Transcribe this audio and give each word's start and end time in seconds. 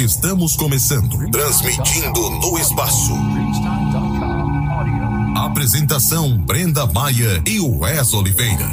Estamos 0.00 0.56
começando, 0.56 1.30
transmitindo 1.30 2.30
no 2.30 2.58
espaço. 2.58 3.12
Apresentação 5.36 6.38
Brenda 6.38 6.86
Maia 6.86 7.42
e 7.46 7.60
Wes 7.60 8.14
Oliveira. 8.14 8.64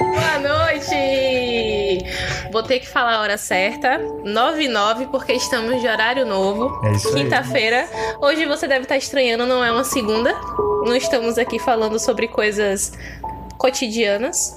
Boa 0.00 0.38
noite! 0.40 2.04
Vou 2.50 2.64
ter 2.64 2.80
que 2.80 2.88
falar 2.88 3.14
a 3.14 3.20
hora 3.20 3.38
certa, 3.38 4.00
9 4.24 4.64
e 4.64 4.68
9, 4.68 5.06
porque 5.06 5.32
estamos 5.32 5.80
de 5.80 5.86
horário 5.86 6.26
novo. 6.26 6.84
É 6.84 6.90
isso 6.90 7.06
aí. 7.14 7.22
Quinta-feira. 7.22 7.88
Hoje 8.20 8.46
você 8.46 8.66
deve 8.66 8.82
estar 8.82 8.96
estranhando, 8.96 9.46
não 9.46 9.62
é 9.62 9.70
uma 9.70 9.84
segunda. 9.84 10.34
Não 10.84 10.96
estamos 10.96 11.38
aqui 11.38 11.60
falando 11.60 12.00
sobre 12.00 12.26
coisas 12.26 12.92
cotidianas. 13.56 14.56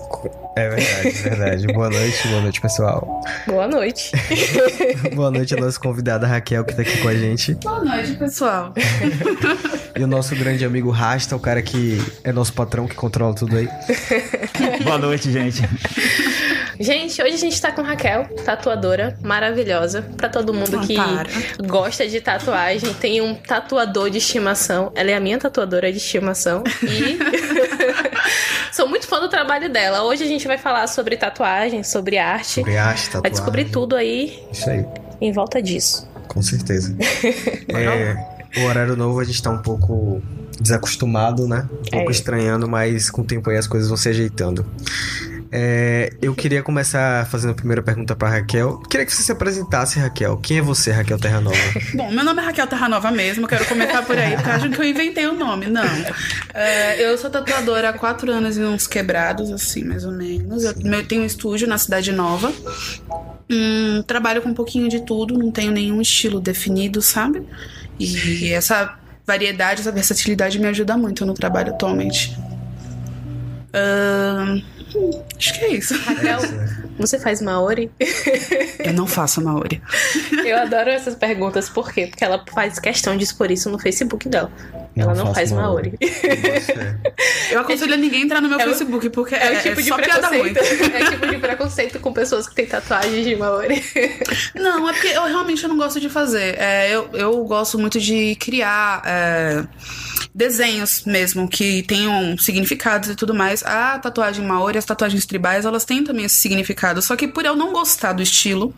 É 0.56 0.68
verdade, 0.70 1.08
é 1.08 1.12
verdade. 1.30 1.68
Boa 1.68 1.90
noite, 1.90 2.28
boa 2.28 2.42
noite, 2.42 2.60
pessoal. 2.62 3.22
Boa 3.48 3.68
noite. 3.68 4.12
boa 5.16 5.32
noite 5.32 5.54
a 5.56 5.58
nossa 5.58 5.80
convidada 5.80 6.28
Raquel, 6.28 6.66
que 6.66 6.76
tá 6.76 6.82
aqui 6.82 6.98
com 6.98 7.08
a 7.08 7.16
gente. 7.16 7.54
Boa 7.55 7.84
noite, 7.84 8.14
pessoal. 8.14 8.73
E 9.94 10.04
o 10.04 10.08
nosso 10.08 10.34
grande 10.38 10.64
amigo 10.64 10.90
Rasta, 10.90 11.36
o 11.36 11.40
cara 11.40 11.62
que 11.62 12.00
é 12.23 12.32
nosso 12.32 12.54
patrão, 12.54 12.88
que 12.88 12.95
controla 12.95 13.36
tudo 13.36 13.58
aí. 13.58 13.68
Boa 14.86 14.98
noite, 14.98 15.30
gente. 15.30 15.62
Gente, 16.80 17.22
hoje 17.22 17.34
a 17.34 17.38
gente 17.38 17.62
tá 17.62 17.72
com 17.73 17.81
Raquel, 17.81 18.23
tatuadora 18.45 19.18
maravilhosa. 19.22 20.02
Pra 20.16 20.30
todo 20.30 20.54
mundo 20.54 20.80
Ah, 20.80 20.88
que 20.88 20.95
para. 20.95 21.30
gosta 21.68 22.08
de 22.08 22.22
tatuagem, 22.22 22.94
tem 22.95 23.22
um 23.22 23.36
tatuador 23.36 24.09
de 24.09 24.18
estimação. 24.18 24.92
Ela 24.95 25.12
é 25.12 25.16
a 25.16 25.20
minha 25.20 25.38
tatuadora 25.38 25.92
de 25.92 25.98
estimação. 25.98 26.64
E 26.81 27.20
sou 28.81 28.90
muito 28.90 29.05
fã 29.08 29.20
do 29.20 29.30
trabalho 29.30 29.71
dela. 29.71 30.02
Hoje 30.03 30.23
a 30.23 30.27
gente 30.27 30.48
vai 30.48 30.58
falar 30.58 30.88
sobre 30.88 31.16
tatuagem, 31.16 31.84
sobre 31.84 32.17
arte. 32.17 32.55
Sobre 32.55 32.77
arte, 32.77 33.03
Vai 33.03 33.12
tatuagem. 33.12 33.31
descobrir 33.31 33.66
tudo 33.66 33.95
aí 33.95 34.44
Isso 34.52 34.67
aí, 34.67 34.84
em 35.22 35.31
volta 35.31 35.62
disso. 35.62 36.09
com 36.27 36.41
certeza. 36.41 36.95
é, 37.70 38.59
o 38.59 38.64
horário 38.66 38.95
novo 38.95 39.19
a 39.19 39.23
gente 39.23 39.39
tá 39.41 39.52
um 39.52 39.59
pouco 39.61 40.19
desacostumado, 40.59 41.47
né? 41.47 41.69
Um 41.72 41.91
pouco 41.91 42.09
É. 42.09 42.11
estranhando, 42.11 42.67
mas 42.67 43.11
com 43.11 43.22
o 43.22 43.23
tempo 43.23 43.52
aí 43.52 43.58
as 43.58 43.67
coisas 43.67 43.88
vão 43.88 43.97
se 43.97 44.09
ajeitando. 44.09 44.66
É, 45.53 46.13
eu 46.21 46.33
queria 46.33 46.63
começar 46.63 47.27
fazendo 47.27 47.52
a 47.52 47.53
primeira 47.53 47.83
pergunta 47.83 48.16
pra 48.16 48.30
Raquel. 48.30 48.77
Queria 48.89 49.05
que 49.05 49.13
você 49.13 49.21
se 49.21 49.31
apresentasse, 49.33 49.99
Raquel. 49.99 50.38
Quem 50.38 50.59
é 50.59 50.61
você, 50.61 50.91
Raquel 50.91 51.19
Terra 51.19 51.41
Nova? 51.41 51.57
Bom, 51.94 52.09
meu 52.09 52.23
nome 52.23 52.41
é 52.41 52.45
Raquel 52.45 52.67
Terranova 52.67 53.11
mesmo, 53.11 53.47
quero 53.47 53.66
comentar 53.66 54.05
por 54.05 54.17
aí, 54.17 54.35
porque 54.35 54.49
acham 54.49 54.72
que 54.72 54.79
eu 54.79 54.85
inventei 54.85 55.27
o 55.27 55.33
nome. 55.33 55.67
Não. 55.67 55.83
É, 56.53 57.03
eu 57.03 57.17
sou 57.17 57.29
tatuadora 57.29 57.89
há 57.89 57.94
quatro 57.94 58.31
anos 58.31 58.57
e 58.57 58.61
uns 58.61 58.88
quebrados, 58.88 59.52
assim, 59.52 59.83
mais 59.83 60.05
ou 60.05 60.13
menos. 60.13 60.63
Eu 60.63 60.73
eu 60.81 61.07
tenho 61.07 61.23
um 61.23 61.25
estúdio 61.25 61.67
na 61.67 61.77
Cidade 61.77 62.13
Nova. 62.13 62.53
Hum, 63.49 64.02
trabalho 64.07 64.41
com 64.41 64.49
um 64.49 64.53
pouquinho 64.53 64.88
de 64.88 65.02
tudo, 65.02 65.38
não 65.38 65.52
tenho 65.52 65.73
nenhum 65.73 65.99
estilo 65.99 66.39
definido, 66.39 67.02
sabe? 67.02 67.45
E 67.99 68.53
essa 68.53 68.97
variedade, 69.27 69.81
essa 69.81 69.91
versatilidade 69.91 70.57
me 70.59 70.67
ajuda 70.67 70.95
muito 70.95 71.25
no 71.25 71.33
trabalho 71.33 71.73
atualmente. 71.73 72.38
Hum, 73.73 74.61
acho 75.38 75.53
que 75.53 75.66
é 75.66 75.73
isso. 75.73 75.97
Raquel, 76.03 76.39
você 76.97 77.20
faz 77.20 77.42
Maori? 77.42 77.92
Eu 78.80 78.94
não 78.94 79.08
faço 79.08 79.42
Maori. 79.44 79.81
Eu 80.45 80.58
adoro 80.58 80.89
essas 80.89 81.16
perguntas, 81.16 81.70
por 81.70 81.92
quê? 81.92 82.08
Porque 82.08 82.23
ela 82.23 82.44
faz 82.53 82.80
questão 82.80 83.16
de 83.16 83.23
expor 83.23 83.52
isso 83.52 83.69
no 83.69 83.80
Facebook 83.80 84.28
dela. 84.28 84.52
Ela 84.95 85.14
não, 85.16 85.34
faz 85.34 85.52
Maori. 85.52 85.94
Eu 87.50 87.61
aconselho 87.61 87.94
a 87.94 87.97
ninguém 87.97 88.23
entrar 88.23 88.42
no 88.42 88.50
meu 88.50 88.59
É 88.59 88.64
Facebook, 88.66 89.09
porque 89.09 89.36
É 89.36 89.53
é, 89.53 89.59
o 89.59 89.61
tipo 89.61 89.80
é 89.80 89.84
de 89.84 89.89
só 89.89 89.97
piada 89.97 90.28
ruim. 90.28 90.53
preconceito. 90.53 90.92
É 90.95 91.09
tipo 91.11 91.28
de 91.28 91.38
preconceito 91.38 92.00
com 92.00 92.14
pessoas 92.14 92.47
que 92.47 92.56
têm 92.56 92.66
tatuagens 92.66 93.25
de 93.25 93.36
Maori. 93.36 93.84
Não, 94.56 94.89
é 94.89 94.94
porque 94.94 95.08
eu 95.08 95.23
realmente 95.25 95.67
não 95.67 95.78
gosto 95.78 96.00
de 96.00 96.09
fazer. 96.09 96.58
É, 96.59 96.89
eu, 96.94 97.09
eu 97.14 97.44
gosto 97.45 97.80
muito 97.80 98.00
de 98.00 98.36
criar 98.36 99.02
é, 99.06 99.64
desenhos 100.34 101.03
mesmo, 101.06 101.47
que 101.47 101.84
tenham 101.84 102.38
significados 102.38 103.09
e 103.09 103.16
tudo 103.16 103.34
mais. 103.34 103.63
A 103.63 104.00
tatuagem 104.00 104.46
maori, 104.46 104.78
as 104.78 104.85
tatuagens 104.85 105.25
tribais, 105.25 105.66
elas 105.66 105.85
têm 105.85 106.03
também 106.03 106.25
esse 106.25 106.35
significado. 106.35 107.02
Só 107.02 107.16
que 107.16 107.28
por 107.28 107.46
eu 107.46 107.56
não 107.56 107.72
gostar 107.73 108.13
do 108.13 108.22
estilo, 108.22 108.73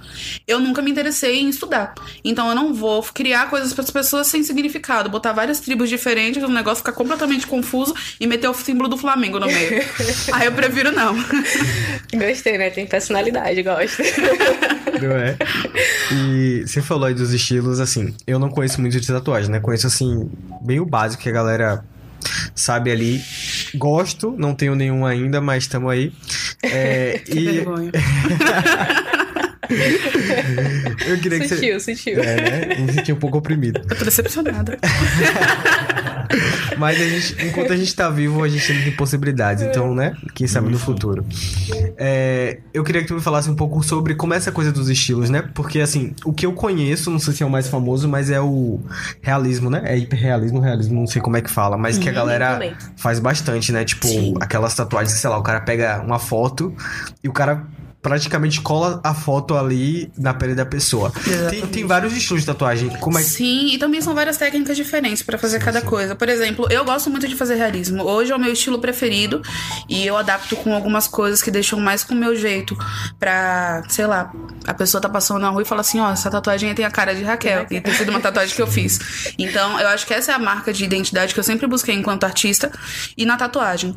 eu 0.48 0.60
nunca 0.60 0.82
me 0.82 0.92
interessei 0.92 1.40
em 1.40 1.50
estudar. 1.50 1.94
Então 2.24 2.50
eu 2.50 2.56
não 2.56 2.74
vou 2.74 3.02
criar 3.04 3.50
coisas 3.50 3.74
para 3.74 3.84
as 3.84 3.92
pessoas 3.92 4.28
sem 4.28 4.44
significado, 4.44 5.10
botar 5.10 5.32
várias 5.34 5.60
tribos 5.60 5.90
diferentes, 5.90 6.03
o 6.46 6.50
negócio 6.50 6.78
ficar 6.78 6.92
completamente 6.92 7.48
confuso 7.48 7.94
e 8.20 8.28
meter 8.28 8.50
o 8.50 8.54
símbolo 8.54 8.90
do 8.90 8.98
Flamengo 8.98 9.40
no 9.40 9.48
meio. 9.48 9.84
Aí 10.34 10.46
eu 10.46 10.52
prefiro 10.52 10.92
não. 10.92 11.16
Gostei, 12.14 12.58
né? 12.58 12.70
Tem 12.70 12.86
personalidade, 12.86 13.62
gosto. 13.64 14.04
Não 15.02 15.12
é? 15.12 15.36
E 16.12 16.64
você 16.66 16.82
falou 16.82 17.06
aí 17.06 17.14
dos 17.14 17.34
estilos, 17.34 17.80
assim, 17.80 18.14
eu 18.28 18.38
não 18.40 18.50
conheço 18.50 18.80
muito 18.80 18.98
de 19.00 19.06
tatuagem, 19.06 19.52
né? 19.52 19.60
Conheço, 19.60 19.88
assim, 19.88 20.30
bem 20.62 20.80
o 20.80 20.86
básico 20.86 21.24
que 21.24 21.30
a 21.30 21.32
galera 21.32 21.84
sabe 22.56 22.92
ali. 22.92 23.22
Gosto, 23.76 24.34
não 24.38 24.54
tenho 24.54 24.76
nenhum 24.76 25.06
ainda, 25.06 25.42
mas 25.42 25.64
estamos 25.64 25.92
aí. 25.92 26.14
É, 26.62 27.20
Que 27.26 27.40
e 27.40 27.52
vergonha. 27.52 27.92
eu 31.08 31.18
queria 31.20 31.40
que 31.40 31.48
você... 31.48 31.80
Sutil. 31.80 32.20
É, 32.20 32.68
né? 32.68 32.76
Me 32.76 32.94
senti 32.94 33.14
um 33.14 33.18
pouco 33.18 33.38
oprimido. 33.38 33.82
Eu 33.90 33.98
tô 33.98 34.06
decepcionada. 34.06 34.78
Mas 36.78 37.00
a 37.00 37.08
gente, 37.08 37.46
enquanto 37.46 37.74
a 37.74 37.78
gente 37.78 37.96
tá 37.96 38.10
vivo, 38.10 38.44
a 38.44 38.48
gente 38.48 38.66
tem 38.66 38.92
possibilidades. 38.94 39.64
Então, 39.64 39.94
né? 39.94 40.16
Quem 40.34 40.48
sabe 40.48 40.70
no 40.70 40.80
futuro. 40.80 41.26
É, 41.98 42.60
eu 42.74 42.84
queria 42.84 43.02
que 43.02 43.08
tu 43.08 43.14
me 43.14 43.22
falasse 43.22 43.50
um 43.50 43.56
pouco 43.56 43.84
sobre 43.84 44.16
como 44.16 44.34
é 44.34 44.38
essa 44.38 44.52
coisa 44.52 44.72
dos 44.72 44.90
estilos, 44.90 45.30
né? 45.30 45.44
Porque, 45.54 45.80
assim, 45.80 46.14
o 46.26 46.34
que 46.34 46.46
eu 46.46 46.54
conheço, 46.54 47.12
não 47.12 47.20
sei 47.20 47.34
se 47.34 47.44
é 47.44 47.46
o 47.46 47.50
mais 47.50 47.68
famoso, 47.68 48.08
mas 48.08 48.30
é 48.30 48.42
o 48.42 48.80
realismo, 49.22 49.70
né? 49.70 49.82
É 49.86 49.98
hiperrealismo, 49.98 50.60
realismo, 50.60 51.00
não 51.00 51.08
sei 51.08 51.22
como 51.22 51.38
é 51.38 51.42
que 51.42 51.50
fala. 51.50 51.78
Mas 51.78 51.98
que 51.98 52.10
a 52.10 52.14
galera 52.14 52.54
também. 52.54 52.76
faz 52.98 53.20
bastante, 53.20 53.72
né? 53.72 53.86
Tipo, 53.86 54.08
Sim. 54.08 54.34
aquelas 54.40 54.74
tatuagens, 54.76 55.14
sei 55.14 55.30
lá, 55.30 55.38
o 55.38 55.44
cara 55.44 55.62
pega 55.62 56.02
uma 56.02 56.20
foto 56.20 56.74
e 57.24 57.30
o 57.30 57.34
cara 57.34 57.66
praticamente 58.04 58.60
cola 58.60 59.00
a 59.02 59.14
foto 59.14 59.56
ali 59.56 60.12
na 60.18 60.34
pele 60.34 60.54
da 60.54 60.66
pessoa. 60.66 61.10
Tem, 61.10 61.34
Exatamente. 61.34 61.68
tem 61.68 61.86
vários 61.88 62.14
estilos 62.14 62.42
de 62.42 62.48
tatuagem. 62.48 62.90
Como 63.00 63.18
é 63.18 63.24
que... 63.24 63.30
Sim, 63.30 63.74
e 63.74 63.78
também 63.78 64.02
são 64.02 64.14
várias 64.14 64.36
técnicas 64.36 64.76
diferentes 64.76 65.24
pra 65.24 65.38
fazer 65.38 65.60
cada 65.60 65.82
coisa. 65.82 66.14
Por 66.14 66.28
exemplo, 66.28 66.68
eu 66.70 66.84
gosto 66.84 67.10
muito 67.10 67.28
de 67.28 67.36
fazer 67.36 67.56
realismo. 67.56 68.04
Hoje 68.04 68.34
é 68.34 68.36
o 68.36 68.40
meu 68.40 68.52
estilo 68.52 68.78
preferido 68.80 69.42
e 69.88 70.06
eu 70.06 70.18
adapto 70.18 70.58
com 70.58 70.76
algumas 70.76 71.08
coisas 71.08 71.42
que 71.42 71.50
deixam 71.50 71.80
mais 71.80 72.04
com 72.04 72.14
o 72.14 72.18
meu 72.18 72.36
jeito. 72.36 72.78
Pra, 73.18 73.82
sei 73.88 74.06
lá, 74.06 74.34
a 74.68 74.74
pessoa 74.74 75.00
tá 75.00 75.08
passando 75.08 75.40
na 75.40 75.50
rua 75.50 75.62
e 75.62 75.66
fala 75.66 75.80
assim: 75.80 76.02
ó, 76.02 76.12
essa 76.12 76.30
tatuagem 76.30 76.70
aí 76.70 76.76
tem 76.76 76.86
a 76.86 76.92
cara 76.92 77.16
de 77.16 77.24
Raquel. 77.24 77.66
E 77.72 77.80
tem 77.80 77.94
sido 77.94 78.10
uma 78.10 78.20
tatuagem 78.20 78.54
que 78.54 78.62
eu 78.62 78.68
fiz. 78.68 79.34
Então, 79.40 79.80
eu 79.80 79.88
acho 79.88 80.06
que 80.06 80.14
essa 80.14 80.34
é 80.34 80.36
a 80.36 80.40
marca 80.40 80.74
de 80.74 80.84
identidade 80.84 81.34
que 81.34 81.40
eu 81.40 81.44
sempre 81.44 81.68
busquei 81.68 81.96
enquanto 81.96 82.26
artista 82.26 82.70
e 83.18 83.26
na 83.26 83.38
tatuagem. 83.38 83.96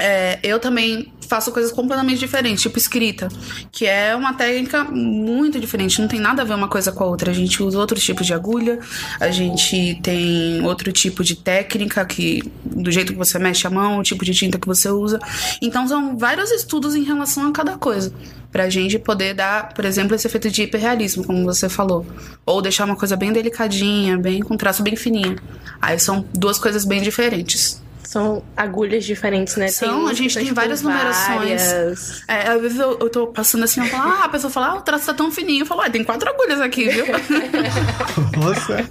É, 0.00 0.38
eu 0.42 0.58
também 0.58 1.12
faço 1.28 1.52
coisas 1.52 1.70
completamente 1.70 2.18
diferentes, 2.18 2.60
tipo 2.60 2.76
escrita, 2.76 3.28
que 3.70 3.86
é 3.86 4.16
uma 4.16 4.34
técnica 4.34 4.82
muito 4.82 5.60
diferente, 5.60 6.00
não 6.00 6.08
tem 6.08 6.18
nada 6.18 6.42
a 6.42 6.44
ver 6.44 6.54
uma 6.54 6.66
coisa 6.66 6.90
com 6.90 7.04
a 7.04 7.06
outra. 7.06 7.30
A 7.30 7.34
gente 7.34 7.62
usa 7.62 7.78
outro 7.78 8.00
tipo 8.00 8.24
de 8.24 8.34
agulha, 8.34 8.80
a 9.20 9.30
gente 9.30 10.00
tem 10.02 10.60
outro 10.66 10.90
tipo 10.90 11.22
de 11.22 11.36
técnica, 11.36 12.04
que 12.04 12.42
do 12.64 12.90
jeito 12.90 13.12
que 13.12 13.18
você 13.18 13.38
mexe 13.38 13.64
a 13.64 13.70
mão, 13.70 13.98
o 13.98 14.02
tipo 14.02 14.24
de 14.24 14.34
tinta 14.34 14.58
que 14.58 14.66
você 14.66 14.88
usa. 14.88 15.20
Então 15.62 15.86
são 15.86 16.18
vários 16.18 16.50
estudos 16.50 16.96
em 16.96 17.04
relação 17.04 17.46
a 17.46 17.52
cada 17.52 17.78
coisa. 17.78 18.12
Pra 18.50 18.68
gente 18.68 18.98
poder 18.98 19.32
dar, 19.32 19.72
por 19.72 19.84
exemplo, 19.84 20.16
esse 20.16 20.26
efeito 20.26 20.50
de 20.50 20.62
hiperrealismo, 20.62 21.22
como 21.22 21.44
você 21.44 21.68
falou. 21.68 22.04
Ou 22.44 22.60
deixar 22.60 22.84
uma 22.84 22.96
coisa 22.96 23.16
bem 23.16 23.32
delicadinha, 23.32 24.18
bem 24.18 24.40
com 24.40 24.56
traço 24.56 24.82
bem 24.82 24.96
fininho. 24.96 25.36
Aí 25.80 25.96
são 26.00 26.24
duas 26.34 26.58
coisas 26.58 26.84
bem 26.84 27.00
diferentes. 27.00 27.80
São 28.10 28.42
agulhas 28.56 29.04
diferentes, 29.04 29.54
né? 29.54 29.68
São, 29.68 30.08
a 30.08 30.12
gente 30.12 30.34
tem 30.34 30.42
tipo, 30.42 30.56
várias 30.56 30.82
numerações. 30.82 31.62
várias. 31.62 32.22
É, 32.26 32.48
às 32.48 32.60
vezes 32.60 32.80
eu, 32.80 32.98
eu 32.98 33.08
tô 33.08 33.28
passando 33.28 33.62
assim, 33.62 33.80
eu 33.80 33.86
falo, 33.86 34.02
ah, 34.02 34.24
a 34.24 34.28
pessoa 34.28 34.50
fala, 34.50 34.66
ah, 34.70 34.74
o 34.74 34.80
traço 34.80 35.06
tá 35.06 35.14
tão 35.14 35.30
fininho. 35.30 35.62
Eu 35.62 35.66
falo, 35.66 35.82
ah, 35.82 35.88
tem 35.88 36.02
quatro 36.02 36.28
agulhas 36.28 36.60
aqui, 36.60 36.88
viu? 36.88 37.04
Nossa! 38.36 38.84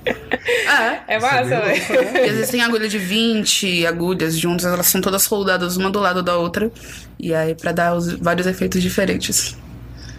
é. 0.48 1.01
É 1.16 1.19
massa, 1.19 1.44
velho. 1.44 2.16
E 2.16 2.30
às 2.30 2.36
vezes 2.38 2.50
tem 2.50 2.62
agulha 2.62 2.88
de 2.88 2.98
20 2.98 3.86
agulhas 3.86 4.38
juntas, 4.38 4.66
elas 4.66 4.88
são 4.88 5.01
todas 5.01 5.22
soldadas 5.24 5.75
uma 5.75 5.89
do 5.89 6.00
lado 6.00 6.24
da 6.24 6.38
outra. 6.38 6.72
E 7.19 7.33
aí, 7.33 7.54
pra 7.56 7.74
dar 7.74 7.95
os 7.95 8.13
vários 8.13 8.48
efeitos 8.48 8.81
diferentes. 8.81 9.57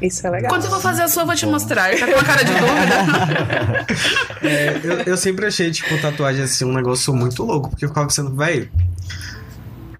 Isso 0.00 0.26
é 0.26 0.31
legal. 0.31 0.49
Quando 0.49 0.64
eu 0.64 0.70
for 0.70 0.81
fazer 0.81 1.02
a 1.02 1.08
sua, 1.08 1.23
eu 1.23 1.26
vou 1.26 1.35
te 1.35 1.47
mostrar. 1.47 1.91
Tá 1.99 2.06
com 2.06 2.12
uma 2.12 2.25
cara 2.25 2.43
de 2.44 2.52
dúvida? 2.52 3.87
É, 4.43 4.81
eu, 4.82 4.93
eu 5.00 5.17
sempre 5.19 5.44
achei, 5.47 5.70
tipo, 5.70 6.00
tatuagem 6.00 6.43
assim, 6.43 6.64
um 6.64 6.73
negócio 6.73 7.12
muito 7.14 7.43
louco, 7.44 7.69
porque 7.69 7.85
eu 7.85 7.88
ficava 7.91 8.06
pensando, 8.06 8.35
velho. 8.35 8.70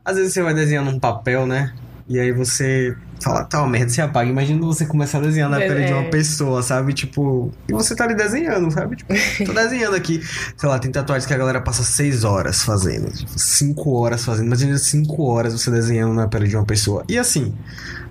Às 0.02 0.17
vezes 0.17 0.32
você 0.32 0.43
vai 0.43 0.55
desenhando 0.55 0.91
um 0.91 0.99
papel, 0.99 1.47
né? 1.47 1.73
E 2.08 2.19
aí 2.19 2.32
você 2.32 2.97
fala, 3.23 3.44
tá, 3.44 3.61
uma 3.61 3.69
merda, 3.69 3.91
você 3.91 4.00
apaga. 4.00 4.29
Imagina 4.31 4.58
você 4.64 4.87
começar 4.87 5.19
a 5.19 5.20
desenhar 5.20 5.49
na 5.50 5.61
É. 5.62 5.69
pele 5.69 5.85
de 5.85 5.93
uma 5.93 6.05
pessoa, 6.05 6.62
sabe? 6.62 6.94
Tipo, 6.94 7.53
e 7.69 7.73
você 7.73 7.94
tá 7.94 8.05
ali 8.05 8.14
desenhando, 8.14 8.70
sabe? 8.73 8.96
Tipo, 8.96 9.12
tô 9.44 9.53
desenhando 9.53 9.94
aqui. 9.94 10.20
Sei 10.56 10.69
lá, 10.69 10.79
tem 10.79 10.91
tatuagens 10.91 11.26
que 11.26 11.35
a 11.35 11.38
galera 11.38 11.61
passa 11.61 11.82
seis 11.85 12.25
horas 12.25 12.62
fazendo, 12.62 13.12
tipo, 13.12 13.38
cinco 13.38 13.93
horas 14.00 14.25
fazendo. 14.25 14.46
Imagina 14.46 14.76
cinco 14.79 15.23
horas 15.31 15.53
você 15.53 15.70
desenhando 15.70 16.14
na 16.14 16.26
pele 16.26 16.49
de 16.49 16.56
uma 16.56 16.64
pessoa. 16.64 17.05
E 17.08 17.19
assim, 17.19 17.55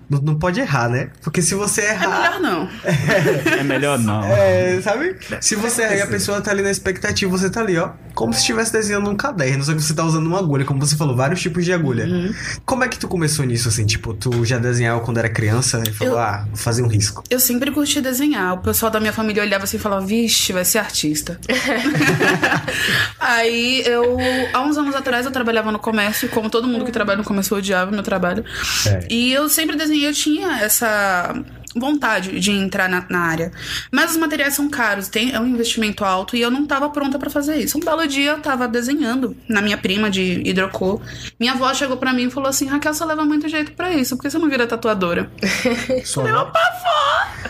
não, 0.09 0.19
não 0.19 0.35
pode 0.39 0.59
errar, 0.59 0.89
né? 0.89 1.09
Porque 1.21 1.41
se 1.41 1.53
você 1.55 1.81
É 1.81 1.89
errar. 1.91 2.39
melhor 2.39 2.39
não. 2.41 2.69
É 3.59 3.63
melhor 3.63 3.99
não. 3.99 4.23
É, 4.23 4.81
sabe? 4.81 5.15
Se 5.41 5.55
você 5.55 5.83
errar 5.83 5.95
e 5.95 6.01
a 6.01 6.07
pessoa 6.07 6.41
tá 6.41 6.51
ali 6.51 6.61
na 6.61 6.71
expectativa, 6.71 7.29
você 7.29 7.49
tá 7.49 7.61
ali, 7.61 7.77
ó, 7.77 7.91
como 8.19 8.33
se 8.33 8.41
estivesse 8.41 8.73
desenhando 8.73 9.09
um 9.09 9.15
caderno, 9.15 9.63
só 9.63 9.73
que 9.73 9.81
você 9.81 9.93
tá 9.93 10.03
usando 10.03 10.27
uma 10.27 10.39
agulha, 10.39 10.65
como 10.65 10.77
você 10.85 10.97
falou, 10.97 11.15
vários 11.15 11.39
tipos 11.39 11.63
de 11.63 11.71
agulha. 11.71 12.03
Uhum. 12.05 12.33
Como 12.65 12.83
é 12.83 12.89
que 12.89 12.99
tu 12.99 13.07
começou 13.07 13.45
nisso, 13.45 13.69
assim? 13.69 13.85
Tipo, 13.85 14.13
tu 14.13 14.43
já 14.43 14.57
desenhava 14.57 14.99
quando 14.99 15.19
era 15.19 15.29
criança 15.29 15.81
e 15.87 15.93
falou, 15.93 16.15
Eu- 16.15 16.19
ah, 16.19 16.43
vou 16.47 16.57
fazer 16.57 16.81
um 16.83 16.87
risco. 16.87 17.23
Eu 17.29 17.39
sempre 17.39 17.71
curti 17.71 18.01
desenhar. 18.01 18.55
O 18.55 18.57
pessoal 18.57 18.91
da 18.91 18.99
minha 18.99 19.13
família 19.13 19.41
olhava 19.41 19.63
assim 19.63 19.77
e 19.77 19.79
falava, 19.79 20.05
vixe, 20.05 20.51
vai 20.51 20.65
ser 20.65 20.79
artista. 20.79 21.39
Aí 23.19 23.83
eu, 23.85 24.17
há 24.53 24.59
uns 24.61 24.77
anos 24.77 24.93
atrás, 24.93 25.25
eu 25.25 25.31
trabalhava 25.31 25.71
no 25.71 25.79
comércio, 25.79 26.27
como 26.27 26.49
todo 26.49 26.67
mundo 26.67 26.83
que 26.83 26.91
trabalha 26.91 27.19
no 27.19 27.23
comércio 27.23 27.53
eu 27.53 27.59
odiava 27.59 27.89
meu 27.89 28.03
trabalho. 28.03 28.43
É. 28.85 29.07
E 29.09 29.31
eu 29.31 29.47
sempre 29.47 29.77
desenhei, 29.77 30.09
eu 30.09 30.13
tinha 30.13 30.59
essa 30.59 31.33
vontade 31.75 32.39
de 32.39 32.51
entrar 32.51 32.89
na, 32.89 33.05
na 33.09 33.19
área. 33.19 33.51
Mas 33.91 34.11
os 34.11 34.17
materiais 34.17 34.53
são 34.53 34.69
caros, 34.69 35.07
tem, 35.07 35.33
é 35.33 35.39
um 35.39 35.47
investimento 35.47 36.03
alto 36.03 36.35
e 36.35 36.41
eu 36.41 36.49
não 36.49 36.65
tava 36.65 36.89
pronta 36.89 37.19
pra 37.19 37.29
fazer 37.29 37.57
isso. 37.57 37.77
Um 37.77 37.81
belo 37.81 38.07
dia 38.07 38.31
eu 38.31 38.39
tava 38.39 38.67
desenhando 38.67 39.35
na 39.47 39.61
minha 39.61 39.77
prima 39.77 40.09
de 40.09 40.41
hidrocor. 40.45 41.01
Minha 41.39 41.53
avó 41.53 41.73
chegou 41.73 41.97
pra 41.97 42.13
mim 42.13 42.27
e 42.27 42.31
falou 42.31 42.49
assim: 42.49 42.65
Raquel, 42.65 42.93
você 42.93 43.05
leva 43.05 43.23
muito 43.25 43.47
jeito 43.47 43.71
pra 43.73 43.91
isso, 43.91 44.15
por 44.15 44.23
que 44.23 44.29
você 44.29 44.37
não 44.37 44.49
vira 44.49 44.65
tatuadora? 44.67 45.29
Só 46.05 46.23
não. 46.23 46.51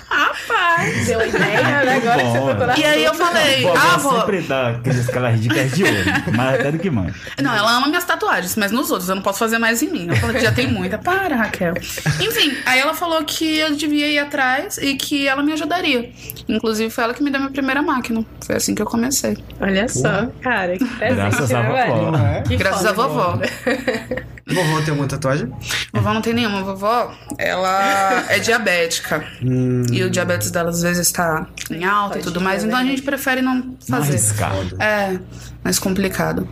Rapaz! 0.09 1.05
Deu 1.05 1.25
ideia, 1.27 1.61
né? 1.61 1.95
Agora 1.95 2.23
bom, 2.23 2.73
você 2.73 2.81
E 2.81 2.85
aí 2.85 3.03
eu 3.03 3.13
falei, 3.13 3.61
Vó, 3.63 3.73
ah, 3.77 3.97
vó 3.97 4.09
vó. 4.09 4.19
sempre 4.19 4.41
dá 4.41 4.69
aquelas, 4.69 5.39
dicas 5.41 5.71
de 5.71 5.83
ouro, 5.83 5.97
mais 6.35 6.59
até 6.59 6.71
do 6.71 6.79
que 6.79 6.89
mãe. 6.89 7.13
Não, 7.41 7.53
ela 7.55 7.77
ama 7.77 7.87
minhas 7.87 8.03
tatuagens, 8.05 8.55
mas 8.55 8.71
nos 8.71 8.89
outros 8.91 9.07
eu 9.09 9.15
não 9.15 9.21
posso 9.21 9.39
fazer 9.39 9.57
mais 9.59 9.81
em 9.81 9.89
mim. 9.89 10.07
Eu 10.09 10.15
falei 10.15 10.37
que 10.37 10.41
já 10.43 10.51
tem 10.51 10.67
muita. 10.67 10.97
Para, 10.97 11.35
Raquel. 11.35 11.73
Enfim, 12.19 12.57
aí 12.65 12.79
ela 12.79 12.93
falou 12.93 13.23
que 13.23 13.57
eu 13.59 13.75
devia 13.75 14.08
ir 14.09 14.19
atrás 14.19 14.77
e 14.77 14.95
que 14.95 15.27
ela 15.27 15.41
me 15.43 15.53
ajudaria. 15.53 16.11
Inclusive, 16.47 16.89
foi 16.89 17.03
ela 17.03 17.13
que 17.13 17.23
me 17.23 17.29
deu 17.29 17.39
minha 17.39 17.51
primeira 17.51 17.81
máquina. 17.81 18.25
Foi 18.45 18.55
assim 18.55 18.73
que 18.75 18.81
eu 18.81 18.85
comecei. 18.85 19.37
Olha 19.59 19.87
só, 19.87 20.27
cara, 20.41 20.77
que 20.77 20.85
presente, 20.85 21.15
Graças 21.15 21.53
à 21.53 21.63
né, 21.63 21.85
vovó. 21.87 22.17
é? 22.17 22.43
Graças 22.57 22.85
à 22.85 22.93
foda. 22.93 23.07
vovó. 23.07 23.39
Vovó 24.51 24.79
tem 24.81 24.89
alguma 24.89 25.07
tatuagem? 25.07 25.47
Vovó 25.93 26.11
não 26.11 26.21
tem 26.23 26.33
nenhuma. 26.33 26.63
Vovó, 26.63 27.13
ela 27.37 28.25
é 28.29 28.39
diabética. 28.39 29.23
Hum, 29.43 29.83
E 29.91 30.01
o 30.03 30.09
diabetes 30.09 30.49
dela 30.49 30.71
às 30.71 30.81
vezes 30.81 31.11
tá 31.11 31.45
em 31.69 31.85
alta 31.85 32.15
e 32.17 32.21
Pode 32.21 32.23
tudo 32.23 32.39
ser, 32.39 32.45
mais. 32.45 32.63
Então 32.63 32.79
a 32.79 32.81
né? 32.83 32.89
gente 32.89 33.03
prefere 33.03 33.43
não 33.43 33.75
fazer. 33.87 34.09
arriscar. 34.09 34.51
É, 34.79 35.19
mais 35.63 35.77
complicado. 35.77 36.47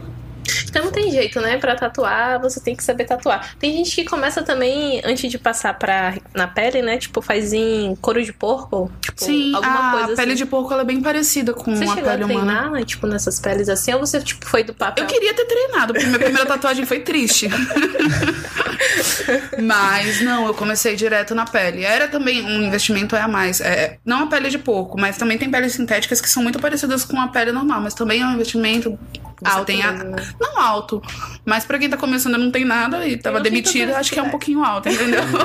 Então 0.70 0.86
não 0.86 0.92
tem 0.92 1.12
jeito, 1.12 1.40
né? 1.40 1.58
Pra 1.58 1.76
tatuar, 1.76 2.40
você 2.40 2.60
tem 2.60 2.76
que 2.76 2.84
saber 2.84 3.06
tatuar. 3.06 3.56
Tem 3.60 3.74
gente 3.74 3.96
que 3.96 4.06
começa 4.06 4.44
também, 4.44 5.02
antes 5.04 5.30
de 5.30 5.38
passar 5.38 5.74
pra, 5.78 6.16
na 6.34 6.48
pele, 6.48 6.82
né? 6.82 6.98
Tipo, 6.98 7.22
faz 7.22 7.54
em 7.54 7.96
couro 8.02 8.24
de 8.24 8.34
porco. 8.34 8.92
Tipo, 9.02 9.24
Sim, 9.24 9.56
alguma 9.56 9.90
a 9.90 9.92
coisa 9.92 10.16
pele 10.16 10.34
assim. 10.34 10.44
de 10.44 10.46
porco 10.46 10.74
ela 10.74 10.82
é 10.82 10.86
bem 10.86 11.02
parecida 11.02 11.54
com 11.54 11.76
Você 11.76 11.84
a 11.84 11.88
chegou 11.88 12.10
a 12.10 12.14
pele 12.14 12.24
humana. 12.26 12.52
treinar, 12.52 12.72
né, 12.72 12.86
tipo, 12.86 13.08
nessas 13.08 13.40
peles 13.40 13.70
assim? 13.70 13.94
Ou 13.94 14.00
você, 14.00 14.20
tipo, 14.22 14.46
foi 14.46 14.64
do 14.64 14.74
papel? 14.74 15.04
Eu 15.04 15.08
queria 15.08 15.34
ter 15.34 15.46
treinado, 15.46 15.94
porque 15.94 16.08
minha 16.08 16.20
primeira 16.20 16.46
tatuagem 16.46 16.86
foi 16.86 17.00
triste. 17.00 17.50
mas 19.62 20.22
não, 20.22 20.48
eu 20.48 20.54
comecei 20.54 20.96
direto 20.96 21.34
na 21.36 21.46
pele. 21.46 21.84
Era 21.84 22.08
também 22.08 22.44
um 22.46 22.64
investimento 22.64 23.16
é 23.16 23.22
a 23.22 23.28
mais. 23.28 23.62
É, 23.62 23.98
não 24.06 24.24
a 24.24 24.28
pele 24.28 24.50
de 24.50 24.58
porco, 24.58 25.00
mas 25.00 25.18
também 25.18 25.38
tem 25.38 25.50
peles 25.50 25.74
sintéticas 25.74 26.22
que 26.22 26.30
são 26.30 26.44
muito 26.44 26.60
parecidas 26.60 27.04
com 27.06 27.20
a 27.20 27.28
pele 27.28 27.52
normal, 27.52 27.82
mas 27.82 27.94
também 27.94 28.22
é 28.22 28.26
um 28.26 28.34
investimento. 28.34 28.98
Você 29.40 29.52
Alto 29.52 29.66
tem 29.68 29.84
a- 29.84 29.92
né? 29.92 30.16
Não 30.40 30.60
alto, 30.60 31.02
mas 31.46 31.64
pra 31.64 31.78
quem 31.78 31.90
tá 31.90 31.98
começando 31.98 32.36
e 32.36 32.38
não 32.40 32.52
tem 32.52 32.66
nada 32.66 33.08
e 33.08 33.18
tava 33.18 33.42
tanta 33.42 33.98
acho 34.00 34.12
que 34.12 34.20
é 34.20 34.24
um 34.24 34.30
pouquinho 34.30 34.64
alto, 34.64 34.90
entendeu? 34.90 35.22
não 35.26 35.38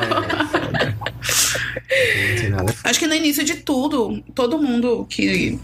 tem 2.37 2.51
nada. 2.51 2.75
Acho 2.85 2.99
que 2.99 3.07
no 3.07 3.15
início 3.15 3.45
de 3.45 3.57
tudo, 3.57 4.23
todo 4.35 4.59
mundo 4.59 5.07
que 5.09 5.59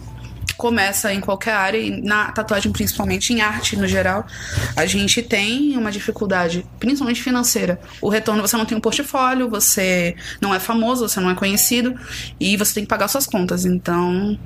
começa 0.56 1.12
em 1.14 1.20
qualquer 1.20 1.52
área, 1.52 1.78
e 1.78 2.02
na 2.02 2.32
tatuagem 2.32 2.72
principalmente, 2.72 3.32
em 3.32 3.40
arte 3.40 3.76
no 3.76 3.86
geral, 3.86 4.26
a 4.74 4.84
gente 4.86 5.22
tem 5.22 5.76
uma 5.78 5.92
dificuldade, 5.92 6.66
principalmente 6.80 7.22
financeira. 7.22 7.80
O 8.02 8.08
retorno, 8.08 8.42
você 8.42 8.56
não 8.56 8.66
tem 8.66 8.76
um 8.76 8.80
portfólio, 8.80 9.48
você 9.48 10.16
não 10.40 10.52
é 10.52 10.58
famoso, 10.58 11.08
você 11.08 11.20
não 11.20 11.30
é 11.30 11.34
conhecido, 11.36 11.94
e 12.40 12.56
você 12.56 12.74
tem 12.74 12.82
que 12.82 12.88
pagar 12.88 13.06
suas 13.06 13.24
contas. 13.24 13.64
Então, 13.64 14.36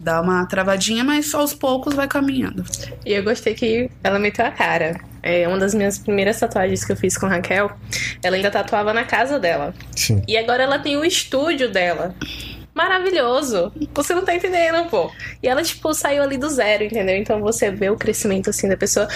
dá 0.00 0.20
uma 0.20 0.46
travadinha, 0.46 1.04
mas 1.04 1.32
aos 1.34 1.52
poucos 1.52 1.94
vai 1.94 2.08
caminhando. 2.08 2.64
E 3.04 3.12
eu 3.12 3.22
gostei 3.22 3.54
que 3.54 3.90
ela 4.02 4.18
meteu 4.18 4.46
a 4.46 4.50
cara. 4.50 4.98
É 5.22 5.46
uma 5.46 5.58
das 5.58 5.74
minhas 5.74 5.98
primeiras 5.98 6.40
tatuagens 6.40 6.82
que 6.82 6.92
eu 6.92 6.96
fiz 6.96 7.16
com 7.18 7.26
a 7.26 7.28
Raquel. 7.28 7.70
Ela 8.22 8.36
ainda 8.36 8.50
tatuava 8.50 8.94
na 8.94 9.04
casa 9.04 9.38
dela. 9.38 9.74
Sim. 9.94 10.22
E 10.26 10.36
agora 10.38 10.62
ela 10.62 10.78
tem 10.78 10.96
o 10.96 11.04
estúdio 11.04 11.70
dela. 11.70 12.14
Maravilhoso. 12.74 13.70
Você 13.92 14.14
não 14.14 14.24
tá 14.24 14.34
entendendo, 14.34 14.88
pô. 14.88 15.10
E 15.42 15.48
ela, 15.48 15.62
tipo, 15.62 15.92
saiu 15.92 16.22
ali 16.22 16.38
do 16.38 16.48
zero, 16.48 16.84
entendeu? 16.84 17.16
Então 17.16 17.40
você 17.40 17.70
vê 17.70 17.90
o 17.90 17.96
crescimento, 17.96 18.48
assim, 18.48 18.68
da 18.68 18.76
pessoa. 18.76 19.06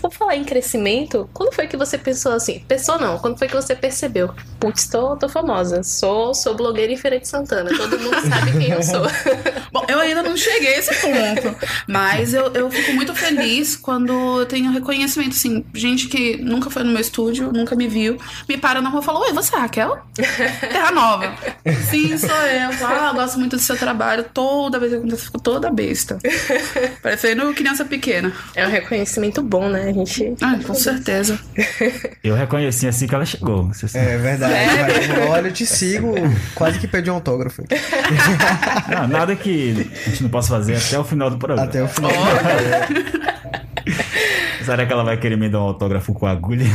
Tipo, 0.00 0.10
falar 0.10 0.34
em 0.34 0.44
crescimento, 0.44 1.28
quando 1.34 1.52
foi 1.54 1.66
que 1.66 1.76
você 1.76 1.98
pensou 1.98 2.32
assim? 2.32 2.64
Pensou 2.66 2.98
não, 2.98 3.18
quando 3.18 3.38
foi 3.38 3.46
que 3.46 3.54
você 3.54 3.76
percebeu? 3.76 4.34
Putz, 4.58 4.88
tô, 4.88 5.14
tô 5.14 5.28
famosa. 5.28 5.82
Sou, 5.82 6.34
sou 6.34 6.54
blogueira 6.54 6.90
em 6.90 6.96
Feira 6.96 7.20
de 7.20 7.28
Santana. 7.28 7.68
Todo 7.76 7.98
mundo 7.98 8.16
sabe 8.26 8.52
quem 8.52 8.70
eu 8.70 8.82
sou. 8.82 9.02
Bom, 9.70 9.84
eu 9.86 10.00
ainda 10.00 10.22
não 10.22 10.34
cheguei 10.38 10.74
a 10.74 10.78
esse 10.78 10.94
ponto, 11.02 11.54
mas 11.86 12.32
eu, 12.32 12.50
eu 12.54 12.70
fico 12.70 12.94
muito 12.94 13.14
feliz 13.14 13.76
quando 13.76 14.40
eu 14.40 14.46
tenho 14.46 14.72
reconhecimento, 14.72 15.32
assim, 15.32 15.62
gente 15.74 16.08
que 16.08 16.38
nunca 16.38 16.70
foi 16.70 16.82
no 16.82 16.92
meu 16.92 17.00
estúdio, 17.00 17.52
nunca 17.52 17.76
me 17.76 17.86
viu, 17.86 18.16
me 18.48 18.56
para 18.56 18.80
na 18.80 18.88
rua 18.88 19.02
e 19.02 19.04
fala, 19.04 19.20
oi, 19.20 19.34
você 19.34 19.54
é 19.54 19.58
Raquel? 19.58 19.98
Terra 20.14 20.92
Nova. 20.92 21.34
Sim, 21.90 22.16
sou 22.16 22.30
eu. 22.30 22.70
Ah, 22.86 23.08
eu 23.08 23.14
gosto 23.14 23.38
muito 23.38 23.56
do 23.56 23.62
seu 23.62 23.76
trabalho. 23.76 24.24
Toda 24.32 24.78
vez 24.78 24.92
que 24.92 24.96
acontece, 24.96 25.20
eu 25.20 25.26
fico 25.26 25.40
toda 25.42 25.70
besta. 25.70 26.18
Parecendo 27.02 27.52
criança 27.52 27.84
pequena. 27.84 28.32
É 28.54 28.66
um 28.66 28.70
reconhecimento 28.70 29.42
bom, 29.42 29.68
né? 29.68 29.89
A 29.90 29.92
gente. 29.92 30.36
Ah, 30.40 30.56
com 30.64 30.74
certeza. 30.74 31.38
Eu 32.22 32.36
reconheci 32.36 32.86
assim 32.86 33.08
que 33.08 33.14
ela 33.14 33.26
chegou. 33.26 33.68
É 33.94 34.16
verdade. 34.18 34.54
Mas, 34.54 35.28
olha, 35.28 35.48
eu 35.48 35.52
te 35.52 35.66
sigo. 35.66 36.14
Quase 36.54 36.78
que 36.78 36.86
pedi 36.86 37.10
um 37.10 37.14
autógrafo. 37.14 37.64
Não, 38.88 39.08
nada 39.08 39.34
que 39.34 39.88
a 40.06 40.10
gente 40.10 40.22
não 40.22 40.30
possa 40.30 40.50
fazer 40.50 40.76
até 40.76 40.98
o 40.98 41.04
final 41.04 41.30
do 41.30 41.38
programa. 41.38 41.64
Até 41.66 41.82
o 41.82 41.88
final. 41.88 42.10
Será 44.64 44.86
que 44.86 44.92
ela 44.92 45.02
vai 45.02 45.16
querer 45.16 45.36
me 45.36 45.48
dar 45.48 45.58
um 45.58 45.62
autógrafo 45.62 46.12
com 46.12 46.26
agulha? 46.26 46.66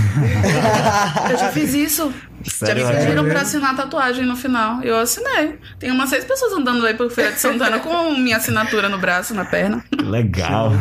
Eu 1.30 1.38
já 1.38 1.52
fiz 1.52 1.74
isso. 1.74 2.14
Sério, 2.48 2.86
já 2.86 2.94
me 2.94 3.00
pediram 3.00 3.26
pra 3.26 3.42
assinar 3.42 3.76
tatuagem 3.76 4.26
no 4.26 4.36
final. 4.36 4.82
Eu 4.84 4.98
assinei. 4.98 5.58
Tem 5.80 5.92
umas 5.92 6.10
seis 6.10 6.24
pessoas 6.24 6.54
andando 6.54 6.86
aí 6.86 6.94
por 6.94 7.10
Feira 7.12 7.32
de 7.32 7.40
Santana 7.40 7.80
com 7.80 8.12
minha 8.18 8.38
assinatura 8.38 8.88
no 8.88 8.98
braço, 9.00 9.34
na 9.34 9.46
perna. 9.46 9.84
Legal. 10.02 10.72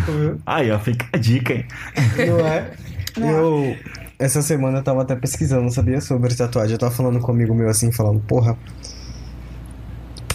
Aí, 0.47 0.71
ó, 0.71 0.79
fica 0.79 1.07
a 1.13 1.17
dica, 1.17 1.53
hein? 1.55 1.67
Não 2.29 2.47
é? 2.47 2.71
Eu. 3.17 3.77
Essa 4.19 4.43
semana 4.43 4.79
eu 4.79 4.83
tava 4.83 5.03
até 5.03 5.17
pesquisando, 5.17 5.71
sabia? 5.73 6.01
Sobre 6.01 6.35
tatuagem. 6.35 6.73
Eu 6.75 6.79
tava 6.79 6.95
falando 6.95 7.19
com 7.21 7.33
um 7.33 7.35
amigo 7.35 7.55
meu 7.55 7.69
assim, 7.69 7.91
falando, 7.93 8.21
porra. 8.21 8.57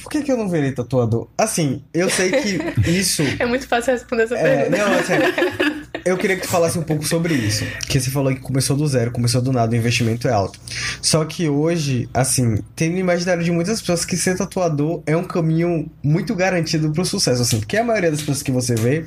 Por 0.01 0.09
que, 0.11 0.21
que 0.23 0.31
eu 0.31 0.37
não 0.37 0.49
virei 0.49 0.71
tatuador? 0.71 1.27
Assim, 1.37 1.83
eu 1.93 2.09
sei 2.09 2.31
que 2.31 2.59
isso. 2.89 3.21
É 3.37 3.45
muito 3.45 3.67
fácil 3.67 3.93
responder 3.93 4.23
essa 4.23 4.35
É, 4.35 4.63
pergunta. 4.69 4.77
não, 4.77 4.93
é 4.93 5.03
sério. 5.03 5.78
Eu 6.05 6.17
queria 6.17 6.35
que 6.35 6.43
tu 6.43 6.47
falasse 6.47 6.77
um 6.77 6.83
pouco 6.83 7.05
sobre 7.05 7.33
isso. 7.33 7.63
Que 7.87 7.99
você 7.99 8.09
falou 8.09 8.33
que 8.33 8.39
começou 8.39 8.75
do 8.75 8.87
zero, 8.87 9.11
começou 9.11 9.41
do 9.41 9.51
nada, 9.51 9.73
o 9.73 9.75
investimento 9.77 10.27
é 10.27 10.31
alto. 10.31 10.59
Só 11.01 11.23
que 11.25 11.47
hoje, 11.49 12.09
assim, 12.13 12.59
tem 12.75 12.89
no 12.89 12.97
imaginário 12.97 13.43
de 13.43 13.51
muitas 13.51 13.79
pessoas 13.79 14.05
que 14.05 14.17
ser 14.17 14.37
tatuador 14.37 15.01
é 15.05 15.15
um 15.15 15.23
caminho 15.23 15.89
muito 16.03 16.33
garantido 16.35 16.91
pro 16.91 17.05
sucesso, 17.05 17.41
assim. 17.41 17.59
Porque 17.59 17.77
a 17.77 17.83
maioria 17.83 18.11
das 18.11 18.19
pessoas 18.21 18.41
que 18.41 18.51
você 18.51 18.75
vê, 18.75 19.05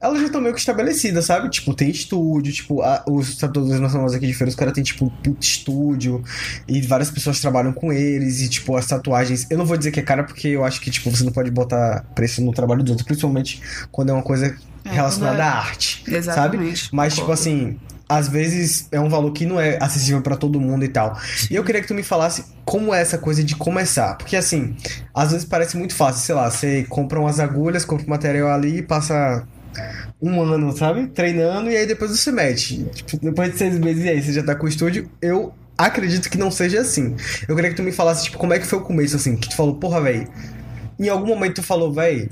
elas 0.00 0.20
já 0.20 0.26
estão 0.26 0.40
meio 0.40 0.54
que 0.54 0.60
estabelecidas, 0.60 1.24
sabe? 1.24 1.48
Tipo, 1.50 1.74
tem 1.74 1.90
estúdio, 1.90 2.52
tipo, 2.52 2.82
a- 2.82 3.02
os 3.08 3.36
tatuadores 3.36 3.92
famosos 3.92 4.16
aqui 4.16 4.26
de 4.26 4.34
feira, 4.34 4.48
os 4.50 4.54
caras 4.54 4.74
têm, 4.74 4.84
tipo, 4.84 5.10
estúdio, 5.40 6.22
e 6.68 6.80
várias 6.82 7.10
pessoas 7.10 7.40
trabalham 7.40 7.72
com 7.72 7.92
eles, 7.92 8.40
e, 8.40 8.48
tipo, 8.48 8.76
as 8.76 8.86
tatuagens. 8.86 9.46
Eu 9.50 9.58
não 9.58 9.64
vou 9.66 9.76
dizer 9.76 9.90
que 9.90 10.00
é 10.00 10.02
cara, 10.02 10.22
porque 10.22 10.48
eu 10.48 10.64
acho 10.64 10.80
que, 10.80 10.90
tipo, 10.90 11.10
você 11.10 11.24
não 11.24 11.32
pode 11.32 11.50
botar 11.50 12.04
preço 12.14 12.42
no 12.42 12.52
trabalho 12.52 12.82
dos 12.82 12.90
outros, 12.90 13.06
principalmente 13.06 13.60
quando 13.90 14.10
é 14.10 14.12
uma 14.12 14.22
coisa 14.22 14.54
É, 14.86 14.94
relacionada 14.94 15.44
à 15.44 15.58
arte. 15.58 16.04
Exatamente. 16.06 16.84
Sabe? 16.84 16.96
Mas, 16.96 17.14
tipo 17.14 17.30
assim, 17.30 17.78
às 18.08 18.28
vezes 18.28 18.88
é 18.92 19.00
um 19.00 19.08
valor 19.08 19.32
que 19.32 19.44
não 19.44 19.60
é 19.60 19.78
acessível 19.80 20.22
pra 20.22 20.36
todo 20.36 20.60
mundo 20.60 20.84
e 20.84 20.88
tal. 20.88 21.18
E 21.50 21.56
eu 21.56 21.64
queria 21.64 21.80
que 21.80 21.88
tu 21.88 21.94
me 21.94 22.02
falasse 22.02 22.44
como 22.64 22.94
é 22.94 23.00
essa 23.00 23.18
coisa 23.18 23.42
de 23.42 23.56
começar. 23.56 24.16
Porque, 24.16 24.36
assim, 24.36 24.76
às 25.14 25.32
vezes 25.32 25.44
parece 25.44 25.76
muito 25.76 25.94
fácil, 25.94 26.22
sei 26.24 26.34
lá, 26.34 26.50
você 26.50 26.84
compra 26.88 27.18
umas 27.18 27.40
agulhas, 27.40 27.84
compra 27.84 28.06
o 28.06 28.10
material 28.10 28.48
ali 28.48 28.78
e 28.78 28.82
passa 28.82 29.46
um 30.20 30.40
ano, 30.40 30.76
sabe? 30.76 31.08
Treinando 31.08 31.70
e 31.70 31.76
aí 31.76 31.86
depois 31.86 32.10
você 32.10 32.32
mete. 32.32 32.84
Tipo, 32.94 33.18
depois 33.18 33.52
de 33.52 33.58
seis 33.58 33.78
meses 33.78 34.04
e 34.04 34.08
aí 34.08 34.22
você 34.22 34.32
já 34.32 34.42
tá 34.42 34.54
com 34.54 34.66
o 34.66 34.68
estúdio, 34.68 35.10
eu 35.20 35.52
acredito 35.76 36.30
que 36.30 36.38
não 36.38 36.50
seja 36.50 36.80
assim. 36.80 37.14
Eu 37.46 37.54
queria 37.54 37.70
que 37.70 37.76
tu 37.76 37.82
me 37.82 37.92
falasse, 37.92 38.24
tipo, 38.24 38.38
como 38.38 38.54
é 38.54 38.58
que 38.58 38.66
foi 38.66 38.78
o 38.78 38.82
começo, 38.82 39.16
assim, 39.16 39.36
que 39.36 39.48
tu 39.48 39.56
falou, 39.56 39.74
porra, 39.74 40.00
velho. 40.00 40.28
Em 40.98 41.08
algum 41.08 41.26
momento 41.26 41.56
tu 41.56 41.62
falou, 41.62 41.92
velho, 41.92 42.30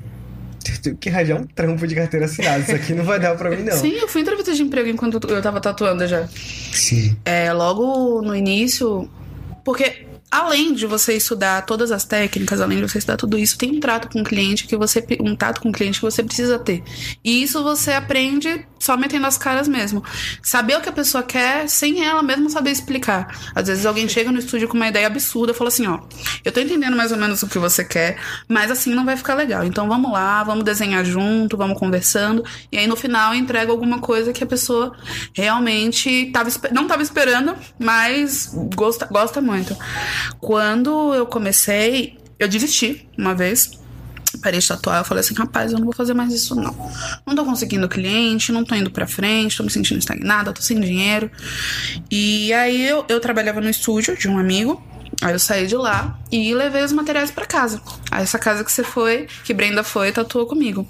tenho 0.73 0.97
que 0.97 1.09
arranjar 1.09 1.41
um 1.41 1.47
trampo 1.47 1.87
de 1.87 1.95
carteira 1.95 2.27
assinada. 2.27 2.61
Isso 2.61 2.75
aqui 2.75 2.95
não 2.95 3.05
vai 3.05 3.21
dar 3.21 3.37
pra 3.37 3.51
mim, 3.51 3.63
não. 3.63 3.77
Sim, 3.77 3.93
eu 3.93 4.09
fui 4.09 4.21
em 4.21 4.23
entrevista 4.23 4.55
de 4.55 4.63
emprego 4.63 4.89
enquanto 4.89 5.21
eu 5.29 5.43
tava 5.43 5.61
tatuando 5.61 6.07
já. 6.07 6.27
Sim. 6.27 7.17
É, 7.25 7.53
logo 7.53 8.23
no 8.23 8.35
início, 8.35 9.09
porque 9.65 10.07
além 10.35 10.75
de 10.75 10.85
você 10.85 11.15
estudar 11.17 11.63
todas 11.63 11.93
as 11.93 12.05
técnicas, 12.05 12.61
além 12.61 12.79
de 12.79 12.89
você 12.91 12.99
estudar 12.99 13.17
tudo 13.17 13.39
isso, 13.39 13.57
tem 13.57 13.71
um 13.71 13.79
trato 13.79 14.09
com 14.09 14.21
o 14.21 14.25
cliente 14.25 14.67
que 14.67 14.77
você 14.77 15.07
um 15.21 15.37
tato 15.37 15.61
com 15.61 15.69
o 15.69 15.73
cliente 15.73 16.01
que 16.01 16.05
você 16.05 16.25
precisa 16.25 16.59
ter. 16.59 16.83
E 17.23 17.45
isso 17.45 17.63
você 17.63 17.93
aprende 17.93 18.67
só 18.81 18.97
metendo 18.97 19.29
as 19.29 19.39
caras 19.39 19.69
mesmo. 19.69 20.03
Saber 20.43 20.77
o 20.77 20.81
que 20.81 20.89
a 20.89 20.93
pessoa 20.93 21.23
quer 21.23 21.69
sem 21.69 22.05
ela 22.05 22.21
mesma 22.21 22.51
saber 22.51 22.73
explicar. 22.73 23.29
Às 23.55 23.69
vezes 23.69 23.87
alguém 23.87 24.09
chega 24.09 24.33
no 24.33 24.39
estúdio 24.41 24.67
com 24.67 24.77
uma 24.77 24.89
ideia 24.89 25.07
absurda 25.07 25.55
fala 25.55 25.69
assim, 25.69 25.87
ó, 25.87 26.01
eu 26.45 26.51
tô 26.51 26.59
entendendo 26.59 26.97
mais 26.97 27.13
ou 27.13 27.17
menos 27.17 27.41
o 27.45 27.49
que 27.49 27.59
você 27.59 27.85
quer, 27.85 28.19
mas 28.49 28.73
assim 28.73 28.93
não 28.93 29.05
vai 29.05 29.17
ficar 29.17 29.35
legal. 29.35 29.63
Então 29.65 29.87
vamos 29.87 30.11
lá, 30.11 30.43
vamos 30.43 30.65
desenhar 30.65 31.05
junto, 31.05 31.57
vamos 31.57 31.79
conversando 31.79 32.45
e 32.73 32.77
aí 32.77 32.89
no 32.89 32.97
final 32.97 33.33
entrega 33.37 33.71
alguma 33.71 34.01
coisa 34.01 34.33
que 34.33 34.43
a 34.43 34.47
pessoa 34.47 34.97
realmente 35.33 36.29
tava, 36.33 36.51
não 36.73 36.89
tava 36.89 37.03
esperando, 37.03 37.55
mas 37.79 38.51
gosta, 38.75 39.07
gosta 39.07 39.41
muito. 39.41 39.77
Quando 40.41 41.15
eu 41.15 41.27
comecei, 41.27 42.19
eu 42.39 42.49
desisti 42.49 43.09
uma 43.17 43.35
vez. 43.35 43.83
Parei 44.43 44.59
de 44.59 44.67
tatuar, 44.67 44.99
eu 44.99 45.05
falei 45.05 45.21
assim, 45.21 45.35
rapaz, 45.35 45.71
eu 45.71 45.79
não 45.79 45.85
vou 45.85 45.95
fazer 45.95 46.13
mais 46.13 46.33
isso 46.33 46.57
não. 46.57 46.75
Não 47.25 47.37
tô 47.37 47.45
conseguindo 47.45 47.89
cliente, 47.89 48.51
não 48.51 48.65
tô 48.65 48.75
indo 48.75 48.91
pra 48.91 49.07
frente, 49.07 49.57
tô 49.57 49.63
me 49.63 49.71
sentindo 49.71 49.99
estagnada, 49.99 50.53
tô 50.53 50.61
sem 50.61 50.81
dinheiro. 50.81 51.31
E 52.11 52.53
aí 52.53 52.85
eu, 52.85 53.05
eu 53.09 53.21
trabalhava 53.21 53.61
no 53.61 53.71
estúdio 53.71 54.17
de 54.19 54.29
um 54.29 54.37
amigo, 54.37 54.83
Aí 55.23 55.33
eu 55.33 55.39
saí 55.39 55.67
de 55.67 55.77
lá 55.77 56.19
e 56.31 56.55
levei 56.55 56.83
os 56.83 56.93
materiais 56.93 57.31
para 57.31 57.47
casa. 57.47 57.81
Aí 58.11 58.23
essa 58.23 58.39
casa 58.39 58.65
que 58.65 58.73
você 58.73 58.83
foi, 58.83 59.29
que 59.45 59.55
Brenda 59.55 59.85
foi, 59.85 60.13
tatuou 60.13 60.47
comigo. 60.47 60.87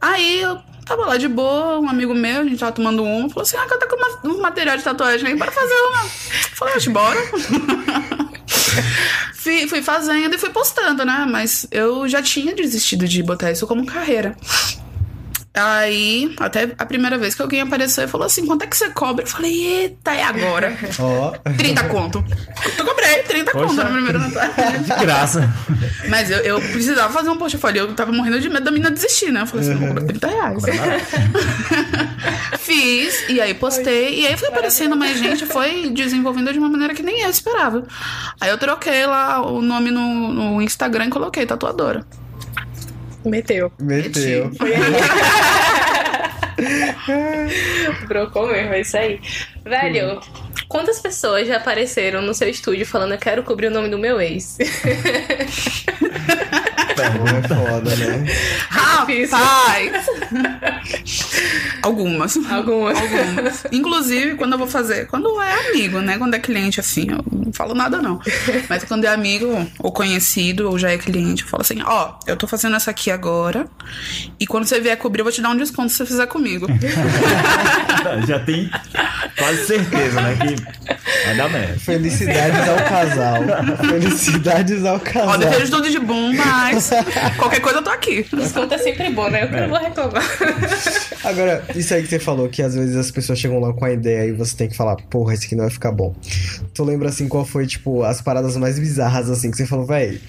Aí 0.00 0.40
eu 0.40 0.58
tava 0.84 1.06
lá 1.06 1.16
de 1.16 1.28
boa, 1.28 1.78
um 1.78 1.88
amigo 1.88 2.14
meu, 2.14 2.40
a 2.40 2.44
gente 2.44 2.58
tava 2.58 2.72
tomando 2.72 3.02
um, 3.02 3.28
falou 3.28 3.42
assim: 3.42 3.56
Ah, 3.56 3.66
tá 3.66 3.86
com 3.86 3.96
uma, 3.96 4.34
um 4.34 4.40
material 4.40 4.76
de 4.76 4.82
tatuagem 4.82 5.28
aí 5.28 5.36
para 5.36 5.52
fazer 5.52 5.74
uma. 5.74 6.04
Falei, 6.54 6.74
oxe, 6.74 6.90
bora. 6.90 7.20
fui, 9.34 9.68
fui 9.68 9.82
fazendo 9.82 10.34
e 10.34 10.38
fui 10.38 10.50
postando, 10.50 11.04
né? 11.04 11.26
Mas 11.28 11.66
eu 11.70 12.08
já 12.08 12.22
tinha 12.22 12.54
desistido 12.54 13.06
de 13.06 13.22
botar 13.22 13.50
isso 13.50 13.66
como 13.66 13.86
carreira. 13.86 14.36
Aí, 15.56 16.34
até 16.40 16.72
a 16.76 16.84
primeira 16.84 17.16
vez 17.16 17.32
que 17.32 17.40
alguém 17.40 17.60
apareceu 17.60 18.02
e 18.02 18.08
falou 18.08 18.26
assim: 18.26 18.44
quanto 18.44 18.64
é 18.64 18.66
que 18.66 18.76
você 18.76 18.90
cobra? 18.90 19.22
Eu 19.22 19.28
falei, 19.28 19.52
eita, 19.52 20.12
é 20.12 20.24
agora. 20.24 20.76
Ó. 20.98 21.30
30 21.56 21.84
conto. 21.84 22.24
Eu 22.76 22.84
cobrei 22.84 23.22
30 23.22 23.52
Poxa. 23.52 23.66
conto 23.66 23.76
na 23.76 23.84
primeira 23.84 24.18
tatuagem. 24.18 24.82
De 24.82 24.88
graça. 24.88 25.54
Mas 26.08 26.28
eu, 26.28 26.38
eu 26.38 26.60
precisava 26.60 27.12
fazer 27.12 27.30
um 27.30 27.36
post. 27.36 27.54
Eu 27.54 27.60
falei, 27.60 27.80
eu 27.80 27.94
tava 27.94 28.10
morrendo 28.10 28.40
de 28.40 28.48
medo 28.48 28.64
da 28.64 28.72
menina 28.72 28.90
desistir, 28.90 29.30
né? 29.30 29.42
Eu 29.42 29.46
falei 29.46 29.68
assim, 29.68 29.78
vou 29.78 29.88
cobrar 29.88 30.06
30 30.06 30.26
reais. 30.26 30.62
Fiz, 32.58 33.28
e 33.28 33.40
aí 33.40 33.54
postei, 33.54 34.22
e 34.22 34.26
aí 34.26 34.36
foi 34.36 34.48
aparecendo 34.48 34.96
mais 34.96 35.18
gente, 35.18 35.46
foi 35.46 35.90
desenvolvendo 35.90 36.52
de 36.52 36.58
uma 36.58 36.68
maneira 36.68 36.94
que 36.94 37.02
nem 37.02 37.20
eu 37.20 37.30
esperava. 37.30 37.86
Aí 38.40 38.50
eu 38.50 38.58
troquei 38.58 39.06
lá 39.06 39.40
o 39.46 39.62
nome 39.62 39.90
no, 39.90 40.32
no 40.32 40.62
Instagram 40.62 41.06
e 41.06 41.10
coloquei 41.10 41.46
tatuadora. 41.46 42.04
Meteu. 43.24 43.72
Meteu. 43.80 44.50
Brocou 48.06 48.46
mesmo, 48.48 48.74
é 48.74 48.80
isso 48.80 48.96
aí. 48.96 49.20
Velho, 49.64 50.20
quantas 50.68 51.00
pessoas 51.00 51.48
já 51.48 51.56
apareceram 51.56 52.22
no 52.22 52.32
seu 52.34 52.48
estúdio 52.48 52.86
falando 52.86 53.12
eu 53.12 53.18
quero 53.18 53.42
cobrir 53.42 53.66
o 53.68 53.70
nome 53.70 53.88
do 53.88 53.98
meu 53.98 54.20
ex? 54.20 54.58
É 57.02 57.48
foda, 57.48 57.96
né? 57.96 58.24
Rapaz! 58.68 59.30
Algumas. 61.82 62.36
Algumas. 62.36 62.98
Algumas. 62.98 63.64
Inclusive, 63.72 64.36
quando 64.36 64.52
eu 64.52 64.58
vou 64.58 64.66
fazer. 64.66 65.06
Quando 65.06 65.40
é 65.40 65.68
amigo, 65.68 66.00
né? 66.00 66.18
Quando 66.18 66.34
é 66.34 66.38
cliente, 66.38 66.80
assim, 66.80 67.06
eu 67.10 67.24
não 67.32 67.52
falo 67.52 67.74
nada, 67.74 68.00
não. 68.00 68.20
Mas 68.68 68.84
quando 68.84 69.04
é 69.04 69.08
amigo, 69.08 69.66
ou 69.78 69.92
conhecido, 69.92 70.68
ou 70.68 70.78
já 70.78 70.90
é 70.90 70.98
cliente, 70.98 71.42
eu 71.42 71.48
falo 71.48 71.62
assim: 71.62 71.82
ó, 71.84 72.14
eu 72.26 72.36
tô 72.36 72.46
fazendo 72.46 72.76
essa 72.76 72.90
aqui 72.90 73.10
agora. 73.10 73.66
E 74.38 74.46
quando 74.46 74.64
você 74.66 74.80
vier 74.80 74.96
cobrir, 74.96 75.20
eu 75.20 75.24
vou 75.24 75.32
te 75.32 75.42
dar 75.42 75.50
um 75.50 75.56
desconto 75.56 75.90
se 75.90 75.98
você 75.98 76.06
fizer 76.06 76.26
comigo. 76.26 76.66
Já 78.26 78.38
tem 78.40 78.70
quase 79.36 79.66
certeza, 79.66 80.20
né? 80.20 80.36
Que 80.36 81.24
vai 81.24 81.36
dar 81.36 81.48
merda. 81.48 81.78
Felicidades 81.78 82.68
ao 82.68 82.76
casal. 82.76 83.42
Felicidades 83.88 84.84
ao 84.84 84.96
ó, 84.96 84.98
casal. 84.98 85.38
desejo 85.38 85.70
tudo 85.70 85.90
de 85.90 85.98
bom, 85.98 86.32
mas 86.32 86.83
qualquer 87.38 87.60
coisa 87.60 87.78
eu 87.78 87.82
tô 87.82 87.90
aqui. 87.90 88.24
Desconto 88.32 88.74
é 88.74 88.78
sempre 88.78 89.10
bom, 89.10 89.28
né? 89.28 89.44
Eu 89.44 89.48
que 89.48 89.56
não 89.56 89.68
vou 89.68 89.78
reclamar. 89.78 90.24
Agora, 91.24 91.64
isso 91.74 91.94
aí 91.94 92.02
que 92.02 92.08
você 92.08 92.18
falou, 92.18 92.48
que 92.48 92.62
às 92.62 92.74
vezes 92.74 92.96
as 92.96 93.10
pessoas 93.10 93.38
chegam 93.38 93.58
lá 93.58 93.72
com 93.72 93.84
a 93.84 93.92
ideia 93.92 94.28
e 94.28 94.32
você 94.32 94.56
tem 94.56 94.68
que 94.68 94.76
falar, 94.76 94.96
porra, 95.08 95.34
esse 95.34 95.46
aqui 95.46 95.54
não 95.54 95.64
vai 95.64 95.70
ficar 95.70 95.92
bom. 95.92 96.14
Tu 96.74 96.84
lembra, 96.84 97.08
assim, 97.08 97.28
qual 97.28 97.44
foi, 97.44 97.66
tipo, 97.66 98.02
as 98.02 98.20
paradas 98.20 98.56
mais 98.56 98.78
bizarras, 98.78 99.30
assim, 99.30 99.50
que 99.50 99.56
você 99.56 99.66
falou, 99.66 99.86
véi, 99.86 100.20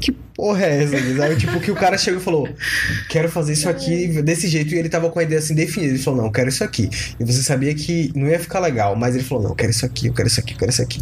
que 0.00 0.12
porra 0.34 0.64
é 0.66 0.82
essa? 0.84 0.96
aqui?" 0.96 1.16
Sabe? 1.16 1.36
Tipo, 1.36 1.60
que 1.60 1.70
o 1.70 1.74
cara 1.74 1.96
chegou 1.98 2.20
e 2.20 2.22
falou, 2.22 2.48
quero 3.08 3.28
fazer 3.28 3.52
isso 3.52 3.68
aqui 3.68 4.08
desse 4.22 4.48
jeito, 4.48 4.74
e 4.74 4.78
ele 4.78 4.88
tava 4.88 5.10
com 5.10 5.18
a 5.18 5.22
ideia, 5.22 5.38
assim, 5.38 5.54
definida. 5.54 5.92
Ele 5.92 6.02
falou, 6.02 6.20
não, 6.20 6.26
eu 6.26 6.32
quero 6.32 6.48
isso 6.48 6.64
aqui. 6.64 6.88
E 7.18 7.24
você 7.24 7.42
sabia 7.42 7.74
que 7.74 8.12
não 8.14 8.26
ia 8.28 8.38
ficar 8.38 8.60
legal, 8.60 8.94
mas 8.96 9.14
ele 9.14 9.24
falou, 9.24 9.44
não, 9.44 9.50
eu 9.50 9.56
quero 9.56 9.70
isso 9.70 9.84
aqui, 9.86 10.06
eu 10.08 10.12
quero 10.14 10.28
isso 10.28 10.40
aqui, 10.40 10.52
eu 10.54 10.58
quero 10.58 10.70
isso 10.70 10.82
aqui. 10.82 11.00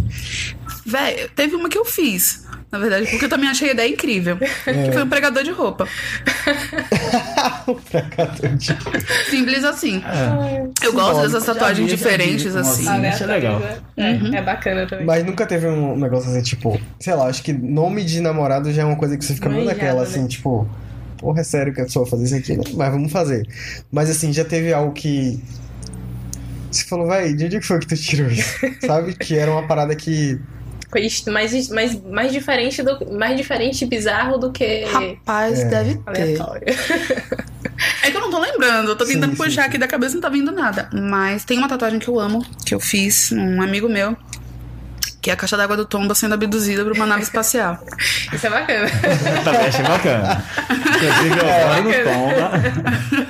Véi, 0.85 1.29
teve 1.37 1.55
uma 1.55 1.69
que 1.69 1.79
eu 1.79 1.85
fiz, 1.85 2.45
na 2.71 2.79
verdade, 2.79 3.07
porque 3.07 3.25
eu 3.25 3.29
também 3.29 3.49
achei 3.49 3.69
a 3.69 3.73
ideia 3.73 3.89
incrível. 3.89 4.37
Que 4.37 4.93
foi 4.93 5.03
um 5.05 5.09
pregador 5.09 5.45
de 5.45 5.51
roupa. 5.51 5.87
Pra 7.91 8.03
cá, 8.03 8.27
tadinho. 8.27 8.79
Simples 9.31 9.65
assim. 9.65 10.03
Eu 10.83 10.93
gosto 10.93 11.23
dessas 11.23 11.45
tatuagens 11.45 11.89
vi, 11.91 11.97
diferentes, 11.97 12.55
assim. 12.57 12.83
Isso 13.09 13.23
é 13.25 13.27
legal. 13.27 13.63
É, 13.97 14.13
Uhum. 14.13 14.35
é 14.35 14.43
bacana 14.43 14.87
também. 14.87 15.05
Mas 15.07 15.25
nunca 15.25 15.47
teve 15.47 15.67
um 15.69 15.97
negócio 15.97 16.31
assim, 16.31 16.43
tipo, 16.43 16.81
sei 16.99 17.15
lá, 17.15 17.27
acho 17.27 17.43
que 17.43 17.53
nome 17.53 18.03
de 18.05 18.21
namorado 18.21 18.73
já 18.73 18.83
é 18.83 18.85
uma 18.85 18.97
coisa 18.97 19.17
que 19.17 19.22
você 19.23 19.35
fica 19.35 19.49
meio 19.49 19.65
naquela, 19.65 20.03
né? 20.03 20.07
assim, 20.09 20.27
tipo, 20.27 20.69
porra, 21.19 21.41
é 21.41 21.45
sério 21.45 21.73
que 21.73 21.81
a 21.81 21.85
pessoa 21.85 22.05
vai 22.05 22.11
fazer 22.11 22.25
isso 22.25 22.35
aqui, 22.37 22.57
né? 22.57 22.65
Mas 22.77 22.91
vamos 22.93 23.13
fazer. 23.13 23.47
Mas 23.91 24.11
assim, 24.11 24.33
já 24.33 24.45
teve 24.45 24.73
algo 24.73 24.93
que. 24.93 25.43
Você 26.71 26.85
falou, 26.85 27.07
vai, 27.07 27.35
de 27.35 27.45
onde 27.45 27.61
que 27.61 27.67
foi 27.67 27.79
que 27.81 27.87
tu 27.87 27.97
tirou 27.97 28.31
isso? 28.31 28.59
Sabe? 28.87 29.15
Que 29.15 29.37
era 29.37 29.51
uma 29.51 29.67
parada 29.67 29.95
que. 29.95 30.41
Mais, 31.27 31.69
mais, 31.71 32.03
mais 32.03 32.33
diferente 32.33 32.83
do 32.83 33.15
mais 33.17 33.35
diferente 33.35 33.83
e 33.83 33.87
bizarro 33.89 34.37
do 34.37 34.53
que 34.53 34.85
Rapaz, 34.85 35.61
É. 35.61 35.65
deve 35.65 35.95
ter. 35.95 36.03
aleatório. 36.07 36.63
É 38.03 38.11
que 38.11 38.17
eu 38.17 38.21
não 38.21 38.31
tô 38.31 38.39
lembrando, 38.39 38.91
eu 38.91 38.97
tô 38.97 39.07
tentando 39.07 39.31
Sim, 39.31 39.37
puxar 39.37 39.63
sim. 39.63 39.69
aqui 39.69 39.79
da 39.79 39.89
cabeça 39.89 40.13
e 40.13 40.15
não 40.17 40.21
tá 40.21 40.29
vindo 40.29 40.53
nada. 40.53 40.91
Mas 40.93 41.47
tem 41.47 41.57
uma 41.57 41.67
tatuagem 41.67 41.99
que 41.99 42.09
eu 42.09 42.21
amo, 42.21 42.45
que 42.67 42.75
eu 42.75 42.79
fiz 42.81 43.31
num 43.31 43.63
amigo 43.63 43.89
meu, 43.89 44.15
que 45.23 45.31
é 45.31 45.33
a 45.35 45.37
caixa 45.37 45.57
d'água 45.57 45.77
do 45.77 45.85
Tomba 45.87 46.15
sendo 46.15 46.35
abduzida 46.35 46.83
por 46.83 46.93
uma 46.93 47.07
nave 47.07 47.23
espacial. 47.23 47.79
Isso 48.33 48.47
é 48.47 48.51
bacana. 48.51 48.89
Também 49.45 49.67
achei 49.67 49.85
bacana. 49.85 50.45
Inclusive, 50.69 51.39
eu 51.39 51.83
no 51.85 51.93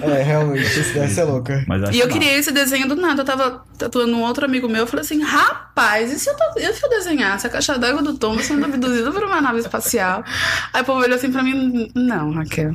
Tomba. 0.02 0.14
É, 0.14 0.22
realmente, 0.22 0.80
isso 0.80 0.94
deve 0.94 1.08
ser 1.08 1.24
louca. 1.24 1.64
E 1.92 2.00
eu 2.00 2.08
criei 2.08 2.36
esse 2.38 2.50
desenho 2.50 2.88
do 2.88 2.96
nada. 2.96 3.22
Eu 3.22 3.24
tava 3.26 3.62
tatuando 3.78 4.14
um 4.16 4.22
outro 4.22 4.44
amigo 4.44 4.68
meu. 4.68 4.80
Eu 4.82 4.86
falei 4.86 5.04
assim: 5.04 5.22
rapaz, 5.22 6.10
e 6.12 6.18
se 6.18 6.28
eu, 6.28 6.36
tatu- 6.36 6.58
e 6.58 6.72
se 6.72 6.84
eu 6.84 6.90
desenhasse 6.90 7.46
a 7.46 7.50
caixa 7.50 7.78
d'água 7.78 8.02
do 8.02 8.14
Tom 8.14 8.38
sendo 8.38 8.64
abduzida 8.64 9.10
por 9.12 9.22
uma 9.24 9.40
nave 9.40 9.58
espacial? 9.60 10.24
Aí 10.72 10.82
o 10.82 10.84
povo 10.84 11.00
olhou 11.00 11.16
assim 11.16 11.30
pra 11.30 11.42
mim: 11.42 11.90
não, 11.94 12.32
Raquel. 12.32 12.74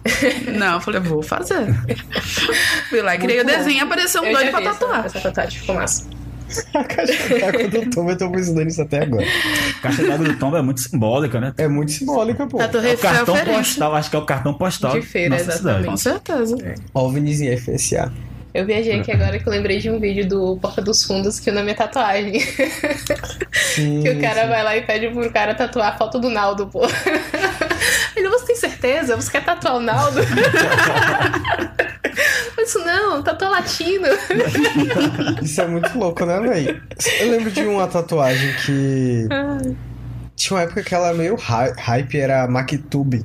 Não, 0.58 0.76
eu 0.76 0.82
falei: 0.82 1.00
vou 1.02 1.22
fazer. 1.24 1.74
Fui 2.90 3.02
lá 3.02 3.16
e 3.16 3.20
criei 3.20 3.42
o 3.42 3.46
desenho 3.46 3.78
e 3.78 3.82
apareceu 3.82 4.22
um 4.22 4.26
Eu 4.26 4.34
doido 4.34 4.52
pra 4.52 4.62
tatuar. 4.62 5.06
essa 5.06 5.20
tatuagem, 5.20 5.60
ficou 5.60 5.76
massa. 5.76 6.06
A 6.74 6.84
caixa 6.84 7.40
d'água 7.40 7.68
do 7.68 7.90
Tom, 7.90 8.10
eu 8.10 8.18
tô 8.18 8.30
precisando 8.30 8.68
isso 8.68 8.82
até 8.82 9.04
agora. 9.04 9.26
A 9.80 9.82
caixa 9.82 10.06
d'água 10.06 10.28
do 10.28 10.38
Tomba 10.38 10.60
é 10.60 10.62
muito 10.62 10.82
simbólica, 10.82 11.40
né? 11.40 11.54
É 11.58 11.68
muito 11.68 11.92
simbólica, 11.92 12.48
pô. 12.48 12.62
A 12.62 12.68
Torre 12.68 12.88
É 12.88 12.90
o 12.90 12.94
Eiffel 12.94 13.12
cartão 13.12 13.36
postal, 13.46 13.96
acho 13.96 14.10
que 14.10 14.16
é 14.16 14.20
o 14.20 14.26
cartão 14.26 14.54
postal 14.54 14.94
De 14.94 15.02
feira, 15.02 15.36
da 15.38 15.44
nossa 15.44 15.58
cidade. 15.58 15.86
Com 15.86 15.98
certeza. 15.98 16.58
Ó, 16.94 17.06
o 17.08 17.12
Vinizinho 17.12 17.58
FSA. 17.58 18.12
Eu 18.54 18.66
viajei 18.66 19.00
aqui 19.00 19.12
agora 19.12 19.38
que 19.38 19.48
eu 19.48 19.52
lembrei 19.52 19.78
de 19.80 19.90
um 19.92 20.00
vídeo 20.00 20.28
do 20.28 20.58
Porta 20.58 20.82
dos 20.82 21.04
Fundos 21.04 21.40
que 21.40 21.50
o 21.50 21.54
nome 21.54 21.72
é 21.72 21.74
tatuagem. 21.76 22.40
Sim, 23.54 24.02
que 24.04 24.10
o 24.10 24.20
cara 24.22 24.44
sim. 24.44 24.48
vai 24.48 24.64
lá 24.64 24.76
e 24.78 24.82
pede 24.82 25.10
pro 25.10 25.30
cara 25.32 25.54
tatuar 25.54 25.94
a 25.94 25.98
foto 25.98 26.18
do 26.20 26.30
Naldo, 26.30 26.68
pô. 26.68 26.82
Ele, 28.16 28.30
você 28.30 28.46
tem 28.48 28.56
certeza? 28.56 29.16
Você 29.16 29.30
quer 29.30 29.44
tatuar 29.46 29.76
o 29.76 29.80
Naldo? 29.80 30.20
Eu 32.58 32.64
disse, 32.64 32.80
não, 32.80 33.22
tatua 33.22 33.50
latino. 33.50 34.08
Isso 35.42 35.62
é 35.62 35.68
muito 35.68 35.96
louco, 35.98 36.26
né, 36.26 36.40
véi? 36.40 36.82
Eu 37.20 37.30
lembro 37.32 37.52
de 37.52 37.62
uma 37.64 37.86
tatuagem 37.88 38.52
que. 38.66 39.28
Tinha 40.36 40.58
uma 40.58 40.64
época 40.64 40.82
que 40.84 40.96
ela 40.96 41.10
era 41.10 41.18
meio 41.18 41.36
hy- 41.36 41.74
hype, 41.78 42.20
era 42.20 42.44
a 42.44 42.48
Mactube. 42.48 43.24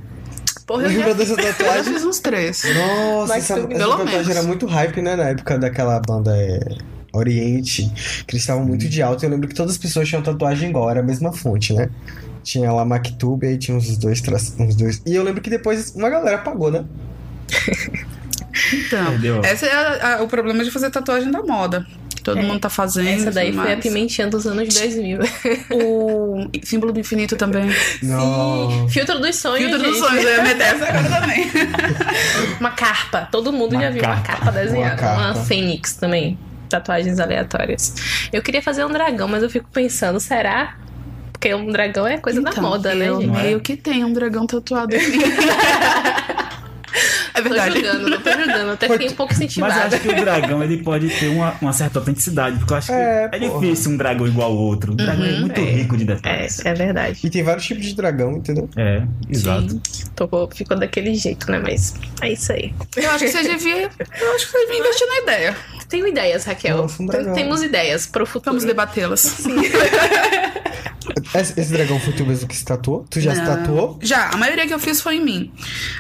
Porra, 0.73 0.85
eu 0.85 0.91
já 0.91 0.99
Lembra 0.99 1.14
dessa 1.14 1.33
Eu 1.41 1.52
tatuagem? 1.55 1.93
fiz 1.93 2.05
uns 2.05 2.19
três. 2.21 2.62
Nossa, 2.64 3.33
Mas 3.35 3.45
essa, 3.45 3.59
essa 3.59 3.67
pelo 3.69 3.91
tatuagem 3.91 4.07
menos. 4.14 4.29
era 4.31 4.43
muito 4.43 4.67
hype, 4.67 5.02
né? 5.02 5.17
Na 5.17 5.25
época 5.25 5.59
daquela 5.59 6.00
banda 6.00 6.35
é, 6.37 6.61
Oriente, 7.12 7.91
que 8.26 8.35
eles 8.35 8.43
estavam 8.43 8.64
muito 8.64 8.88
de 8.88 9.02
alta. 9.02 9.26
Eu 9.26 9.31
lembro 9.31 9.47
que 9.49 9.55
todas 9.55 9.73
as 9.73 9.79
pessoas 9.79 10.09
tinham 10.09 10.23
tatuagem 10.23 10.71
igual, 10.71 10.88
era 10.91 11.00
a 11.00 11.02
mesma 11.02 11.31
fonte, 11.33 11.75
né? 11.75 11.91
Tinha 12.43 12.73
lá 12.73 12.85
Mactube, 12.87 13.47
aí 13.47 13.59
tinha 13.59 13.76
uns 13.76 13.97
dois, 13.99 14.21
tra... 14.23 14.37
uns 14.59 14.75
dois. 14.75 15.02
E 15.07 15.14
eu 15.14 15.23
lembro 15.23 15.43
que 15.43 15.50
depois 15.50 15.93
uma 15.95 16.09
galera 16.09 16.38
pagou, 16.38 16.71
né? 16.71 16.85
Então, 18.75 19.12
Entendeu? 19.14 19.41
esse 19.45 19.64
é 19.67 19.73
a- 19.73 20.17
a- 20.19 20.23
o 20.23 20.29
problema 20.29 20.62
de 20.62 20.71
fazer 20.71 20.91
tatuagem 20.91 21.31
da 21.31 21.43
moda. 21.43 21.87
Que 22.23 22.25
todo 22.25 22.38
É. 22.38 22.43
mundo 22.43 22.61
tá 22.61 22.71
fazendo. 22.71 23.23
Essa 23.23 23.31
daí 23.33 23.52
foi 23.52 23.64
a 23.64 23.67
mais. 23.71 23.81
pimentinha 23.81 24.29
dos 24.29 24.47
anos 24.47 24.73
2000. 24.73 25.19
O 25.73 26.49
símbolo 26.62 26.93
do 26.93 27.00
infinito 27.00 27.37
também. 27.37 27.69
Não. 28.02 28.88
Filtro 28.88 29.19
dos 29.19 29.37
sonhos, 29.37 29.69
Filtro 29.69 29.79
dos 29.79 29.97
gente. 29.99 30.09
sonhos, 30.09 30.25
eu 30.25 30.31
ia 30.37 30.43
meter 30.43 30.62
essa 30.62 30.85
agora 30.87 31.21
também. 31.21 31.50
Uma 32.61 32.71
carpa. 32.71 33.29
Todo 33.31 33.52
mundo 33.52 33.73
Uma 33.73 33.83
já 33.83 33.91
viu 33.91 34.02
uma 34.05 34.14
carpa. 34.21 34.33
carpa 34.47 34.52
desenhada. 34.52 35.02
Uma 35.02 35.12
Uma, 35.12 35.25
carpa. 35.35 35.41
fênix 35.45 35.95
também. 35.95 36.38
Tatuagens 36.69 37.19
aleatórias. 37.19 37.95
Eu 38.33 38.41
queria 38.41 38.62
fazer 38.62 38.85
um 38.85 38.91
dragão, 38.91 39.26
mas 39.29 39.43
eu 39.43 39.50
fico 39.50 39.69
pensando, 39.73 40.19
será? 40.21 40.76
Porque 41.33 41.52
um 41.55 41.67
dragão 41.73 42.07
é 42.07 42.19
coisa 42.19 42.41
da 42.41 42.50
Então, 42.50 42.62
moda, 42.62 42.95
né, 42.95 43.09
eu 43.09 43.21
gente? 43.21 43.31
meio 43.37 43.61
que 43.61 43.76
tenho 43.76 44.07
um 44.07 44.12
dragão 44.12 44.47
tatuado 44.47 44.95
em 44.95 45.09
mim. 45.11 45.19
é 47.34 47.42
Tô 47.42 47.48
verdade. 47.48 47.74
julgando, 47.74 48.10
não 48.10 48.20
tô 48.20 48.30
julgando. 48.32 48.70
Até 48.72 48.88
fiquei 48.88 49.08
um 49.08 49.12
pouco 49.12 49.32
Mas 49.32 49.40
eu 49.40 49.46
incentivada. 49.46 49.96
acho 49.96 50.00
que 50.00 50.08
o 50.08 50.16
dragão 50.16 50.62
ele 50.62 50.76
pode 50.82 51.08
ter 51.08 51.28
uma, 51.28 51.54
uma 51.60 51.72
certa 51.72 51.98
autenticidade, 51.98 52.58
porque 52.58 52.72
eu 52.72 52.76
acho 52.76 52.86
que 52.88 52.92
É, 52.92 53.28
é, 53.32 53.38
difícil 53.38 53.92
um 53.92 53.96
dragão 53.96 54.26
igual 54.26 54.50
ao 54.50 54.56
outro. 54.56 54.92
O 54.92 54.94
dragão 54.96 55.24
é 55.24 55.32
muito 55.40 55.60
é. 55.60 55.64
rico 55.64 55.96
de 55.96 56.02
É, 56.04 56.06
detalhes. 56.06 56.64
é 56.64 56.74
verdade. 56.74 57.20
E 57.24 57.30
tem 57.30 57.42
vários 57.42 57.64
tipos 57.66 57.84
de 57.84 57.94
dragão, 57.94 58.32
entendeu? 58.32 58.68
É, 58.76 59.02
exato. 59.28 59.70
Sim. 59.70 60.04
Tocou, 60.14 60.48
ficou 60.54 60.78
daquele 60.78 61.14
jeito, 61.14 61.50
né? 61.50 61.58
Mas 61.62 61.94
é 62.20 62.32
isso 62.32 62.52
aí. 62.52 62.74
Eu 62.96 63.10
acho 63.10 63.24
que 63.24 63.30
você 63.30 63.42
devia. 63.42 63.90
Eu 64.20 64.34
acho 64.34 64.46
que 64.46 64.52
você 64.52 64.66
devia 64.66 64.78
investir 64.80 65.06
na 65.08 65.16
ideia. 65.22 65.56
Tenho 65.88 66.06
ideias, 66.06 66.44
Raquel. 66.44 66.76
Nossa, 66.78 67.02
um. 67.02 67.06
Temos 67.34 67.62
ideias 67.62 68.06
pro 68.06 68.24
futuro. 68.24 68.52
Vamos 68.52 68.64
debatê-las. 68.64 69.42
Esse, 71.34 71.58
esse 71.60 71.72
dragão 71.72 71.98
foi 71.98 72.12
tu 72.12 72.24
mesmo 72.24 72.46
que 72.48 72.54
se 72.56 72.64
tatuou? 72.64 73.04
Tu 73.10 73.20
já 73.20 73.34
se 73.34 73.40
Não. 73.40 73.46
tatuou? 73.56 73.98
Já, 74.02 74.28
a 74.30 74.36
maioria 74.36 74.66
que 74.66 74.72
eu 74.74 74.78
fiz 74.78 75.00
foi 75.00 75.16
em 75.16 75.24
mim. 75.24 75.52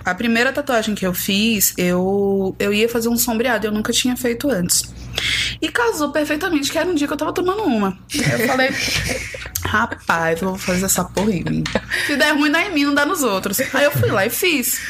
A 0.04 0.14
primeira 0.14 0.52
tatuagem 0.52 0.94
que 0.94 1.04
eu 1.06 1.12
fiz, 1.22 1.74
eu, 1.76 2.54
eu 2.58 2.72
ia 2.72 2.88
fazer 2.88 3.08
um 3.08 3.16
sombreado, 3.16 3.66
eu 3.66 3.72
nunca 3.72 3.92
tinha 3.92 4.16
feito 4.16 4.50
antes. 4.50 4.92
E 5.60 5.68
casou 5.68 6.10
perfeitamente, 6.10 6.70
que 6.70 6.78
era 6.78 6.88
um 6.88 6.94
dia 6.94 7.06
que 7.06 7.12
eu 7.12 7.16
tava 7.16 7.32
tomando 7.32 7.62
uma. 7.62 7.96
Eu 8.14 8.46
falei, 8.46 8.70
rapaz, 9.64 10.42
eu 10.42 10.48
vou 10.48 10.58
fazer 10.58 10.84
essa 10.84 11.04
porra 11.04 11.32
em 11.32 11.44
mim. 11.44 11.64
Se 12.06 12.16
der 12.16 12.32
ruim, 12.32 12.50
dá 12.50 12.62
em 12.62 12.74
mim, 12.74 12.84
não 12.84 12.94
dá 12.94 13.06
nos 13.06 13.22
outros. 13.22 13.60
Aí 13.72 13.84
eu 13.84 13.92
fui 13.92 14.10
lá 14.10 14.26
e 14.26 14.30
fiz. 14.30 14.80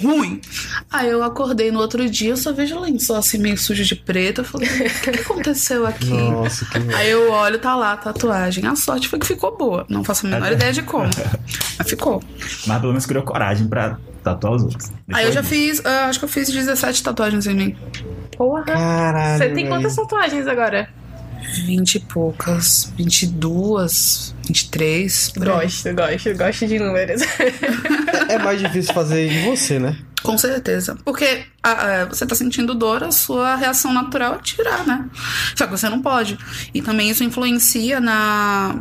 Ruim. 0.00 0.40
Aí 0.90 1.08
eu 1.08 1.24
acordei 1.24 1.72
no 1.72 1.80
outro 1.80 2.08
dia, 2.08 2.30
eu 2.30 2.36
só 2.36 2.52
vejo 2.52 2.78
lençol 2.78 3.16
assim 3.16 3.38
meio 3.38 3.58
sujo 3.58 3.84
de 3.84 3.96
preto. 3.96 4.42
Eu 4.42 4.44
falei, 4.44 4.68
o 4.68 5.00
que, 5.00 5.10
que 5.10 5.20
aconteceu 5.20 5.84
aqui? 5.86 6.10
Nossa, 6.10 6.64
que 6.66 6.94
Aí 6.94 7.10
eu 7.10 7.30
olho, 7.30 7.58
tá 7.58 7.74
lá 7.74 7.94
a 7.94 7.96
tatuagem. 7.96 8.64
A 8.66 8.76
sorte 8.76 9.08
foi 9.08 9.18
que 9.18 9.26
ficou 9.26 9.56
boa. 9.56 9.84
Não 9.88 10.04
faço 10.04 10.26
a 10.26 10.30
menor 10.30 10.52
ideia 10.52 10.72
de 10.72 10.82
como. 10.82 11.10
Mas 11.78 11.88
ficou. 11.88 12.22
Mas 12.66 12.80
pelo 12.80 12.92
menos 12.92 13.06
criou 13.06 13.24
coragem 13.24 13.66
pra 13.66 13.98
tatuar 14.30 14.54
os 14.54 14.62
outros. 14.62 14.90
Aí 15.12 15.26
eu 15.26 15.32
já 15.32 15.42
fiz, 15.42 15.84
ah, 15.84 16.06
acho 16.06 16.18
que 16.18 16.24
eu 16.24 16.28
fiz 16.28 16.48
17 16.48 17.02
tatuagens 17.02 17.46
em 17.46 17.54
mim. 17.54 17.76
Porra. 18.36 18.64
Caralho. 18.64 19.38
Você 19.38 19.48
tem 19.50 19.66
quantas 19.66 19.96
tatuagens 19.96 20.46
agora? 20.46 20.88
20 21.64 21.94
e 21.94 22.00
poucas. 22.00 22.92
22, 22.96 24.34
23. 24.46 25.30
por 25.30 25.48
aí. 25.48 25.62
Gosto, 25.62 25.94
gosto, 25.94 26.36
gosto 26.36 26.66
de 26.66 26.78
números. 26.78 27.22
É, 28.28 28.34
é 28.34 28.38
mais 28.38 28.60
difícil 28.60 28.92
fazer 28.92 29.30
em 29.30 29.44
você, 29.44 29.78
né? 29.78 29.96
Com 30.22 30.36
certeza. 30.36 30.96
Porque 31.04 31.44
ah, 31.62 32.02
ah, 32.02 32.04
você 32.06 32.26
tá 32.26 32.34
sentindo 32.34 32.74
dor, 32.74 33.04
a 33.04 33.12
sua 33.12 33.56
reação 33.56 33.92
natural 33.92 34.34
é 34.34 34.38
tirar, 34.38 34.86
né? 34.86 35.08
Só 35.56 35.66
que 35.66 35.70
você 35.70 35.88
não 35.88 36.02
pode. 36.02 36.38
E 36.74 36.82
também 36.82 37.10
isso 37.10 37.24
influencia 37.24 38.00
na. 38.00 38.74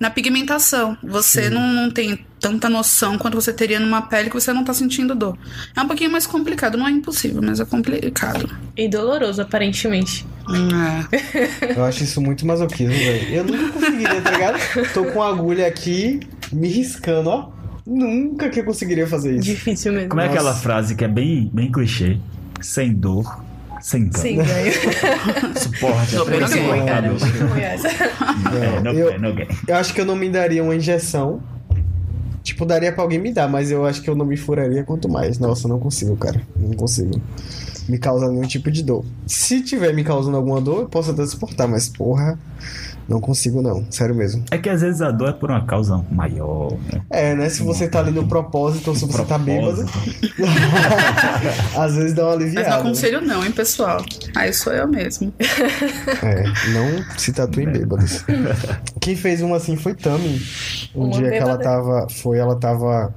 Na 0.00 0.08
pigmentação. 0.08 0.96
Você 1.02 1.50
não, 1.50 1.72
não 1.72 1.90
tem 1.90 2.24
tanta 2.40 2.70
noção 2.70 3.18
quanto 3.18 3.34
você 3.34 3.52
teria 3.52 3.78
numa 3.78 4.00
pele 4.00 4.30
que 4.30 4.34
você 4.34 4.50
não 4.50 4.64
tá 4.64 4.72
sentindo 4.72 5.14
dor. 5.14 5.36
É 5.76 5.80
um 5.82 5.86
pouquinho 5.86 6.10
mais 6.10 6.26
complicado. 6.26 6.78
Não 6.78 6.88
é 6.88 6.90
impossível, 6.90 7.42
mas 7.42 7.60
é 7.60 7.66
complicado. 7.66 8.48
E 8.74 8.88
doloroso, 8.88 9.42
aparentemente. 9.42 10.26
É. 11.12 11.76
Eu 11.76 11.84
acho 11.84 12.02
isso 12.02 12.20
muito 12.20 12.46
masoquismo, 12.46 12.94
velho. 12.94 13.34
Eu 13.34 13.44
nunca 13.44 13.72
conseguiria, 13.72 14.20
tá 14.22 14.30
ligado? 14.30 14.92
Tô 14.94 15.04
com 15.04 15.22
a 15.22 15.28
agulha 15.28 15.66
aqui, 15.66 16.20
me 16.50 16.68
riscando, 16.68 17.28
ó. 17.28 17.50
Nunca 17.86 18.48
que 18.48 18.60
eu 18.60 18.64
conseguiria 18.64 19.06
fazer 19.06 19.32
isso. 19.32 19.42
Difícil 19.42 19.92
mesmo. 19.92 20.10
Como 20.10 20.20
é 20.20 20.26
Nossa. 20.26 20.38
aquela 20.38 20.54
frase 20.54 20.94
que 20.94 21.04
é 21.04 21.08
bem, 21.08 21.50
bem 21.52 21.72
clichê? 21.72 22.18
Sem 22.60 22.92
dor, 22.92 23.42
sem 23.80 24.06
dano. 24.08 24.22
Sim, 24.22 24.36
ganho. 24.36 24.72
Suporte, 25.58 26.14
Não. 26.14 26.86
Cara, 26.86 27.08
essa. 27.60 27.88
É, 27.88 28.80
no 28.80 28.90
eu, 28.90 29.18
no 29.18 29.34
eu 29.66 29.76
acho 29.76 29.94
que 29.94 30.00
eu 30.00 30.04
não 30.04 30.16
me 30.16 30.28
daria 30.28 30.62
uma 30.62 30.74
injeção. 30.74 31.42
Tipo, 32.42 32.64
daria 32.64 32.90
pra 32.92 33.02
alguém 33.02 33.18
me 33.18 33.32
dar, 33.32 33.48
mas 33.48 33.70
eu 33.70 33.84
acho 33.84 34.00
que 34.02 34.08
eu 34.08 34.16
não 34.16 34.24
me 34.24 34.36
furaria 34.36 34.82
quanto 34.82 35.08
mais. 35.08 35.38
Nossa, 35.38 35.66
eu 35.66 35.68
não 35.68 35.78
consigo, 35.78 36.16
cara. 36.16 36.40
Não 36.56 36.72
consigo. 36.72 37.20
Me 37.88 37.98
causa 37.98 38.30
nenhum 38.30 38.46
tipo 38.46 38.70
de 38.70 38.82
dor. 38.82 39.04
Se 39.26 39.60
tiver 39.60 39.92
me 39.92 40.02
causando 40.02 40.36
alguma 40.36 40.60
dor, 40.60 40.80
eu 40.80 40.88
posso 40.88 41.10
até 41.10 41.24
suportar, 41.26 41.68
mas 41.68 41.88
porra, 41.88 42.38
não 43.10 43.20
consigo 43.20 43.60
não. 43.60 43.84
Sério 43.90 44.14
mesmo. 44.14 44.44
É 44.52 44.56
que 44.56 44.68
às 44.68 44.80
vezes 44.82 45.02
a 45.02 45.10
dor 45.10 45.30
é 45.30 45.32
por 45.32 45.50
uma 45.50 45.66
causa 45.66 46.00
maior. 46.12 46.70
Né? 46.92 47.02
É, 47.10 47.34
né? 47.34 47.48
Se 47.48 47.60
você 47.60 47.88
tá 47.88 47.98
ali 47.98 48.12
no 48.12 48.28
propósito 48.28 48.88
ou 48.90 48.94
se 48.96 49.04
você 49.04 49.24
tá 49.24 49.36
bêbado, 49.36 49.84
às 51.76 51.96
vezes 51.96 52.14
dá 52.14 52.22
uma 52.22 52.36
Mas 52.36 52.42
aliviada. 52.42 52.68
não 52.68 52.76
né? 52.76 52.80
aconselho 52.82 53.20
não, 53.20 53.44
hein, 53.44 53.50
pessoal. 53.50 54.04
Aí 54.36 54.52
sou 54.52 54.72
eu 54.72 54.86
mesmo. 54.86 55.34
É, 56.22 56.44
não 56.72 57.18
se 57.18 57.32
tatuem 57.32 57.68
bêbados. 57.70 58.24
Quem 59.00 59.16
fez 59.16 59.42
uma 59.42 59.56
assim 59.56 59.76
foi 59.76 59.94
Tami. 59.94 60.40
Um 60.94 61.06
Uma 61.06 61.12
dia 61.12 61.30
que 61.30 61.36
ela 61.36 61.56
bêbada. 61.56 61.64
tava. 61.64 62.06
Foi, 62.10 62.38
ela 62.38 62.54
tava. 62.56 63.12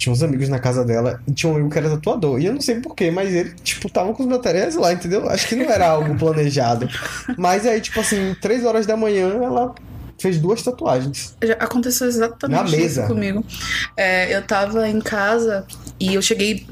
Tinha 0.00 0.14
uns 0.14 0.22
amigos 0.22 0.48
na 0.48 0.58
casa 0.58 0.82
dela 0.82 1.20
e 1.28 1.32
tinha 1.32 1.52
um 1.52 1.56
amigo 1.56 1.68
que 1.68 1.76
era 1.76 1.90
tatuador. 1.90 2.40
E 2.40 2.46
eu 2.46 2.54
não 2.54 2.60
sei 2.62 2.80
porquê, 2.80 3.10
mas 3.10 3.34
ele, 3.34 3.50
tipo, 3.62 3.86
tava 3.90 4.14
com 4.14 4.22
os 4.22 4.28
materiais 4.30 4.74
lá, 4.74 4.94
entendeu? 4.94 5.28
Acho 5.28 5.46
que 5.46 5.54
não 5.54 5.66
era 5.66 5.88
algo 5.88 6.16
planejado. 6.16 6.88
Mas 7.36 7.66
aí, 7.66 7.82
tipo 7.82 8.00
assim, 8.00 8.34
três 8.40 8.64
horas 8.64 8.86
da 8.86 8.96
manhã, 8.96 9.28
ela 9.42 9.74
fez 10.18 10.38
duas 10.38 10.62
tatuagens. 10.62 11.36
Já 11.44 11.52
aconteceu 11.54 12.06
exatamente 12.06 12.56
Na 12.64 12.78
mesa. 12.78 13.02
isso 13.02 13.12
comigo. 13.12 13.44
É, 13.94 14.34
eu 14.34 14.42
tava 14.46 14.88
em 14.88 15.00
casa 15.02 15.66
e 16.00 16.14
eu 16.14 16.22
cheguei 16.22 16.66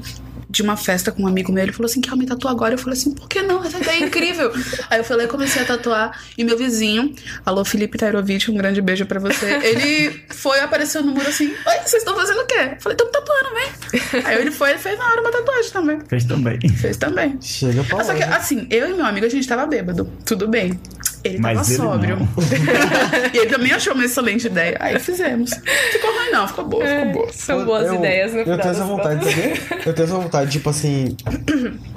de 0.49 0.61
uma 0.63 0.75
festa 0.75 1.11
com 1.11 1.23
um 1.23 1.27
amigo 1.27 1.51
meu. 1.51 1.63
Ele 1.63 1.71
falou 1.71 1.85
assim: 1.85 2.01
Quer 2.01 2.15
me 2.15 2.25
tatuar 2.25 2.53
agora? 2.53 2.73
Eu 2.73 2.77
falei 2.77 2.97
assim: 2.97 3.13
Por 3.13 3.29
que 3.29 3.41
não? 3.41 3.63
Essa 3.63 3.77
ideia 3.77 4.03
é 4.03 4.07
incrível. 4.07 4.51
Aí 4.89 4.99
eu 4.99 5.03
falei: 5.03 5.27
Comecei 5.27 5.61
a 5.61 5.65
tatuar. 5.65 6.19
E 6.37 6.43
meu 6.43 6.57
vizinho, 6.57 7.13
alô 7.45 7.63
Felipe 7.63 7.97
Tairovich, 7.97 8.49
um 8.49 8.55
grande 8.55 8.81
beijo 8.81 9.05
pra 9.05 9.19
você. 9.19 9.45
Ele 9.63 10.23
foi, 10.29 10.59
apareceu 10.59 11.03
no 11.03 11.11
muro 11.11 11.27
assim: 11.27 11.47
Oi, 11.47 11.75
vocês 11.85 12.01
estão 12.01 12.15
fazendo 12.15 12.41
o 12.41 12.45
quê? 12.45 12.71
Eu 12.75 12.81
falei: 12.81 12.95
Estamos 12.95 13.11
tatuando, 13.11 13.49
vem. 13.53 14.23
Aí 14.25 14.41
ele 14.41 14.51
foi, 14.51 14.71
ele 14.71 14.79
fez 14.79 14.97
na 14.97 15.05
hora 15.05 15.21
uma 15.21 15.31
tatuagem 15.31 15.71
também. 15.71 15.99
Fez 16.07 16.23
também. 16.25 16.59
Fez 16.69 16.97
também. 16.97 17.37
Chega 17.41 17.83
pra 17.83 18.03
Só 18.03 18.13
que, 18.13 18.25
lá. 18.25 18.37
assim, 18.37 18.67
eu 18.69 18.89
e 18.89 18.93
meu 18.93 19.05
amigo, 19.05 19.25
a 19.25 19.29
gente 19.29 19.47
tava 19.47 19.65
bêbado. 19.65 20.11
Tudo 20.25 20.47
bem. 20.47 20.79
Ele 21.23 21.39
Mas 21.39 21.57
tava 21.57 21.69
ele 21.69 21.77
sóbrio. 21.77 22.29
e 23.33 23.37
ele 23.37 23.49
também 23.49 23.71
achou 23.71 23.93
uma 23.93 24.05
excelente 24.05 24.47
ideia. 24.47 24.77
Aí 24.79 24.99
fizemos. 24.99 25.51
Ficou 25.91 26.11
ruim, 26.11 26.31
não, 26.31 26.47
ficou 26.47 26.65
boa, 26.65 26.85
ficou 26.85 27.11
boa. 27.11 27.33
São 27.33 27.65
boas 27.65 27.87
eu, 27.87 27.95
ideias, 27.95 28.33
no 28.33 28.39
Eu 28.39 28.57
tenho 28.57 28.71
essa 28.71 28.85
vontade, 28.85 29.19
contas. 29.19 29.33
sabe? 29.33 29.81
Eu 29.85 29.93
tenho 29.93 30.05
essa 30.05 30.15
vontade, 30.15 30.51
tipo 30.51 30.69
assim. 30.69 31.15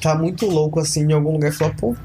Tá 0.00 0.14
muito 0.14 0.44
louco 0.44 0.80
assim 0.80 1.00
em 1.02 1.14
algum 1.14 1.32
lugar 1.32 1.48
e 1.50 1.54
falar, 1.54 1.74
pô. 1.76 1.96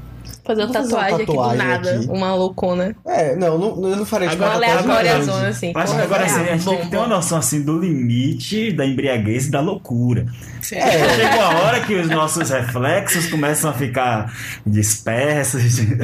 Fazer 0.50 0.62
uma 0.62 0.66
Vou 0.72 0.74
fazer 0.82 0.94
uma 0.94 1.00
tatuagem, 1.00 1.14
aqui 1.16 1.26
do 1.26 1.32
tatuagem 1.32 1.58
nada. 1.66 1.90
aqui. 1.96 2.06
Uma 2.08 2.34
loucona. 2.34 2.96
É, 3.06 3.36
não, 3.36 3.58
não 3.58 3.88
eu 3.90 3.96
não 3.96 4.04
farei 4.06 4.28
tipo 4.28 4.42
Uma 4.42 4.50
uma 4.50 4.60
tatuagem 4.60 4.78
aleatória 4.80 5.10
grande. 5.12 5.26
zona, 5.26 5.48
assim. 5.48 5.72
Acho 5.74 5.94
que 5.94 6.00
agora 6.02 6.24
assim, 6.24 6.40
a 6.40 6.44
gente 6.44 6.64
bom, 6.64 6.70
tem 6.76 6.80
que 6.84 6.90
ter 6.90 6.96
uma 6.96 7.06
noção 7.06 7.38
assim 7.38 7.62
do 7.62 7.78
limite 7.78 8.72
da 8.72 8.84
embriaguez 8.86 9.46
e 9.46 9.50
da 9.50 9.60
loucura. 9.60 10.26
É. 10.72 10.90
Chegou 11.14 11.40
a 11.40 11.48
hora 11.62 11.80
que 11.80 11.94
os 11.94 12.08
nossos 12.08 12.50
reflexos 12.50 13.26
começam 13.26 13.70
a 13.70 13.72
ficar 13.72 14.32
dispersos. 14.66 15.62
De 15.80 15.94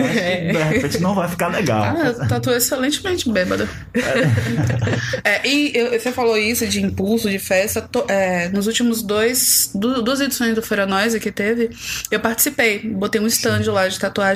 repente 0.72 0.98
não 1.00 1.14
vai 1.14 1.28
ficar 1.28 1.48
legal. 1.48 1.82
Ah, 1.84 2.26
tatuou 2.26 2.56
excelentemente 2.56 3.30
bêbada. 3.30 3.68
É, 5.24 5.46
e 5.46 5.98
você 5.98 6.12
falou 6.12 6.36
isso 6.36 6.66
de 6.66 6.80
impulso, 6.82 7.28
de 7.30 7.38
festa. 7.38 7.80
to- 7.82 8.04
é, 8.08 8.48
nos 8.48 8.66
últimos 8.66 9.02
dois, 9.02 9.70
du- 9.74 10.02
duas 10.02 10.20
edições 10.20 10.54
do 10.54 10.62
Feira 10.62 10.86
Noise 10.86 11.18
que 11.20 11.30
teve, 11.32 11.70
eu 12.10 12.20
participei. 12.20 12.78
Botei 12.80 13.20
um 13.20 13.26
stand 13.26 13.62
lá 13.72 13.88
de 13.88 13.98
tatuagem. 13.98 14.35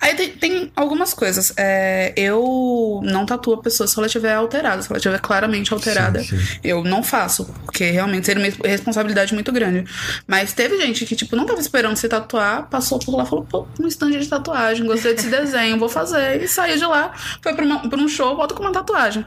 Aí 0.00 0.14
tem, 0.14 0.28
tem 0.30 0.72
algumas 0.76 1.14
coisas. 1.14 1.52
É, 1.56 2.12
eu 2.16 3.00
não 3.02 3.24
tatuo 3.24 3.54
a 3.54 3.62
pessoa 3.62 3.86
se 3.86 3.96
ela 3.98 4.06
estiver 4.06 4.34
alterada, 4.34 4.82
se 4.82 4.88
ela 4.90 4.98
estiver 4.98 5.18
claramente 5.20 5.72
alterada. 5.72 6.20
Sim, 6.22 6.38
sim. 6.38 6.58
Eu 6.62 6.84
não 6.84 7.02
faço, 7.02 7.46
porque 7.64 7.90
realmente 7.90 8.26
seria 8.26 8.42
uma 8.44 8.68
responsabilidade 8.68 9.32
muito 9.34 9.50
grande. 9.52 9.84
Mas 10.26 10.52
teve 10.52 10.76
gente 10.80 11.04
que, 11.06 11.16
tipo, 11.16 11.34
não 11.34 11.46
tava 11.46 11.60
esperando 11.60 11.96
se 11.96 12.08
tatuar, 12.08 12.68
passou 12.68 12.98
por 12.98 13.16
lá 13.16 13.24
e 13.24 13.26
falou, 13.26 13.44
pô, 13.44 13.66
um 13.80 13.86
stand 13.86 14.10
de 14.10 14.28
tatuagem, 14.28 14.86
gostei 14.86 15.14
desse 15.14 15.28
desenho, 15.28 15.78
vou 15.78 15.88
fazer. 15.88 16.42
E 16.42 16.48
saiu 16.48 16.76
de 16.76 16.84
lá, 16.84 17.12
foi 17.42 17.54
pra, 17.54 17.64
uma- 17.64 17.88
pra 17.88 17.98
um 17.98 18.08
show, 18.08 18.36
volta 18.36 18.54
com 18.54 18.62
uma 18.62 18.72
tatuagem. 18.72 19.24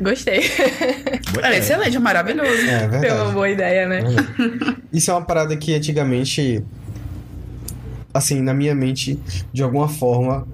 Gostei. 0.00 0.48
Era 1.42 1.56
excelente, 1.56 1.96
é 1.96 1.98
maravilhoso. 1.98 2.50
É 2.68 2.78
Foi 2.78 2.86
uma 2.88 2.98
verdade. 3.00 3.32
boa 3.32 3.48
ideia, 3.50 3.88
né? 3.88 4.00
Isso 4.92 5.10
é 5.10 5.14
uma 5.14 5.24
parada 5.24 5.56
que 5.56 5.74
antigamente, 5.74 6.64
assim, 8.18 8.40
na 8.42 8.52
minha 8.54 8.74
mente, 8.74 9.18
de 9.52 9.62
alguma 9.62 9.88
forma, 9.88 10.46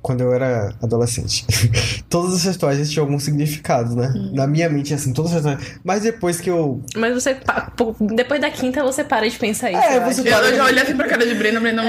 quando 0.00 0.20
eu 0.22 0.32
era 0.32 0.72
adolescente. 0.82 1.44
todas 2.08 2.34
essas 2.34 2.56
tatuagens 2.56 2.90
tinham 2.90 3.04
algum 3.04 3.18
significado, 3.18 3.94
né? 3.96 4.12
Na 4.32 4.46
minha 4.46 4.68
mente, 4.68 4.94
assim, 4.94 5.12
todas 5.12 5.32
as 5.34 5.42
tatuagens. 5.42 5.80
Mas 5.84 6.02
depois 6.02 6.40
que 6.40 6.48
eu. 6.48 6.80
Mas 6.96 7.12
você, 7.14 7.36
depois 8.14 8.40
da 8.40 8.50
quinta, 8.50 8.82
você 8.82 9.02
para 9.04 9.28
de 9.28 9.36
pensar 9.36 9.70
isso. 9.70 9.80
É, 9.80 9.96
eu 9.98 10.02
você 10.04 10.22
para- 10.22 10.46
Eu 10.46 10.56
já 10.56 10.64
olhei 10.64 10.82
assim 10.82 10.96
pra 10.96 11.06
cara 11.08 11.26
de 11.26 11.34
Brenda, 11.34 11.60
Brenda. 11.60 11.82
hum, 11.82 11.86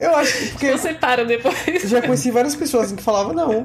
Eu 0.00 0.16
acho 0.16 0.36
que 0.36 0.48
porque. 0.50 0.70
Você 0.72 0.92
para 0.94 1.24
depois. 1.24 1.54
Eu 1.84 1.88
já 1.88 2.02
conheci 2.02 2.30
várias 2.30 2.56
pessoas 2.56 2.86
assim, 2.86 2.96
que 2.96 3.02
falavam, 3.02 3.32
não, 3.32 3.62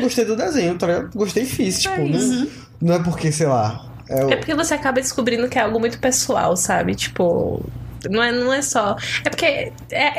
gostei 0.00 0.24
do 0.24 0.34
desenho, 0.36 0.76
tá? 0.76 1.08
Gostei 1.14 1.44
e 1.44 1.46
fiz. 1.46 1.80
Tipo, 1.82 2.00
não, 2.02 2.48
não 2.80 2.94
é 2.94 2.98
porque, 3.02 3.30
sei 3.30 3.46
lá. 3.46 3.86
É, 4.08 4.24
o- 4.24 4.30
É 4.30 4.36
porque 4.36 4.54
você 4.54 4.74
acaba 4.74 5.00
descobrindo 5.00 5.48
que 5.48 5.58
é 5.58 5.62
algo 5.62 5.78
muito 5.78 5.98
pessoal, 6.00 6.56
sabe? 6.56 6.94
Tipo. 6.96 7.64
Não 8.10 8.22
é, 8.22 8.32
não 8.32 8.52
é 8.52 8.62
só. 8.62 8.96
É 9.24 9.30
porque 9.30 9.44
é, 9.44 9.72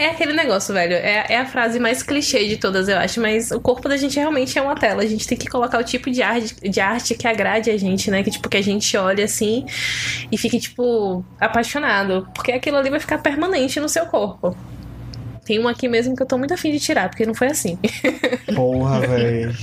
é 0.05 0.09
aquele 0.11 0.33
negócio, 0.33 0.73
velho. 0.73 0.93
É, 0.93 1.25
é 1.29 1.37
a 1.37 1.45
frase 1.45 1.79
mais 1.79 2.03
clichê 2.03 2.47
de 2.47 2.57
todas, 2.57 2.87
eu 2.87 2.97
acho. 2.97 3.19
Mas 3.21 3.51
o 3.51 3.59
corpo 3.59 3.87
da 3.89 3.97
gente 3.97 4.17
realmente 4.19 4.57
é 4.57 4.61
uma 4.61 4.75
tela. 4.75 5.03
A 5.03 5.05
gente 5.07 5.27
tem 5.27 5.37
que 5.37 5.47
colocar 5.47 5.79
o 5.79 5.83
tipo 5.83 6.09
de 6.09 6.21
arte, 6.21 6.55
de 6.69 6.79
arte 6.79 7.15
que 7.15 7.27
agrade 7.27 7.69
a 7.69 7.77
gente, 7.77 8.09
né? 8.11 8.23
Que, 8.23 8.31
tipo, 8.31 8.47
que 8.49 8.57
a 8.57 8.63
gente 8.63 8.95
olha 8.97 9.25
assim 9.25 9.65
e 10.31 10.37
fique, 10.37 10.59
tipo, 10.59 11.23
apaixonado. 11.39 12.27
Porque 12.33 12.51
aquilo 12.51 12.77
ali 12.77 12.89
vai 12.89 12.99
ficar 12.99 13.17
permanente 13.19 13.79
no 13.79 13.89
seu 13.89 14.05
corpo. 14.05 14.55
Tem 15.45 15.57
um 15.59 15.67
aqui 15.69 15.87
mesmo 15.87 16.13
que 16.13 16.21
eu 16.21 16.25
tô 16.27 16.37
muito 16.37 16.53
afim 16.53 16.73
de 16.73 16.79
tirar, 16.79 17.07
porque 17.07 17.25
não 17.25 17.33
foi 17.33 17.47
assim. 17.47 17.79
Porra, 18.53 18.99
velho. 18.99 19.55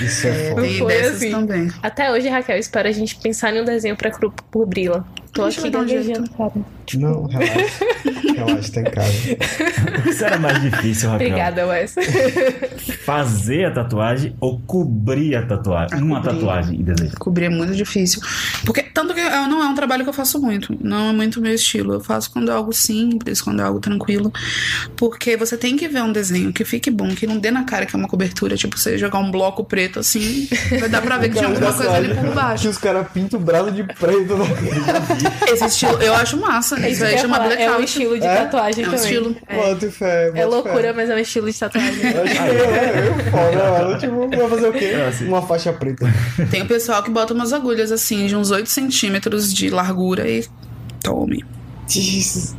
Isso 0.00 0.28
é, 0.28 0.50
foda. 0.50 0.62
Tem 0.62 0.78
Foi 0.78 1.00
assim. 1.00 1.30
também. 1.32 1.68
Até 1.82 2.12
hoje, 2.12 2.28
Raquel, 2.28 2.56
espero 2.58 2.88
a 2.88 2.92
gente 2.92 3.16
pensar 3.16 3.52
em 3.52 3.60
um 3.60 3.64
desenho 3.64 3.96
pra 3.96 4.12
cru- 4.12 4.32
cobri-la. 4.52 5.04
Tô 5.32 5.44
Deixa 5.44 5.60
eu 5.60 5.66
aqui 5.66 5.76
um 5.76 5.80
gaguejando, 5.80 6.30
cara. 6.30 6.52
Não, 6.94 7.24
relaxa. 7.26 7.84
relaxa, 8.36 8.72
tá 8.72 8.80
em 8.82 8.84
casa. 8.84 9.12
Isso 10.10 10.24
era 10.26 10.38
mais 10.38 10.60
difícil, 10.60 11.08
Raquel. 11.08 11.28
Obrigada, 11.28 11.66
Wes. 11.68 11.94
Fazer 13.04 13.64
a 13.64 13.70
tatuagem 13.70 14.36
ou 14.40 14.60
cobrir 14.66 15.34
a 15.36 15.46
tatuagem? 15.46 16.02
Uma 16.02 16.20
cobrir. 16.20 16.34
tatuagem 16.34 16.80
em 16.80 16.82
desejo. 16.84 17.16
Cobrir 17.18 17.46
é 17.46 17.48
muito 17.48 17.74
difícil. 17.74 18.20
Porque, 18.66 18.82
tanto 18.82 19.14
que 19.14 19.20
eu- 19.20 19.30
não 19.48 19.62
é 19.62 19.66
um 19.68 19.74
trabalho 19.74 20.02
que 20.04 20.10
eu 20.10 20.14
faço 20.14 20.38
muito. 20.38 20.76
Não 20.82 21.08
é 21.10 21.12
muito 21.12 21.40
meu 21.40 21.54
estilo. 21.54 21.94
Eu 21.94 22.00
faço 22.00 22.30
quando 22.30 22.50
é 22.50 22.54
algo 22.54 22.72
simples, 22.74 23.40
quando 23.40 23.60
é 23.60 23.64
algo 23.64 23.80
tranquilo. 23.80 24.30
Porque 24.96 25.34
você 25.36 25.56
tem 25.56 25.76
que 25.78 25.88
ver 25.88 26.02
um 26.02 26.12
desenho 26.12 26.52
que 26.52 26.64
fique 26.64 26.90
bom, 26.90 27.08
que 27.14 27.26
não 27.26 27.38
dê 27.38 27.50
na 27.50 27.64
cara 27.64 27.86
que 27.86 27.96
é 27.96 27.98
uma 27.98 28.08
cobertura. 28.08 28.54
Tipo, 28.56 28.78
você 28.78 28.98
jogar 28.98 29.18
um 29.18 29.30
bloco 29.30 29.64
preto 29.64 29.98
assim, 29.98 30.46
vai 30.78 30.88
dar 30.90 31.00
pra 31.00 31.16
ver 31.16 31.30
que 31.30 31.36
tinha 31.36 31.48
alguma 31.48 31.72
coisa 31.72 31.90
ali 31.92 32.14
por 32.14 32.22
Que 32.24 32.30
baixo. 32.34 32.68
os 32.68 32.76
caras 32.76 33.06
pintam 33.12 33.40
o 33.40 33.42
braço 33.42 33.70
de 33.72 33.82
preto. 33.84 34.34
Esse 35.52 35.64
estilo, 35.66 36.00
eu 36.02 36.14
acho 36.14 36.36
massa. 36.38 36.78
É 36.80 36.90
Isso 36.90 37.04
aí 37.04 37.12
eu 37.14 37.18
chama 37.18 37.36
falar, 37.36 37.52
É 37.52 37.54
um 37.54 37.56
blackout. 37.58 37.84
estilo 37.84 38.18
de 38.20 38.26
É? 38.26 38.34
tatuagem 38.36 38.84
É 38.84 38.88
um 38.88 38.90
também. 38.90 39.04
estilo. 39.06 39.36
É, 39.46 39.56
Boto 39.56 39.90
fé, 39.90 40.26
É 40.28 40.30
boto 40.32 40.48
loucura, 40.48 40.82
fé. 40.82 40.92
mas 40.92 41.10
é 41.10 41.14
um 41.14 41.18
estilo 41.18 41.50
de 41.52 41.58
tatuagem. 41.58 41.92
Eu 42.12 42.22
acho 42.22 42.32
que 42.34 42.38
é, 42.38 42.44
é, 42.44 43.08
eu 43.08 43.30
foda, 43.30 43.70
mano. 43.84 43.98
Tipo, 43.98 44.28
vai 44.28 44.48
fazer 44.48 44.68
o 44.68 44.72
quê? 44.72 44.84
É, 44.86 45.06
assim. 45.08 45.28
Uma 45.28 45.42
faixa 45.42 45.72
preta. 45.72 46.12
Tem 46.50 46.62
o 46.62 46.66
pessoal 46.66 47.02
que 47.02 47.10
bota 47.10 47.32
umas 47.34 47.52
agulhas 47.52 47.90
assim, 47.92 48.26
de 48.26 48.36
uns 48.36 48.50
8 48.50 48.68
centímetros 48.68 49.52
de 49.52 49.70
largura 49.70 50.28
e 50.28 50.44
tome. 51.02 51.44
Jesus. 51.88 52.54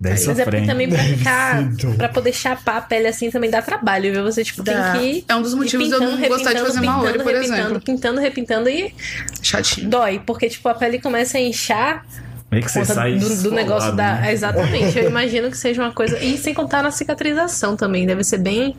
Dessa 0.00 0.28
Mas 0.28 0.38
é 0.38 0.44
porque 0.44 0.56
frente. 0.56 0.70
também 0.70 0.88
pra 0.88 0.98
ficar. 1.04 1.62
Pra 1.98 2.08
poder 2.08 2.32
chapar 2.32 2.78
a 2.78 2.80
pele 2.80 3.06
assim 3.06 3.30
também 3.30 3.50
dá 3.50 3.60
trabalho, 3.60 4.10
viu? 4.10 4.22
Você, 4.24 4.42
tipo, 4.42 4.62
Dá. 4.62 4.92
tem 4.92 5.20
que. 5.20 5.24
É 5.28 5.36
um 5.36 5.42
dos 5.42 5.52
motivos 5.52 5.88
de 5.88 5.92
eu 5.94 6.00
não 6.00 6.12
pintando, 6.12 6.28
gostar 6.28 6.52
de 6.54 6.60
fazer 6.60 6.74
repintando, 6.80 6.96
Maori, 7.02 7.18
por 7.18 7.26
repintando, 7.34 7.54
exemplo. 7.60 7.80
Pintando, 7.82 8.20
repintando 8.20 8.70
e 8.70 8.94
Chatinho. 9.42 9.90
dói. 9.90 10.18
Porque, 10.24 10.48
tipo, 10.48 10.66
a 10.70 10.74
pele 10.74 10.98
começa 11.00 11.36
a 11.36 11.40
inchar 11.42 12.06
Meio 12.50 12.64
que 12.64 12.70
você 12.72 12.80
conta 12.80 12.94
sai 12.94 13.16
do, 13.18 13.42
do 13.42 13.50
negócio 13.52 13.92
da. 13.94 14.14
né? 14.14 14.32
Exatamente. 14.32 14.98
Eu 14.98 15.04
imagino 15.10 15.50
que 15.50 15.56
seja 15.58 15.82
uma 15.82 15.92
coisa. 15.92 16.18
E 16.18 16.38
sem 16.38 16.54
contar 16.54 16.82
na 16.82 16.90
cicatrização 16.90 17.76
também. 17.76 18.06
Deve 18.06 18.24
ser 18.24 18.38
bem 18.38 18.74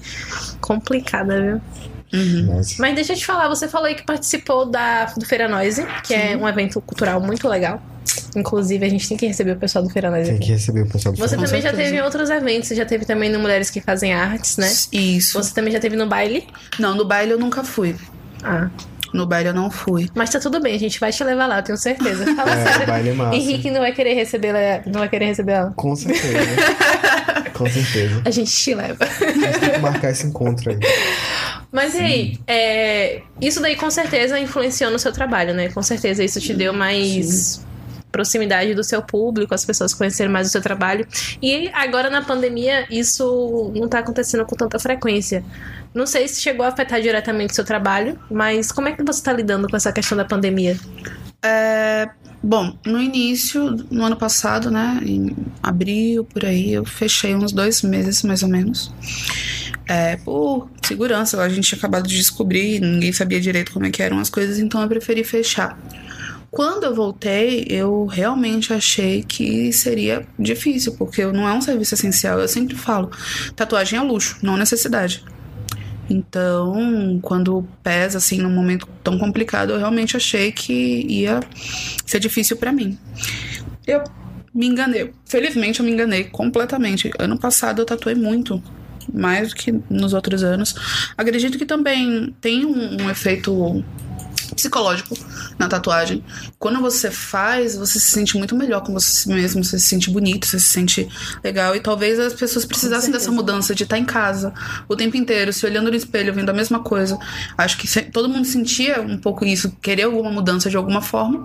complicada, 0.59 1.39
viu? 1.39 1.61
Nossa. 2.45 2.75
Mas 2.79 2.95
deixa 2.95 3.13
eu 3.13 3.17
te 3.17 3.25
falar, 3.25 3.47
você 3.47 3.67
falou 3.69 3.87
aí 3.87 3.95
que 3.95 4.03
participou 4.03 4.65
da, 4.65 5.05
do 5.05 5.25
Feira 5.25 5.47
Noise, 5.47 5.85
que 6.03 6.13
é 6.13 6.35
um 6.35 6.47
evento 6.47 6.81
cultural 6.81 7.21
muito 7.21 7.47
legal. 7.47 7.81
Inclusive, 8.35 8.85
a 8.85 8.89
gente 8.89 9.07
tem 9.07 9.17
que 9.17 9.25
receber 9.27 9.51
o 9.51 9.55
pessoal 9.57 9.83
do 9.83 9.89
Feira 9.89 10.09
Noise 10.09 10.27
Tem 10.29 10.37
aqui. 10.37 10.45
que 10.47 10.51
receber 10.53 10.81
o 10.81 10.87
pessoal 10.87 11.13
do 11.13 11.19
Você 11.19 11.35
também 11.37 11.61
já 11.61 11.71
teve 11.73 11.95
em 11.97 12.01
outros 12.01 12.29
eventos, 12.29 12.67
você 12.69 12.75
já 12.75 12.85
teve 12.85 13.05
também 13.05 13.29
no 13.29 13.39
Mulheres 13.39 13.69
que 13.69 13.79
Fazem 13.81 14.13
Artes, 14.13 14.57
né? 14.57 14.71
Isso. 14.91 15.41
Você 15.41 15.53
também 15.53 15.71
já 15.71 15.79
teve 15.79 15.95
no 15.95 16.07
baile? 16.07 16.47
Não, 16.79 16.95
no 16.95 17.05
baile 17.05 17.31
eu 17.33 17.39
nunca 17.39 17.63
fui. 17.63 17.95
Ah. 18.43 18.69
No 19.13 19.25
baile 19.27 19.49
eu 19.49 19.53
não 19.53 19.69
fui. 19.69 20.09
Mas 20.15 20.29
tá 20.29 20.39
tudo 20.39 20.61
bem, 20.61 20.73
a 20.73 20.79
gente 20.79 20.97
vai 20.99 21.11
te 21.11 21.21
levar 21.23 21.45
lá, 21.45 21.59
eu 21.59 21.63
tenho 21.63 21.77
certeza. 21.77 22.23
Fala 22.35 22.51
É, 22.55 22.63
sério. 22.63 22.87
baile 22.87 23.09
é 23.09 23.13
massa. 23.13 23.35
Henrique 23.35 23.69
não 23.69 23.81
vai 23.81 23.91
querer 23.91 24.13
receber 24.13 24.47
ela, 24.55 24.83
não 24.85 24.99
vai 25.01 25.09
querer 25.09 25.25
receber 25.25 25.51
ela. 25.53 25.73
Com 25.75 25.95
certeza. 25.95 26.37
Com 27.53 27.69
certeza. 27.69 28.21
A 28.25 28.31
gente 28.31 28.51
te 28.51 28.73
leva. 28.73 29.03
A 29.03 29.31
gente 29.31 29.59
tem 29.59 29.69
que 29.71 29.77
marcar 29.79 30.09
esse 30.09 30.25
encontro 30.25 30.71
aí. 30.71 30.79
Mas 31.71 31.93
e 31.93 31.99
aí, 31.99 32.39
é, 32.47 33.21
isso 33.39 33.61
daí 33.61 33.75
com 33.75 33.91
certeza 33.91 34.39
influenciou 34.39 34.89
no 34.89 34.97
seu 34.97 35.11
trabalho, 35.11 35.53
né? 35.53 35.69
Com 35.69 35.83
certeza 35.83 36.23
isso 36.23 36.39
te 36.39 36.53
deu 36.55 36.73
mais 36.73 37.61
proximidade 38.11 38.73
do 38.73 38.83
seu 38.83 39.01
público, 39.01 39.53
as 39.53 39.65
pessoas 39.65 39.93
conhecerem 39.93 40.31
mais 40.31 40.47
o 40.47 40.49
seu 40.51 40.61
trabalho. 40.61 41.07
E 41.41 41.69
agora 41.73 42.09
na 42.09 42.21
pandemia 42.21 42.85
isso 42.89 43.71
não 43.75 43.87
tá 43.87 43.99
acontecendo 43.99 44.45
com 44.45 44.55
tanta 44.55 44.77
frequência. 44.79 45.43
Não 45.93 46.05
sei 46.05 46.27
se 46.27 46.41
chegou 46.41 46.65
a 46.65 46.69
afetar 46.69 47.01
diretamente 47.01 47.51
o 47.51 47.55
seu 47.55 47.65
trabalho, 47.65 48.17
mas 48.29 48.71
como 48.71 48.87
é 48.87 48.93
que 48.93 49.03
você 49.03 49.21
tá 49.21 49.33
lidando 49.33 49.67
com 49.67 49.75
essa 49.75 49.91
questão 49.91 50.17
da 50.17 50.23
pandemia? 50.23 50.77
É, 51.43 52.07
bom, 52.41 52.77
no 52.85 53.01
início, 53.01 53.75
no 53.89 54.05
ano 54.05 54.15
passado, 54.15 54.69
né? 54.69 54.99
Em 55.03 55.35
abril, 55.61 56.23
por 56.23 56.45
aí, 56.45 56.71
eu 56.71 56.85
fechei 56.85 57.35
uns 57.35 57.51
dois 57.51 57.81
meses 57.81 58.23
mais 58.23 58.43
ou 58.43 58.49
menos. 58.49 58.93
É, 59.87 60.15
por 60.17 60.69
segurança, 60.85 61.41
a 61.41 61.49
gente 61.49 61.67
tinha 61.67 61.77
acabado 61.77 62.07
de 62.07 62.15
descobrir, 62.15 62.79
ninguém 62.79 63.11
sabia 63.11 63.41
direito 63.41 63.73
como 63.73 63.85
é 63.85 63.89
que 63.89 64.01
eram 64.01 64.19
as 64.19 64.29
coisas, 64.29 64.59
então 64.59 64.81
eu 64.81 64.87
preferi 64.87 65.23
fechar. 65.23 65.77
Quando 66.51 66.83
eu 66.83 66.93
voltei, 66.93 67.65
eu 67.69 68.05
realmente 68.05 68.73
achei 68.73 69.23
que 69.23 69.71
seria 69.71 70.27
difícil, 70.37 70.93
porque 70.97 71.25
não 71.25 71.47
é 71.47 71.53
um 71.53 71.61
serviço 71.61 71.93
essencial. 71.93 72.41
Eu 72.41 72.47
sempre 72.47 72.75
falo, 72.75 73.09
tatuagem 73.55 73.97
é 73.97 74.01
luxo, 74.01 74.37
não 74.43 74.57
necessidade. 74.57 75.23
Então, 76.09 77.19
quando 77.21 77.65
pesa 77.81 78.17
assim 78.17 78.37
num 78.37 78.49
momento 78.49 78.85
tão 79.01 79.17
complicado, 79.17 79.71
eu 79.71 79.79
realmente 79.79 80.17
achei 80.17 80.51
que 80.51 81.05
ia 81.07 81.39
ser 82.05 82.19
difícil 82.19 82.57
pra 82.57 82.73
mim. 82.73 82.97
Eu 83.87 84.03
me 84.53 84.67
enganei. 84.67 85.13
Felizmente 85.25 85.79
eu 85.79 85.85
me 85.85 85.91
enganei 85.93 86.25
completamente. 86.25 87.09
Ano 87.17 87.39
passado 87.39 87.81
eu 87.81 87.85
tatuei 87.85 88.15
muito, 88.15 88.61
mais 89.13 89.49
do 89.49 89.55
que 89.55 89.73
nos 89.89 90.13
outros 90.13 90.43
anos. 90.43 90.75
Acredito 91.17 91.57
que 91.57 91.65
também 91.65 92.35
tem 92.41 92.65
um, 92.65 93.03
um 93.03 93.09
efeito 93.09 93.81
psicológico 94.61 95.17
na 95.57 95.67
tatuagem. 95.67 96.23
Quando 96.59 96.79
você 96.79 97.09
faz, 97.09 97.75
você 97.75 97.99
se 97.99 98.11
sente 98.11 98.37
muito 98.37 98.55
melhor 98.55 98.81
com 98.81 98.93
você 98.93 99.31
mesmo, 99.33 99.63
você 99.63 99.79
se 99.79 99.87
sente 99.87 100.09
bonito, 100.09 100.45
você 100.45 100.59
se 100.59 100.67
sente 100.67 101.09
legal. 101.43 101.75
E 101.75 101.79
talvez 101.79 102.19
as 102.19 102.33
pessoas 102.33 102.65
precisassem 102.65 103.11
dessa 103.11 103.31
mudança 103.31 103.73
de 103.73 103.83
estar 103.83 103.97
em 103.97 104.05
casa 104.05 104.53
o 104.87 104.95
tempo 104.95 105.17
inteiro, 105.17 105.51
se 105.51 105.65
olhando 105.65 105.89
no 105.89 105.97
espelho, 105.97 106.33
vendo 106.33 106.49
a 106.49 106.53
mesma 106.53 106.79
coisa. 106.79 107.17
Acho 107.57 107.77
que 107.77 107.87
todo 108.11 108.29
mundo 108.29 108.45
sentia 108.45 109.01
um 109.01 109.17
pouco 109.17 109.43
isso, 109.43 109.75
querer 109.81 110.03
alguma 110.03 110.31
mudança 110.31 110.69
de 110.69 110.77
alguma 110.77 111.01
forma. 111.01 111.43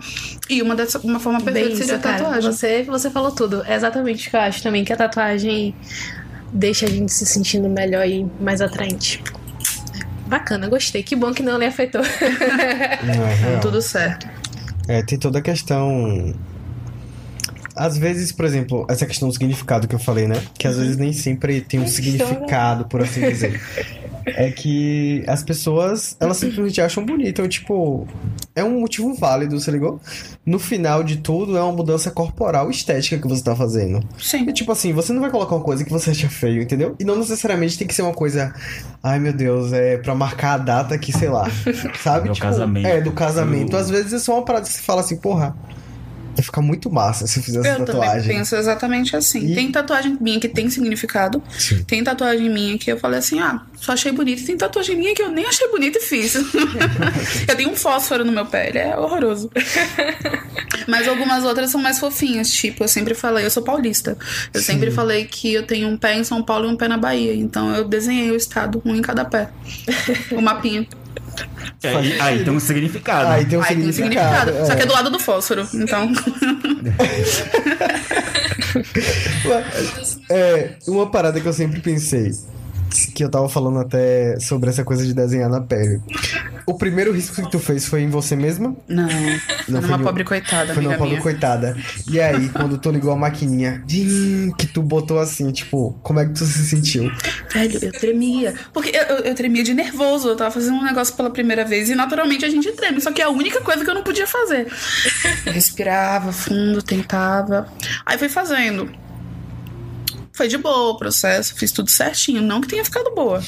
E 0.48 0.60
uma 0.62 0.74
dessa 0.74 0.98
uma 0.98 1.18
forma 1.18 1.40
perfeita 1.40 1.68
Bem 1.68 1.76
seria 1.76 1.94
a 1.94 1.96
isso, 1.96 2.02
cara. 2.02 2.18
tatuagem. 2.18 2.52
Você, 2.52 2.82
você 2.84 3.10
falou 3.10 3.32
tudo. 3.32 3.62
É 3.64 3.74
exatamente 3.74 4.28
o 4.28 4.30
que 4.30 4.36
eu 4.36 4.40
acho 4.40 4.62
também, 4.62 4.84
que 4.84 4.92
a 4.92 4.96
tatuagem 4.96 5.74
deixa 6.52 6.86
a 6.86 6.88
gente 6.88 7.12
se 7.12 7.26
sentindo 7.26 7.68
melhor 7.68 8.06
e 8.06 8.26
mais 8.40 8.60
atraente. 8.60 9.22
Bacana, 10.26 10.68
gostei. 10.68 11.02
Que 11.02 11.14
bom 11.14 11.32
que 11.32 11.42
não 11.42 11.58
lhe 11.58 11.64
afetou. 11.64 12.02
Não, 13.02 13.26
é. 13.26 13.58
Tudo 13.60 13.80
certo. 13.80 14.28
É, 14.88 15.02
tem 15.02 15.18
toda 15.18 15.38
a 15.38 15.42
questão. 15.42 16.34
Às 17.74 17.98
vezes, 17.98 18.32
por 18.32 18.44
exemplo, 18.44 18.86
essa 18.88 19.04
questão 19.06 19.28
do 19.28 19.32
significado 19.32 19.86
que 19.86 19.94
eu 19.94 19.98
falei, 19.98 20.26
né? 20.26 20.42
Que 20.58 20.66
às 20.66 20.78
vezes 20.78 20.96
nem 20.96 21.12
sempre 21.12 21.60
tem 21.60 21.80
um 21.80 21.86
significado, 21.86 22.86
por 22.86 23.02
assim 23.02 23.20
dizer. 23.28 23.60
É 24.26 24.50
que 24.50 25.22
as 25.28 25.42
pessoas, 25.44 26.16
elas 26.18 26.36
simplesmente 26.36 26.80
acham 26.80 27.04
bonito. 27.06 27.28
Então, 27.28 27.48
tipo, 27.48 28.06
é 28.56 28.64
um 28.64 28.80
motivo 28.80 29.14
válido, 29.14 29.58
você 29.60 29.70
ligou? 29.70 30.00
No 30.44 30.58
final 30.58 31.04
de 31.04 31.18
tudo, 31.18 31.56
é 31.56 31.62
uma 31.62 31.72
mudança 31.72 32.10
corporal 32.10 32.68
estética 32.68 33.18
que 33.18 33.28
você 33.28 33.42
tá 33.44 33.54
fazendo. 33.54 34.00
Sim. 34.18 34.48
E, 34.48 34.52
tipo 34.52 34.72
assim, 34.72 34.92
você 34.92 35.12
não 35.12 35.20
vai 35.20 35.30
colocar 35.30 35.54
uma 35.54 35.62
coisa 35.64 35.84
que 35.84 35.90
você 35.92 36.10
acha 36.10 36.28
feio, 36.28 36.60
entendeu? 36.60 36.96
E 36.98 37.04
não 37.04 37.14
necessariamente 37.16 37.78
tem 37.78 37.86
que 37.86 37.94
ser 37.94 38.02
uma 38.02 38.12
coisa. 38.14 38.52
Ai 39.02 39.18
meu 39.20 39.32
Deus, 39.32 39.72
é 39.72 39.96
pra 39.96 40.14
marcar 40.14 40.54
a 40.54 40.58
data 40.58 40.98
que, 40.98 41.12
sei 41.12 41.28
lá. 41.28 41.46
Sabe? 42.02 42.28
Do 42.28 42.34
casamento. 42.36 42.86
É, 42.86 43.00
do 43.00 43.12
casamento. 43.12 43.72
Eu- 43.74 43.78
Às 43.78 43.88
vezes 43.90 44.12
é 44.12 44.18
só 44.18 44.34
uma 44.34 44.44
parada 44.44 44.66
que 44.66 44.72
você 44.72 44.82
fala 44.82 45.00
assim, 45.02 45.16
porra. 45.16 45.56
Vai 46.36 46.44
ficar 46.44 46.60
muito 46.60 46.90
massa 46.90 47.26
se 47.26 47.38
eu 47.38 47.42
fizer 47.42 47.60
essa 47.60 47.68
Eu 47.80 47.84
também 47.84 48.00
tatuagem. 48.02 48.36
penso 48.36 48.56
exatamente 48.56 49.16
assim. 49.16 49.52
E- 49.52 49.54
Tem 49.54 49.72
tatuagem 49.72 50.16
minha 50.20 50.38
que 50.38 50.48
tem 50.48 50.68
significado. 50.70 51.42
Sim. 51.58 51.82
Tem 51.84 52.04
tatuagem 52.04 52.48
minha 52.50 52.78
que 52.78 52.90
eu 52.92 52.98
falei 52.98 53.18
assim, 53.18 53.40
ah, 53.40 53.62
só 53.80 53.92
achei 53.92 54.12
bonita. 54.12 54.42
E 54.42 54.44
tem 54.44 54.56
tatuagem 54.56 54.96
minha 54.96 55.14
que 55.14 55.22
eu 55.22 55.30
nem 55.30 55.46
achei 55.46 55.68
bonita 55.68 55.98
e 55.98 56.02
fiz. 56.02 56.34
eu 57.48 57.56
tenho 57.56 57.70
um 57.70 57.76
fósforo 57.76 58.24
no 58.24 58.32
meu 58.32 58.46
pé, 58.46 58.68
ele 58.68 58.78
é 58.78 58.96
horroroso. 58.96 59.50
Mas 60.86 61.08
algumas 61.08 61.42
outras 61.44 61.70
são 61.70 61.80
mais 61.80 61.98
fofinhas, 61.98 62.48
tipo, 62.50 62.84
eu 62.84 62.88
sempre 62.88 63.14
falei, 63.14 63.44
eu 63.44 63.50
sou 63.50 63.62
paulista. 63.62 64.16
Eu 64.54 64.60
sempre 64.62 64.90
falei 64.90 65.24
que 65.24 65.52
eu 65.52 65.64
tenho 65.64 65.88
um 65.88 65.96
pé 65.96 66.16
em 66.16 66.22
São 66.24 66.42
Paulo 66.42 66.68
e 66.68 66.72
um 66.72 66.76
pé 66.76 66.86
na 66.86 66.96
Bahia. 66.96 67.34
Então 67.34 67.74
eu 67.74 67.84
desenhei 67.84 68.30
o 68.30 68.36
estado, 68.36 68.80
um 68.84 68.94
em 68.94 69.02
cada 69.02 69.24
pé. 69.24 69.48
O 70.30 70.40
mapinha. 70.40 70.86
Aí, 71.82 72.20
aí 72.20 72.44
tem 72.44 72.52
um 72.52 72.60
significado. 72.60 73.28
Aí 73.28 73.44
tem 73.44 73.58
um 73.58 73.62
Aí 73.62 73.68
tem 73.68 73.88
um 73.88 73.92
significado. 73.92 74.50
significado. 74.50 74.66
Só 74.66 74.74
que 74.74 74.82
é 74.82 74.86
do 74.86 74.92
lado 74.92 75.10
do 75.10 75.18
fósforo. 75.18 75.68
Então. 75.74 76.12
É, 80.28 80.74
uma 80.86 81.10
parada 81.10 81.40
que 81.40 81.46
eu 81.46 81.52
sempre 81.52 81.80
pensei, 81.80 82.30
que 83.14 83.22
eu 83.24 83.30
tava 83.30 83.48
falando 83.48 83.78
até 83.78 84.38
sobre 84.40 84.70
essa 84.70 84.84
coisa 84.84 85.04
de 85.04 85.12
desenhar 85.14 85.48
na 85.50 85.60
pele. 85.60 86.00
O 86.66 86.74
primeiro 86.76 87.12
risco 87.12 87.42
que 87.42 87.50
tu 87.50 87.58
fez 87.60 87.86
foi 87.86 88.02
em 88.02 88.08
você 88.08 88.34
mesma? 88.34 88.74
Não. 88.88 89.06
Não, 89.68 89.80
Foi 89.80 89.90
numa 89.90 89.98
pobre 90.00 90.24
coitada, 90.24 90.74
Foi 90.74 90.82
numa 90.82 90.94
pobre 90.96 91.10
minha. 91.12 91.22
coitada. 91.22 91.76
E 92.10 92.20
aí, 92.20 92.48
quando 92.48 92.76
tu 92.78 92.90
ligou 92.90 93.12
a 93.12 93.16
maquininha, 93.16 93.82
din, 93.86 94.50
que 94.58 94.66
tu 94.66 94.82
botou 94.82 95.18
assim, 95.20 95.52
tipo, 95.52 95.96
como 96.02 96.18
é 96.18 96.26
que 96.26 96.32
tu 96.32 96.44
se 96.44 96.66
sentiu? 96.66 97.10
Velho, 97.52 97.78
eu 97.82 97.92
tremia. 97.92 98.54
Porque 98.72 98.90
eu, 98.96 99.02
eu- 99.02 99.24
eu 99.26 99.34
tremia 99.34 99.62
de 99.62 99.74
nervoso. 99.74 100.28
Eu 100.28 100.36
tava 100.36 100.50
fazendo 100.50 100.76
um 100.76 100.84
negócio 100.84 101.14
pela 101.14 101.30
primeira 101.30 101.64
vez 101.64 101.88
e 101.88 101.94
naturalmente 101.94 102.44
a 102.44 102.48
gente 102.50 102.70
treme. 102.72 103.00
Só 103.00 103.12
que 103.12 103.22
é 103.22 103.24
a 103.26 103.30
única 103.30 103.60
coisa 103.60 103.84
que 103.84 103.90
eu 103.90 103.94
não 103.94 104.02
podia 104.02 104.26
fazer. 104.26 104.66
Eu 105.46 105.52
respirava 105.52 106.32
fundo, 106.32 106.82
tentava. 106.82 107.68
Aí 108.04 108.18
fui 108.18 108.28
fazendo. 108.28 108.90
Foi 110.36 110.48
de 110.48 110.58
boa 110.58 110.90
o 110.90 110.98
processo, 110.98 111.54
fiz 111.54 111.72
tudo 111.72 111.90
certinho. 111.90 112.42
Não 112.42 112.60
que 112.60 112.68
tenha 112.68 112.84
ficado 112.84 113.10
boa, 113.14 113.42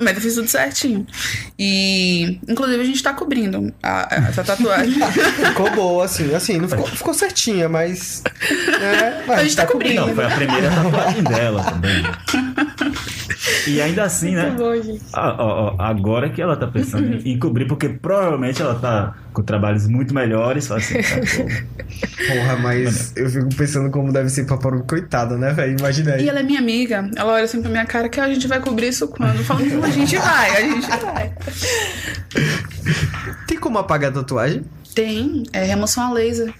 mas 0.00 0.14
eu 0.16 0.20
fiz 0.22 0.34
tudo 0.34 0.48
certinho. 0.48 1.06
E, 1.58 2.38
inclusive, 2.48 2.80
a 2.80 2.84
gente 2.84 3.02
tá 3.02 3.12
cobrindo 3.12 3.72
a- 3.82 4.08
a- 4.14 4.28
essa 4.28 4.42
tatuagem. 4.42 4.94
Ficou 5.48 5.70
boa, 5.72 6.04
assim, 6.04 6.34
assim, 6.34 6.58
não 6.58 6.68
ficou, 6.68 6.86
ficou 6.86 7.14
certinha, 7.14 7.68
mas. 7.68 8.22
Né, 8.80 9.22
mas 9.26 9.38
A 9.38 9.42
gente 9.42 9.56
tá 9.56 9.66
cobrindo. 9.66 10.06
Não, 10.06 10.14
foi 10.14 10.24
a 10.24 10.30
primeira 10.30 10.70
tatuagem 10.70 11.22
dela 11.22 11.62
também. 11.64 12.02
E 13.66 13.80
ainda 13.80 14.04
assim, 14.04 14.34
né? 14.34 14.46
Muito 14.46 14.58
bom, 14.58 14.74
gente. 14.82 15.02
Ah, 15.12 15.36
ó, 15.38 15.74
ó, 15.76 15.82
agora 15.82 16.28
que 16.30 16.40
ela 16.40 16.56
tá 16.56 16.66
pensando 16.66 17.20
em 17.26 17.38
cobrir, 17.38 17.66
porque 17.66 17.88
provavelmente 17.88 18.60
ela 18.60 18.74
tá 18.74 19.14
com 19.32 19.42
trabalhos 19.42 19.86
muito 19.86 20.14
melhores. 20.14 20.70
Assim, 20.70 20.94
tá, 20.94 21.08
Porra, 22.26 22.56
mas 22.56 23.12
eu 23.16 23.28
fico 23.30 23.48
pensando 23.54 23.90
como 23.90 24.12
deve 24.12 24.28
ser 24.28 24.44
pra 24.46 24.56
pobre 24.56 24.82
coitada, 24.82 25.36
né, 25.36 25.52
velho? 25.52 25.78
Imagina 25.78 26.14
aí. 26.14 26.24
E 26.24 26.28
ela 26.28 26.40
é 26.40 26.42
minha 26.42 26.58
amiga. 26.60 27.08
Ela 27.16 27.32
olha 27.34 27.44
assim 27.44 27.60
pra 27.60 27.70
minha 27.70 27.84
cara 27.86 28.08
que 28.08 28.20
a 28.20 28.28
gente 28.32 28.46
vai 28.46 28.60
cobrir 28.60 28.88
isso 28.88 29.08
quando? 29.08 29.36
Eu 29.36 29.44
falo, 29.44 29.60
não, 29.64 29.89
a 29.90 29.92
gente 29.92 30.16
vai, 30.16 30.56
a 30.56 30.60
gente 30.60 30.86
vai. 30.86 31.32
Tem 33.46 33.58
como 33.58 33.78
apagar 33.78 34.10
a 34.10 34.14
tatuagem? 34.14 34.64
Tem, 34.94 35.44
é 35.52 35.64
remoção 35.64 36.04
a 36.04 36.12
laser. 36.12 36.52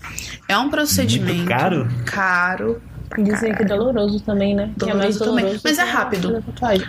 É 0.49 0.59
um 0.59 0.69
procedimento. 0.69 1.35
Muito 1.35 1.49
caro? 1.49 1.89
Caro. 2.05 2.83
Dizem 3.19 3.53
que 3.55 3.63
é 3.63 3.65
doloroso 3.65 4.21
também, 4.21 4.55
né? 4.55 4.71
que 4.79 4.89
é 4.89 4.95
mais 4.95 5.17
Doloroso 5.17 5.19
também. 5.19 5.45
doloroso. 5.45 5.63
Mas 5.65 5.79
é 5.79 5.83
rápido. 5.83 6.45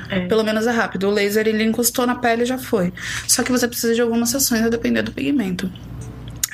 É. 0.10 0.20
Pelo 0.28 0.44
menos 0.44 0.68
é 0.68 0.72
rápido. 0.72 1.08
O 1.08 1.12
laser 1.12 1.48
ele 1.48 1.64
encostou 1.64 2.06
na 2.06 2.14
pele 2.16 2.44
e 2.44 2.46
já 2.46 2.60
foi. 2.60 2.94
Só 3.28 3.42
que 3.42 3.52
você 3.52 3.68
precisa 3.68 3.96
de 3.96 4.02
algumas 4.02 4.30
sessões 4.30 4.62
a 4.62 4.70
depender 4.70 5.02
do 5.02 5.12
pigmento. 5.12 5.72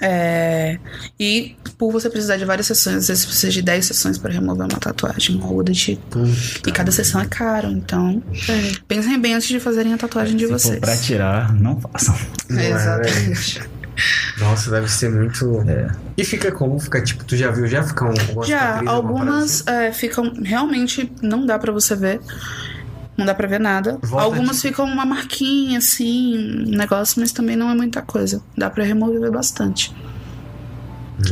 É, 0.02 0.78
E 1.20 1.56
por 1.78 1.92
você 1.92 2.10
precisar 2.10 2.38
de 2.38 2.46
várias 2.46 2.68
sessões, 2.68 2.98
às 2.98 3.08
vezes 3.08 3.24
você 3.24 3.28
precisa 3.28 3.52
de 3.52 3.62
10 3.62 3.86
sessões 3.86 4.18
para 4.18 4.32
remover 4.34 4.68
uma 4.72 4.80
tatuagem 4.80 5.40
ou 5.44 5.64
do 5.64 5.72
tipo. 5.72 6.20
E 6.66 6.72
cada 6.72 6.92
sessão 6.92 7.22
é 7.22 7.26
caro, 7.26 7.70
então 7.70 8.22
pensem 8.88 9.20
bem 9.20 9.34
antes 9.34 9.48
de 9.48 9.60
fazerem 9.60 9.94
a 9.94 9.98
tatuagem 9.98 10.36
de 10.36 10.46
se 10.46 10.52
vocês. 10.52 10.80
pra 10.80 10.98
tirar, 10.98 11.54
não 11.54 11.80
façam. 11.80 12.16
É, 12.50 12.72
Exatamente. 12.72 13.62
Nossa, 14.38 14.70
deve 14.70 14.88
ser 14.88 15.10
muito. 15.10 15.64
E 16.16 16.24
fica 16.24 16.52
como? 16.52 16.80
Fica 16.80 17.02
tipo, 17.02 17.24
tu 17.24 17.36
já 17.36 17.50
viu? 17.50 17.66
Já 17.68 17.84
fica 17.84 18.06
um, 18.06 18.10
alguma 18.10 18.46
Já, 18.46 18.82
algumas 18.86 19.66
é, 19.66 19.92
ficam. 19.92 20.34
Realmente 20.44 21.12
não 21.22 21.46
dá 21.46 21.58
pra 21.58 21.72
você 21.72 21.96
ver. 21.96 22.20
Não 23.18 23.26
dá 23.26 23.34
pra 23.34 23.48
ver 23.48 23.60
nada. 23.60 23.98
Volta 24.04 24.26
Algumas 24.26 24.58
de- 24.58 24.62
ficam 24.70 24.86
uma 24.86 25.06
marquinha, 25.06 25.80
assim, 25.80 26.38
um 26.68 26.78
negócio, 26.78 27.20
mas 27.20 27.32
também 27.32 27.56
não 27.56 27.70
é 27.72 27.76
muita 27.76 28.02
coisa. 28.02 28.42
Dá 28.56 28.70
pra 28.70 28.84
remover 28.84 29.32
bastante. 29.32 29.92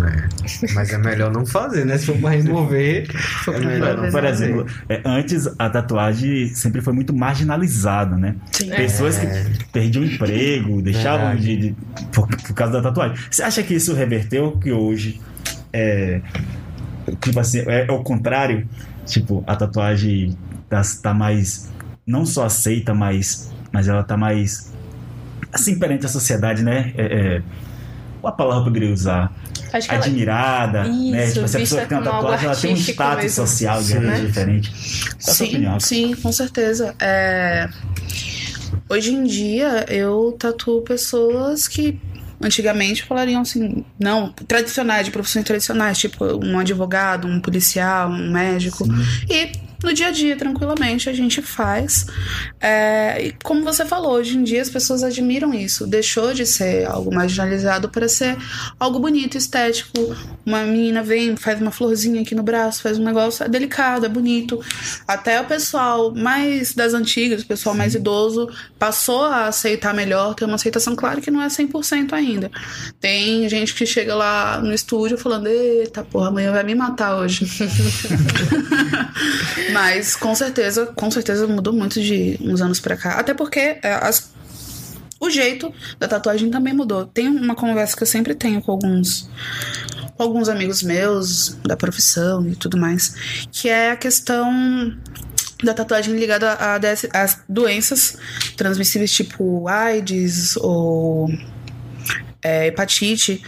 É. 0.04 0.74
Mas 0.74 0.90
é 0.92 0.98
melhor 0.98 1.32
não 1.32 1.46
fazer, 1.46 1.86
né? 1.86 1.96
Se 2.00 2.08
for 2.08 2.18
pra 2.18 2.32
remover, 2.32 3.08
é 3.48 3.60
melhor 3.60 3.98
não 3.98 4.10
Por 4.10 4.24
fazer. 4.24 4.46
exemplo, 4.46 4.66
é, 4.90 5.00
antes 5.06 5.48
a 5.60 5.70
tatuagem 5.70 6.48
sempre 6.56 6.82
foi 6.82 6.92
muito 6.92 7.14
marginalizada, 7.16 8.16
né? 8.18 8.36
Sim. 8.52 8.70
Pessoas 8.72 9.20
que 9.20 9.28
perdiam 9.72 10.04
emprego, 10.04 10.82
deixavam 10.82 11.36
de, 11.36 11.56
de- 11.56 11.76
por, 12.12 12.28
por 12.28 12.54
causa 12.56 12.74
da 12.74 12.82
tatuagem. 12.82 13.16
Você 13.30 13.44
acha 13.44 13.62
que 13.62 13.76
isso 13.76 13.94
reverteu? 13.94 14.54
Que 14.58 14.72
hoje 14.72 15.22
é. 15.72 16.20
Tipo 17.22 17.40
assim, 17.40 17.60
é, 17.68 17.86
é 17.88 17.92
o 17.92 18.02
contrário? 18.02 18.68
Tipo, 19.06 19.44
a 19.46 19.56
tatuagem 19.56 20.36
tá, 20.68 20.82
tá 21.04 21.14
mais. 21.14 21.70
Não 22.06 22.26
só 22.26 22.46
aceita, 22.46 22.94
mas, 22.94 23.52
mas 23.72 23.88
ela 23.88 24.04
tá 24.04 24.16
mais. 24.16 24.72
Assim, 25.52 25.80
perante 25.80 26.06
a 26.06 26.10
sociedade, 26.10 26.64
né? 26.64 26.94
É, 26.98 27.06
é, 27.38 27.42
qual 28.22 28.34
a 28.34 28.36
palavra 28.36 28.60
eu 28.62 28.64
poderia 28.66 28.94
usar? 28.94 29.32
Acho 29.74 29.88
que 29.90 29.96
ela... 29.96 30.06
Admirada, 30.06 30.84
né? 30.84 31.26
Isso, 31.26 31.34
Tipo, 31.36 31.48
se 31.48 31.58
a 31.58 31.60
pessoa 31.60 31.82
vista 31.82 31.86
tem 31.86 31.98
uma 31.98 32.12
tatuagem, 32.12 32.46
ela 32.46 32.56
tem 32.56 32.74
um 32.74 32.78
status 32.78 33.24
mesmo. 33.24 33.48
social 33.48 33.82
Sim. 33.82 34.00
digamos, 34.00 34.22
diferente. 34.22 34.72
Qual 34.72 35.18
a 35.18 35.22
sua 35.22 35.34
Sim, 35.34 35.46
opinião? 35.46 35.80
sim, 35.80 36.16
com 36.16 36.32
certeza. 36.32 36.96
É, 37.00 37.70
Hoje 38.88 39.14
em 39.14 39.24
dia, 39.24 39.86
eu 39.90 40.36
tatuo 40.38 40.82
pessoas 40.82 41.68
que 41.68 42.00
antigamente 42.40 43.04
falariam 43.04 43.42
assim, 43.42 43.84
não, 44.00 44.32
tradicionais, 44.32 45.06
de 45.06 45.12
profissões 45.12 45.44
tradicionais, 45.44 45.98
tipo 45.98 46.24
um 46.46 46.60
advogado, 46.60 47.28
um 47.28 47.40
policial, 47.40 48.10
um 48.10 48.32
médico. 48.32 48.86
E 49.28 49.52
no 49.84 49.94
dia 49.94 50.08
a 50.08 50.12
dia, 50.12 50.36
tranquilamente, 50.36 51.10
a 51.10 51.14
gente 51.14 51.42
faz. 51.42 52.06
É, 52.60 53.28
e 53.28 53.36
como 53.44 53.64
você 53.64 53.86
falou, 53.86 54.14
hoje 54.14 54.38
em 54.38 54.44
dia 54.44 54.62
as 54.62 54.70
pessoas 54.70 55.04
admiram 55.04 55.54
isso. 55.54 55.86
Deixou 55.86 56.34
de 56.34 56.46
ser 56.46 56.88
algo 56.88 57.14
marginalizado 57.14 57.90
para 57.90 58.08
ser 58.08 58.38
algo 58.80 59.00
bonito, 59.00 59.38
estético. 59.38 60.16
Uma 60.46 60.64
menina 60.64 61.04
vem, 61.04 61.36
faz 61.36 61.62
uma 61.62 61.72
florzinha 61.72 62.22
aqui 62.22 62.34
no 62.36 62.44
braço, 62.44 62.82
faz 62.82 62.98
um 62.98 63.04
negócio, 63.04 63.44
é 63.44 63.50
delicado, 63.50 64.06
é 64.06 64.10
bonito. 64.10 64.60
Até 65.08 65.40
o 65.42 65.46
pessoal 65.46 66.14
mais 66.14 66.74
das 66.74 66.94
antigas, 66.94 67.42
o 67.42 67.46
pessoal 67.46 67.76
mais 67.76 67.96
idoso, 67.96 68.50
passou 68.80 69.24
a 69.26 69.48
aceitar 69.48 69.94
melhor, 69.94 70.36
ter 70.36 70.46
uma 70.46 70.56
aceitação, 70.56 70.96
claro 70.96 71.22
que 71.22 71.32
não 71.32 71.42
é 71.42 71.48
100% 71.48 72.14
ainda. 72.14 72.52
Tem 73.00 73.48
gente 73.50 73.74
que 73.74 73.86
chega 73.86 74.16
lá 74.16 74.60
no 74.62 74.74
estúdio 74.74 75.18
falando: 75.18 75.48
Eita, 75.48 76.04
porra, 76.04 76.30
amanhã 76.30 76.52
vai 76.52 76.64
me 76.64 76.76
matar 76.76 77.18
hoje. 77.18 77.46
Mas 79.72 80.16
com 80.16 80.34
certeza, 80.36 80.86
com 80.88 81.10
certeza 81.12 81.48
mudou 81.48 81.74
muito 81.74 82.02
de 82.02 82.38
uns 82.42 82.62
anos 82.62 82.80
pra 82.80 82.96
cá. 82.96 83.12
Até 83.20 83.34
porque 83.34 83.60
é, 83.82 84.00
as- 84.02 84.34
o 85.20 85.30
jeito 85.30 85.74
da 86.00 86.08
tatuagem 86.08 86.50
também 86.52 86.74
mudou. 86.74 87.06
Tem 87.06 87.28
uma 87.28 87.56
conversa 87.56 87.96
que 87.96 88.04
eu 88.04 88.08
sempre 88.08 88.36
tenho 88.36 88.62
com 88.62 88.72
alguns 88.72 89.30
com 90.16 90.24
alguns 90.24 90.48
amigos 90.48 90.82
meus 90.82 91.58
da 91.66 91.76
profissão 91.76 92.48
e 92.48 92.56
tudo 92.56 92.78
mais, 92.78 93.48
que 93.52 93.68
é 93.68 93.92
a 93.92 93.98
questão 93.98 94.50
da 95.62 95.74
tatuagem 95.74 96.16
ligada 96.16 96.54
a, 96.54 96.78
DS 96.78 97.08
às 97.12 97.40
doenças 97.50 98.16
transmissíveis 98.56 99.12
tipo 99.12 99.68
AIDS 99.68 100.56
ou 100.58 101.28
é, 102.46 102.68
hepatite. 102.68 103.42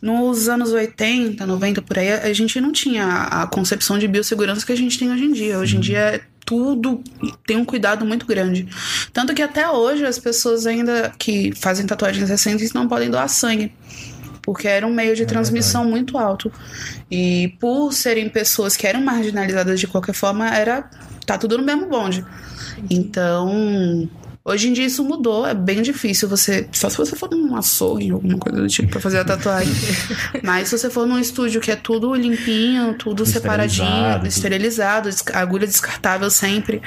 Nos 0.00 0.48
anos 0.48 0.70
80, 0.70 1.44
90, 1.44 1.82
por 1.82 1.98
aí, 1.98 2.12
a 2.12 2.32
gente 2.32 2.60
não 2.60 2.70
tinha 2.70 3.04
a 3.04 3.46
concepção 3.48 3.98
de 3.98 4.06
biossegurança 4.06 4.64
que 4.64 4.70
a 4.70 4.76
gente 4.76 4.96
tem 4.96 5.10
hoje 5.10 5.24
em 5.24 5.32
dia. 5.32 5.58
Hoje 5.58 5.76
em 5.76 5.80
dia 5.80 5.98
é 5.98 6.20
tudo 6.44 7.02
tem 7.44 7.56
um 7.56 7.64
cuidado 7.64 8.06
muito 8.06 8.24
grande. 8.24 8.68
Tanto 9.12 9.34
que 9.34 9.42
até 9.42 9.68
hoje 9.68 10.06
as 10.06 10.16
pessoas 10.16 10.64
ainda 10.64 11.12
que 11.18 11.52
fazem 11.56 11.84
tatuagens 11.84 12.30
recentes 12.30 12.72
não 12.72 12.86
podem 12.86 13.10
doar 13.10 13.28
sangue. 13.28 13.72
Porque 14.42 14.68
era 14.68 14.86
um 14.86 14.94
meio 14.94 15.16
de 15.16 15.26
transmissão 15.26 15.84
muito 15.84 16.16
alto. 16.16 16.52
E 17.10 17.52
por 17.58 17.92
serem 17.92 18.28
pessoas 18.28 18.76
que 18.76 18.86
eram 18.86 19.00
marginalizadas 19.00 19.80
de 19.80 19.88
qualquer 19.88 20.14
forma, 20.14 20.48
era. 20.48 20.88
tá 21.26 21.36
tudo 21.36 21.58
no 21.58 21.64
mesmo 21.64 21.88
bonde. 21.88 22.24
Então, 22.88 24.08
Hoje 24.48 24.68
em 24.68 24.72
dia 24.72 24.86
isso 24.86 25.02
mudou, 25.02 25.44
é 25.44 25.52
bem 25.52 25.82
difícil 25.82 26.28
você. 26.28 26.68
Só 26.70 26.88
se 26.88 26.96
você 26.96 27.16
for 27.16 27.28
num 27.28 27.56
açougue, 27.56 28.12
alguma 28.12 28.38
coisa 28.38 28.60
do 28.60 28.68
tipo, 28.68 28.88
pra 28.88 29.00
fazer 29.00 29.18
a 29.18 29.24
tatuagem. 29.24 29.74
Mas 30.40 30.68
se 30.68 30.78
você 30.78 30.88
for 30.88 31.04
num 31.04 31.18
estúdio 31.18 31.60
que 31.60 31.68
é 31.68 31.74
tudo 31.74 32.14
limpinho, 32.14 32.94
tudo 32.94 33.26
separadinho, 33.26 34.14
tudo. 34.14 34.28
esterilizado, 34.28 35.10
agulha 35.32 35.66
descartável 35.66 36.30
sempre, 36.30 36.80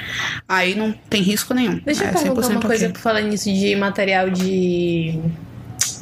aí 0.48 0.74
não 0.74 0.90
tem 0.90 1.20
risco 1.20 1.52
nenhum. 1.52 1.78
Deixa 1.84 2.04
é 2.04 2.08
eu 2.08 2.12
colocar 2.14 2.48
uma 2.48 2.60
100% 2.60 2.66
coisa 2.66 2.84
ok. 2.86 2.92
pra 2.94 3.02
falar 3.02 3.20
nisso 3.20 3.52
de 3.52 3.76
material 3.76 4.30
de. 4.30 5.20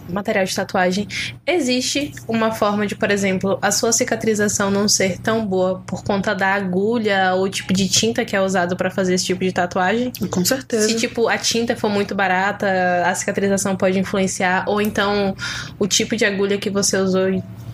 Material 0.09 0.45
de 0.45 0.55
tatuagem, 0.55 1.07
existe 1.47 2.13
uma 2.27 2.53
forma 2.53 2.87
de, 2.87 2.95
por 2.95 3.11
exemplo, 3.11 3.59
a 3.61 3.71
sua 3.71 3.93
cicatrização 3.93 4.71
não 4.71 4.89
ser 4.89 5.19
tão 5.19 5.47
boa 5.47 5.83
por 5.87 6.03
conta 6.03 6.35
da 6.35 6.49
agulha 6.55 7.35
ou 7.35 7.49
tipo 7.49 7.73
de 7.73 7.89
tinta 7.89 8.25
que 8.25 8.35
é 8.35 8.41
usado 8.41 8.77
para 8.77 8.91
fazer 8.91 9.15
esse 9.15 9.27
tipo 9.27 9.45
de 9.45 9.53
tatuagem? 9.53 10.13
Com 10.31 10.45
certeza. 10.45 10.89
Se, 10.89 10.97
tipo, 10.97 11.29
a 11.29 11.39
tinta 11.39 11.77
for 11.77 11.91
muito 11.91 12.15
barata, 12.15 12.67
a 13.05 13.15
cicatrização 13.15 13.77
pode 13.77 13.99
influenciar. 13.99 14.65
Ou 14.67 14.81
então, 14.81 15.35
o 15.79 15.87
tipo 15.87 16.17
de 16.17 16.25
agulha 16.25 16.59
que 16.59 16.71
você 16.71 16.97
usou, 16.97 17.29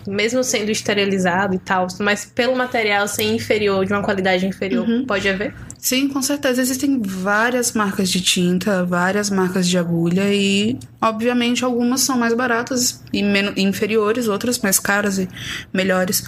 mesmo 0.07 0.43
sendo 0.43 0.71
esterilizado 0.71 1.55
e 1.55 1.59
tal, 1.59 1.87
mas 1.99 2.25
pelo 2.25 2.55
material 2.55 3.07
ser 3.07 3.23
inferior, 3.23 3.85
de 3.85 3.93
uma 3.93 4.03
qualidade 4.03 4.45
inferior, 4.45 4.85
pode 5.07 5.27
haver? 5.27 5.53
Sim, 5.77 6.07
com 6.07 6.19
certeza. 6.19 6.61
Existem 6.61 6.99
várias 6.99 7.73
marcas 7.73 8.09
de 8.09 8.19
tinta, 8.19 8.83
várias 8.83 9.29
marcas 9.29 9.67
de 9.67 9.77
agulha 9.77 10.33
e, 10.33 10.79
obviamente, 10.99 11.63
algumas 11.63 12.01
são 12.01 12.17
mais 12.17 12.33
baratas 12.33 13.03
e 13.13 13.21
inferiores, 13.55 14.27
outras 14.27 14.57
mais 14.59 14.79
caras 14.79 15.19
e 15.19 15.29
melhores. 15.71 16.23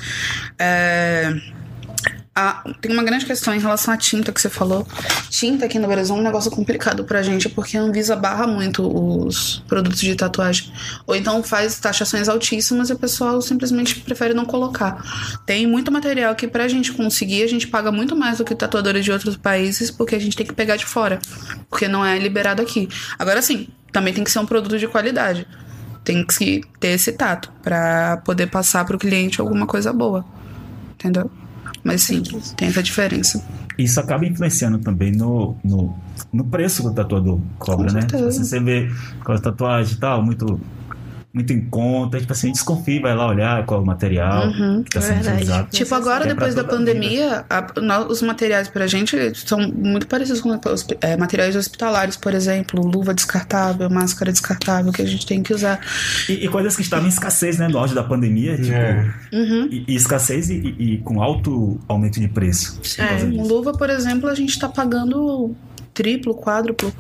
É, 0.60 1.34
a- 2.40 2.64
tem 2.80 2.92
uma 2.94 3.04
grande 3.04 3.26
questão 3.26 3.54
em 3.56 3.60
relação 3.60 3.92
à 3.92 3.98
tinta 3.98 4.32
que 4.32 4.40
você 4.40 4.48
falou. 4.50 4.86
Tinta 5.30 5.66
aqui 5.66 5.80
no 5.80 5.88
Brasil 5.88 6.16
é 6.16 6.20
um 6.20 6.22
negócio 6.22 6.52
complicado 6.52 7.04
pra 7.04 7.24
gente, 7.24 7.50
porque 7.50 7.76
a 7.76 7.82
Anvisa 7.82 8.16
barra 8.16 8.46
muito 8.46 8.84
os 8.86 9.64
produtos 9.68 10.00
de 10.00 10.14
tatuagem. 10.16 10.72
Ou 11.08 11.16
então 11.16 11.42
faz 11.42 11.80
taxações 11.80 12.30
altíssimas 12.30 12.90
e 12.92 12.94
o 12.94 13.00
pessoal 13.00 13.42
simplesmente 13.42 14.00
prefere 14.02 14.36
não 14.36 14.46
colocar. 14.46 15.04
Tem 15.48 15.66
muito 15.66 15.92
material 15.92 16.36
que 16.36 16.48
pra 16.48 16.68
gente 16.68 16.92
conseguir, 16.94 17.42
a 17.42 17.48
gente 17.48 17.68
paga 17.68 17.92
muito 17.92 18.16
mais 18.16 18.38
do 18.38 18.46
que 18.46 18.54
tatuadores 18.54 19.04
de 19.04 19.12
outros 19.12 19.36
países, 19.36 19.90
porque 19.90 20.14
a 20.16 20.20
gente 20.20 20.38
tem 20.38 20.46
que 20.46 20.54
pegar 20.54 20.76
de 20.76 20.86
fora. 20.86 21.20
Porque 21.70 21.88
não 21.88 22.06
é 22.06 22.20
liberado 22.20 22.62
aqui. 22.62 22.88
Agora 23.18 23.42
sim, 23.42 23.68
também 23.92 24.14
tem 24.14 24.24
que 24.24 24.30
ser 24.30 24.38
um 24.40 24.46
produto 24.46 24.78
de 24.78 24.88
qualidade. 24.88 25.48
Tem 26.04 26.24
que 26.24 26.62
ter 26.80 26.90
esse 26.90 27.12
tato 27.14 27.52
pra 27.64 28.18
poder 28.24 28.48
passar 28.48 28.86
pro 28.86 28.98
cliente 29.00 29.42
alguma 29.42 29.66
coisa 29.66 29.92
boa. 29.92 30.24
Entendeu? 30.94 31.30
Mas 31.88 32.02
sim, 32.02 32.22
tem 32.58 32.68
essa 32.68 32.84
diferença. 32.84 33.42
Isso 33.78 33.98
acaba 33.98 34.26
influenciando 34.26 34.78
também 34.80 35.14
no, 35.14 35.56
no, 35.64 35.96
no 36.34 36.44
preço 36.44 36.82
que 36.82 36.90
o 36.90 36.94
tatuador 36.94 37.40
cobra, 37.58 37.88
Com 37.88 37.94
né? 37.94 38.02
certeza. 38.02 38.30
Tipo, 38.32 38.44
você 38.46 38.60
vê 38.60 38.92
aquela 39.22 39.40
tatuagem 39.40 39.94
e 39.96 39.98
tal, 39.98 40.22
muito, 40.22 40.60
muito 41.38 41.54
em 41.54 41.62
conta, 41.62 42.20
tipo 42.20 42.32
assim, 42.34 42.52
desconfia, 42.52 43.02
vai 43.02 43.16
lá 43.16 43.28
olhar 43.28 43.66
qual 43.66 43.80
é 43.80 43.84
o 43.84 43.86
material 43.86 44.48
Uhum, 44.48 44.84
que 44.84 44.98
é 44.98 45.02
sendo 45.02 45.14
verdade. 45.16 45.36
utilizado. 45.38 45.68
Tipo, 45.72 45.96
agora, 45.96 46.26
é 46.26 46.28
depois 46.28 46.54
da 46.56 46.64
pandemia, 46.64 47.46
a- 47.50 48.00
os 48.10 48.22
materiais 48.22 48.68
pra 48.68 48.88
gente 48.88 49.16
são 49.48 49.60
muito 49.72 50.08
parecidos 50.08 50.42
com 50.42 50.50
os 50.72 50.88
é, 51.02 51.16
materiais 51.16 51.56
hospitalares, 51.56 52.18
por 52.18 52.34
exemplo, 52.34 52.82
luva 52.86 53.14
descartável, 53.14 53.90
máscara 53.90 54.32
descartável 54.32 54.92
que 54.92 55.02
a 55.02 55.06
gente 55.06 55.26
tem 55.26 55.42
que 55.44 55.54
usar. 55.54 55.80
E, 56.28 56.46
e 56.46 56.48
coisas 56.48 56.76
que 56.76 56.82
estavam 56.82 57.06
em 57.06 57.10
escassez, 57.10 57.58
né? 57.58 57.68
No 57.68 57.78
auge 57.78 57.94
da 57.96 58.04
pandemia, 58.04 58.56
tipo, 58.58 58.74
É. 58.74 59.14
Uhum. 59.32 59.68
e, 59.72 59.86
e 59.88 59.96
escassez 59.96 60.50
e, 60.50 60.76
e- 60.78 60.98
com 61.04 61.22
alto 61.22 61.80
aumento 61.88 62.20
de 62.20 62.28
preço. 62.28 62.80
por 62.82 63.04
É. 63.04 63.24
Luva, 63.48 63.72
por 63.74 63.90
exemplo, 63.90 64.30
a 64.30 64.36
gente 64.36 64.58
tá 64.60 64.68
pagando 64.68 65.56
triplo, 65.98 66.36
quádruplo 66.36 66.94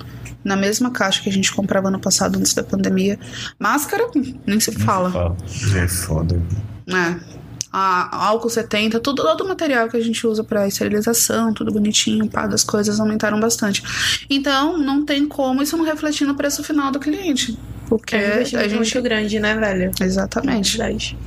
na 0.44 0.56
mesma 0.56 0.90
caixa 0.92 1.22
que 1.22 1.30
a 1.30 1.32
gente 1.32 1.52
comprava 1.54 1.92
no 1.92 2.00
passado 2.00 2.40
antes 2.40 2.54
da 2.54 2.64
pandemia. 2.64 3.20
Máscara, 3.60 4.08
nem 4.16 4.24
se 4.24 4.40
Nem 4.46 4.60
se 4.60 4.72
fala. 4.72 5.36
É 5.76 5.88
foda. 5.88 6.42
É. 6.88 7.38
A, 7.72 8.28
álcool 8.28 8.50
70, 8.50 9.00
tudo, 9.02 9.24
todo 9.24 9.44
o 9.44 9.48
material 9.48 9.90
que 9.90 9.98
a 9.98 10.02
gente 10.02 10.26
usa 10.26 10.44
pra 10.44 10.66
esterilização, 10.68 11.54
tudo 11.54 11.72
bonitinho, 11.72 12.30
paga, 12.30 12.56
as 12.56 12.64
coisas 12.64 13.00
aumentaram 13.00 13.40
bastante. 13.40 13.84
Então, 14.30 14.78
não 14.78 15.06
tem 15.06 15.28
como 15.28 15.62
isso 15.62 15.76
não 15.78 15.84
refletir 15.86 16.26
no 16.26 16.34
preço 16.34 16.64
final 16.64 16.92
do 16.92 17.00
cliente. 17.00 17.60
Porque 17.90 18.16
É 18.16 18.38
um 18.38 18.40
a 18.40 18.44
gente. 18.68 18.76
muito 18.76 19.02
grande, 19.02 19.40
né, 19.40 19.54
velho? 19.56 19.92
Exatamente. 20.02 20.78
Verdade. 20.78 21.18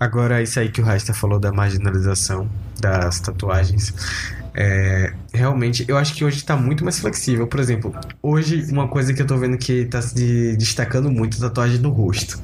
Agora, 0.00 0.42
isso 0.42 0.58
aí 0.60 0.68
que 0.68 0.80
o 0.80 0.84
Rasta 0.84 1.14
falou 1.14 1.38
da 1.38 1.52
marginalização 1.52 2.48
das 2.80 3.20
tatuagens. 3.20 3.92
É, 4.54 5.12
realmente, 5.32 5.84
eu 5.88 5.96
acho 5.96 6.14
que 6.14 6.24
hoje 6.24 6.42
tá 6.44 6.56
muito 6.56 6.84
mais 6.84 6.98
flexível. 6.98 7.46
Por 7.46 7.60
exemplo, 7.60 7.94
hoje, 8.22 8.66
uma 8.70 8.88
coisa 8.88 9.12
que 9.14 9.22
eu 9.22 9.26
tô 9.26 9.36
vendo 9.36 9.56
que 9.56 9.84
tá 9.86 10.00
se 10.02 10.56
destacando 10.56 11.10
muito 11.10 11.36
é 11.36 11.40
tatuagem 11.40 11.78
no 11.78 11.90
rosto. 11.90 12.40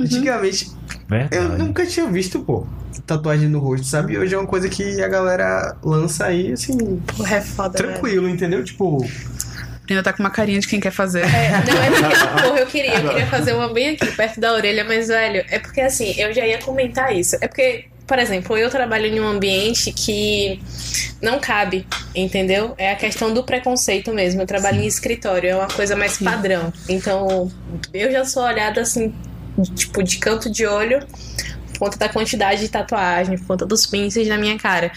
Antigamente, 0.00 0.70
Verdade. 1.08 1.36
eu 1.36 1.58
nunca 1.58 1.84
tinha 1.84 2.06
visto, 2.06 2.38
pô, 2.40 2.66
tatuagem 3.04 3.48
no 3.48 3.58
rosto, 3.58 3.84
sabe? 3.84 4.12
E 4.12 4.18
hoje 4.18 4.32
é 4.32 4.38
uma 4.38 4.46
coisa 4.46 4.68
que 4.68 5.02
a 5.02 5.08
galera 5.08 5.76
lança 5.82 6.26
aí, 6.26 6.52
assim, 6.52 7.02
é 7.28 7.40
foda, 7.40 7.76
velho. 7.76 7.92
tranquilo, 7.94 8.28
entendeu? 8.28 8.62
Tipo, 8.62 9.04
Ainda 9.90 10.02
tá 10.02 10.12
com 10.12 10.22
uma 10.22 10.30
carinha 10.30 10.60
de 10.60 10.68
quem 10.68 10.78
quer 10.80 10.90
fazer. 10.90 11.24
É, 11.24 11.50
não, 11.50 11.82
é 11.82 11.90
porque, 11.90 12.42
porra, 12.42 12.60
eu 12.60 12.66
queria, 12.66 12.94
eu 13.00 13.08
queria 13.08 13.26
fazer 13.26 13.54
uma 13.54 13.72
bem 13.72 13.90
aqui, 13.90 14.06
perto 14.12 14.38
da 14.38 14.52
orelha, 14.52 14.84
mas, 14.84 15.08
velho, 15.08 15.44
é 15.48 15.58
porque 15.58 15.80
assim, 15.80 16.14
eu 16.20 16.32
já 16.32 16.46
ia 16.46 16.58
comentar 16.58 17.16
isso. 17.16 17.36
É 17.40 17.48
porque, 17.48 17.86
por 18.08 18.18
exemplo, 18.18 18.56
eu 18.56 18.70
trabalho 18.70 19.04
em 19.06 19.20
um 19.20 19.28
ambiente 19.28 19.92
que 19.92 20.58
não 21.20 21.38
cabe, 21.38 21.86
entendeu? 22.14 22.74
É 22.78 22.90
a 22.90 22.96
questão 22.96 23.34
do 23.34 23.44
preconceito 23.44 24.14
mesmo. 24.14 24.40
Eu 24.40 24.46
trabalho 24.46 24.80
em 24.80 24.86
escritório, 24.86 25.50
é 25.50 25.54
uma 25.54 25.68
coisa 25.68 25.94
mais 25.94 26.16
padrão. 26.16 26.72
Então, 26.88 27.52
eu 27.92 28.10
já 28.10 28.24
sou 28.24 28.42
olhada 28.42 28.80
assim, 28.80 29.14
tipo, 29.74 30.02
de 30.02 30.16
canto 30.16 30.50
de 30.50 30.66
olho. 30.66 31.06
Por 31.78 31.84
conta 31.84 31.96
da 31.96 32.08
quantidade 32.08 32.60
de 32.60 32.68
tatuagem, 32.68 33.38
por 33.38 33.46
conta 33.46 33.64
dos 33.64 33.86
pinces 33.86 34.26
na 34.26 34.36
minha 34.36 34.58
cara. 34.58 34.90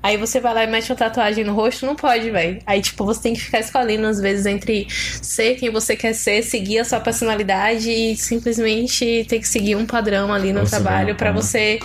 Aí 0.00 0.16
você 0.16 0.38
vai 0.38 0.54
lá 0.54 0.64
e 0.64 0.66
mete 0.68 0.90
uma 0.90 0.96
tatuagem 0.96 1.42
no 1.42 1.52
rosto, 1.52 1.84
não 1.84 1.96
pode, 1.96 2.30
velho. 2.30 2.60
Aí, 2.64 2.80
tipo, 2.80 3.04
você 3.04 3.20
tem 3.22 3.34
que 3.34 3.40
ficar 3.40 3.58
escolhendo, 3.58 4.06
às 4.06 4.20
vezes, 4.20 4.46
entre 4.46 4.86
ser 5.20 5.56
quem 5.56 5.70
você 5.70 5.96
quer 5.96 6.12
ser, 6.12 6.42
seguir 6.42 6.78
a 6.78 6.84
sua 6.84 7.00
personalidade 7.00 7.90
e 7.90 8.16
simplesmente 8.16 9.26
ter 9.28 9.40
que 9.40 9.48
seguir 9.48 9.74
um 9.74 9.84
padrão 9.84 10.32
ali 10.32 10.52
no 10.52 10.60
Você 10.60 10.70
trabalho 10.70 11.16
é. 11.18 11.32
você 11.32 11.80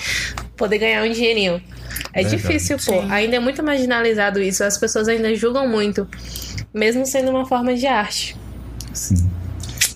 poder 0.56 0.78
ganhar 0.78 1.04
um 1.04 1.12
dinheirinho. 1.12 1.62
É 2.13 2.22
Verdade. 2.22 2.38
difícil, 2.38 2.78
pô. 2.78 3.02
Sim. 3.02 3.12
Ainda 3.12 3.36
é 3.38 3.39
muito 3.39 3.63
marginalizado 3.63 4.39
isso. 4.39 4.63
As 4.63 4.78
pessoas 4.78 5.08
ainda 5.08 5.34
julgam 5.36 5.68
muito, 5.68 6.08
mesmo 6.72 7.06
sendo 7.06 7.32
uma 7.32 7.46
forma 7.46 7.74
de 7.74 7.88
arte. 7.88 8.36
Sim. 8.94 9.30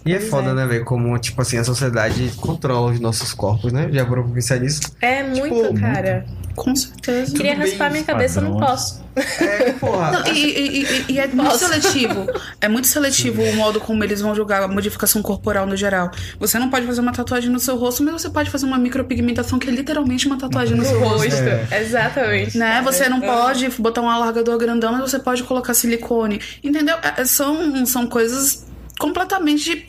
E 0.08 0.13
é 0.13 0.20
foda, 0.20 0.50
é. 0.50 0.54
né, 0.54 0.65
velho? 0.65 0.86
Como, 0.86 1.17
tipo 1.20 1.41
assim, 1.41 1.58
a 1.58 1.63
sociedade 1.63 2.32
controla 2.38 2.91
os 2.91 3.00
nossos 3.00 3.34
corpos, 3.34 3.72
né? 3.72 3.89
Já 3.91 4.04
vou 4.04 4.24
pensar 4.26 4.60
nisso. 4.60 4.82
É 5.02 5.24
muito, 5.24 5.74
cara. 5.80 6.26
Com 6.56 6.76
certeza. 6.76 7.32
Queria 7.34 7.52
Tudo 7.54 7.62
bem, 7.62 7.70
raspar 7.70 7.91
minha 7.91 8.04
cabeça, 8.04 8.41
não 8.41 8.54
padrões. 8.58 8.72
posso. 8.72 9.08
É, 9.43 9.72
porra. 9.74 10.12
Não, 10.12 10.28
e, 10.34 10.39
e- 10.39 10.84
e- 10.84 11.06
e 11.13 11.20
é 11.20 11.28
muito 11.28 11.56
seletivo. 11.58 12.26
É 12.60 12.67
muito 12.67 12.88
seletivo 12.88 13.43
o 13.43 13.56
modo 13.56 13.80
como 13.80 14.04
eles 14.04 14.22
vão 14.22 14.34
julgar 14.34 14.63
a 14.63 14.67
modificação 14.67 15.22
corporal 15.22 15.67
no 15.67 15.76
geral. 15.76 16.10
Você 16.39 16.58
não 16.58 16.70
pode 16.72 16.88
fazer 16.88 17.02
uma 17.02 17.12
tatuagem 17.13 17.52
no 17.52 17.60
seu 17.60 17.78
rosto, 17.78 18.02
mas 18.04 18.20
você 18.20 18.30
pode 18.32 18.50
fazer 18.50 18.65
uma 18.65 18.80
micropigmentação 18.80 19.60
que 19.60 19.70
é 19.70 19.72
literalmente 19.72 20.26
uma 20.26 20.38
tatuagem 20.38 20.76
no 20.76 20.84
seu 20.84 21.00
No 21.00 21.08
rosto. 21.08 21.30
rosto. 21.30 21.74
Exatamente. 21.76 22.58
Né? 22.58 22.82
Você 22.84 23.08
não 23.08 23.24
É. 23.24 23.28
pode 23.28 23.70
botar 23.80 24.02
um 24.02 24.10
alargador 24.10 24.58
grandão, 24.58 24.91
mas 24.93 25.02
você 25.12 25.20
pode 25.20 25.43
colocar 25.43 25.76
silicone. 25.76 26.41
Entendeu? 26.63 26.96
É- 27.17 27.24
São, 27.24 27.86
são 27.86 28.08
coisas 28.08 28.65
completamente. 29.00 29.88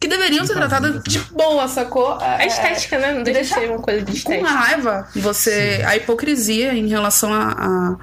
Que 0.00 0.08
deveriam 0.08 0.46
ser 0.46 0.54
tratadas 0.54 1.02
de 1.04 1.18
boa, 1.30 1.68
sacou? 1.68 2.14
A 2.20 2.42
É- 2.42 2.46
estética, 2.46 2.98
né? 2.98 3.12
Não 3.12 3.22
deixa 3.22 3.40
de 3.42 3.48
Deixa 3.50 3.60
ser 3.60 3.70
uma 3.70 3.78
coisa 3.80 4.00
de 4.00 4.06
com 4.12 4.16
estética. 4.32 4.48
raiva 4.50 5.06
você 5.14 5.82
a 5.84 5.94
hipocrisia 5.96 6.72
em 6.72 6.88
relação 6.88 7.30
a, 7.32 7.52
a 7.52 7.96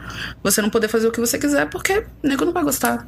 você 0.43 0.61
não 0.61 0.69
poder 0.69 0.87
fazer 0.89 1.07
o 1.07 1.11
que 1.11 1.19
você 1.19 1.37
quiser 1.39 1.67
porque 1.69 2.03
o 2.23 2.27
nego 2.27 2.45
não 2.45 2.53
vai 2.53 2.63
gostar 2.63 3.05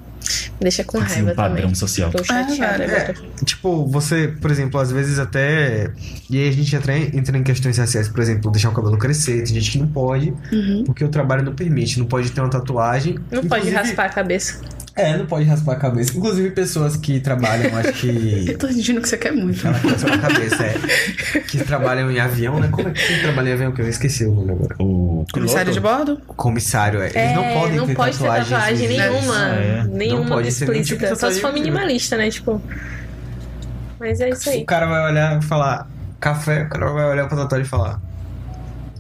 Deixa 0.60 0.84
com 0.84 1.00
ser 1.00 1.06
raiva 1.14 1.32
um 1.32 1.36
padrão 1.36 1.58
também. 1.62 1.76
social. 1.76 2.12
Tô 2.12 2.24
chateada. 2.24 2.84
É, 2.84 3.02
agora. 3.02 3.16
Tipo, 3.46 3.86
você, 3.88 4.28
por 4.42 4.52
exemplo, 4.52 4.80
às 4.80 4.92
vezes 4.92 5.18
até. 5.20 5.92
E 6.30 6.38
aí 6.42 6.50
a 6.50 6.52
gente 6.52 6.76
entra 6.76 6.98
em, 6.98 7.16
entra 7.18 7.38
em 7.38 7.44
questões 7.44 7.78
raciais, 7.78 8.10
por 8.10 8.20
exemplo, 8.20 8.52
deixar 8.52 8.70
o 8.70 8.74
cabelo 8.74 8.98
crescer. 8.98 9.38
Tem 9.44 9.54
gente 9.54 9.72
que 9.72 9.78
não 9.80 9.88
pode, 9.88 10.34
Uhum. 10.52 10.84
porque 10.86 11.04
o 11.04 11.10
trabalho 11.10 11.44
não 11.44 11.54
permite. 11.56 11.98
Não 12.00 12.06
pode 12.06 12.32
ter 12.32 12.42
uma 12.42 12.50
tatuagem. 12.50 13.18
Não 13.32 13.44
pode 13.46 13.70
raspar 13.70 14.06
a 14.06 14.10
cabeça. 14.10 14.60
É, 15.00 15.18
não 15.18 15.26
pode 15.26 15.46
raspar 15.46 15.74
a 15.74 15.76
cabeça. 15.78 16.18
Inclusive, 16.18 16.52
pessoas 16.52 16.96
que 16.98 17.20
trabalham, 17.20 17.76
acho 17.78 17.94
que. 17.94 18.46
eu 18.52 18.58
tô 18.58 18.68
sentindo 18.68 19.02
que 19.02 19.08
você 19.10 19.18
quer 19.18 19.32
muito 19.32 19.66
Ela 19.66 19.80
começou 19.80 20.10
na 20.10 20.18
cabeça, 20.18 20.64
é. 20.64 21.40
Que 21.42 21.64
trabalham 21.64 22.12
em 22.12 22.20
avião, 22.20 22.60
né? 22.60 22.68
Como 22.72 22.88
é 22.90 22.92
que 22.92 23.08
quem 23.08 23.22
trabalha 23.22 23.50
em 23.50 23.54
avião? 23.54 23.72
Que 23.72 23.82
eu 23.82 23.90
esqueci 23.90 24.26
o 24.26 24.34
nome 24.34 24.52
agora. 24.52 24.76
O 24.80 25.26
comissário 25.32 25.72
de 25.72 25.80
bordo 25.80 26.22
Comissário, 26.28 27.02
é. 27.02 27.06
Eles 27.06 27.16
É, 27.16 27.34
não 27.34 27.44
podem 27.54 27.86
ter 27.86 27.96
pode 27.96 28.18
ter 28.18 28.24
tatuagens. 28.24 28.50
tatuagem 28.50 28.88
nenhuma. 28.88 29.48
É. 29.56 29.84
Nenhuma 29.90 30.20
Não 30.22 30.30
pode 30.30 30.52
ser 30.52 30.68
nenhum 30.70 30.84
tipo 30.84 31.00
de 31.00 31.06
explícita. 31.06 31.16
Só 31.16 31.32
se 31.32 31.40
for 31.40 31.48
tatuagem 31.48 31.72
minimalista, 31.72 32.18
né? 32.18 32.30
Tipo. 32.30 32.62
Mas 34.00 34.20
é 34.22 34.30
isso 34.30 34.50
aí. 34.50 34.62
O 34.64 34.66
cara 34.66 34.86
vai 34.86 35.12
olhar 35.12 35.40
e 35.40 35.44
falar 35.46 35.88
café, 36.20 36.64
o 36.64 36.70
cara 36.70 36.92
vai 36.92 37.06
olhar 37.10 37.28
pra 37.28 37.38
tatuagem 37.38 37.66
e 37.66 37.70
falar. 37.70 38.02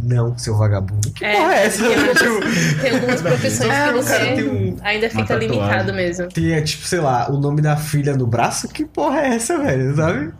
Não, 0.01 0.37
seu 0.37 0.55
vagabundo. 0.55 1.11
Que 1.11 1.25
É, 1.25 1.35
porra 1.35 1.53
é 1.55 1.65
essa? 1.65 1.83
tem 1.83 1.93
algumas- 1.95 2.19
Tipo, 2.19 2.81
Tem 2.81 2.91
algumas 2.91 3.21
profissões 3.21 3.69
É, 3.71 3.87
que 3.87 3.93
você 3.93 4.19
tem 4.19 4.49
um- 4.49 4.77
ainda 4.81 5.09
fica 5.09 5.35
limitado 5.35 5.93
mesmo. 5.93 6.27
Tem, 6.29 6.53
é, 6.53 6.61
tipo, 6.61 6.85
sei 6.85 6.99
lá, 6.99 7.29
o 7.29 7.37
nome 7.37 7.61
da 7.61 7.75
filha 7.75 8.15
no 8.15 8.25
braço? 8.25 8.67
Que 8.69 8.85
porra 8.85 9.19
é 9.21 9.35
essa, 9.35 9.57
velho? 9.57 9.95
Sabe? 9.95 10.31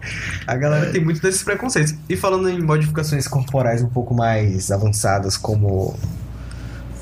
A 0.47 0.55
galera 0.55 0.91
tem 0.91 1.03
muito 1.03 1.21
desses 1.21 1.43
preconceitos. 1.43 1.93
E 2.07 2.15
falando 2.15 2.49
em 2.49 2.61
modificações 2.61 3.27
corporais 3.27 3.81
um 3.81 3.89
pouco 3.89 4.13
mais 4.13 4.71
avançadas, 4.71 5.35
como 5.37 5.97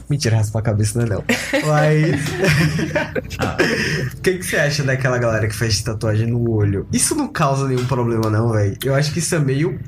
Mentira, 0.10 0.38
raspar 0.38 0.60
a 0.60 0.62
cabeça 0.62 0.98
não 1.00 1.06
é 1.06 1.10
não. 1.18 1.24
Mas. 1.68 2.16
O 4.18 4.22
que, 4.22 4.38
que 4.38 4.44
você 4.46 4.56
acha 4.58 4.84
daquela 4.84 5.18
galera 5.18 5.48
que 5.48 5.56
faz 5.56 5.82
tatuagem 5.82 6.28
no 6.28 6.50
olho? 6.50 6.88
Isso 6.94 7.16
não 7.16 7.28
causa 7.28 7.68
nenhum 7.68 7.86
problema, 7.86 8.30
não, 8.30 8.52
velho. 8.52 8.78
Eu 8.84 8.96
acho 8.96 9.12
que 9.12 9.20
isso 9.20 9.36
é 9.36 9.40
meio. 9.40 9.80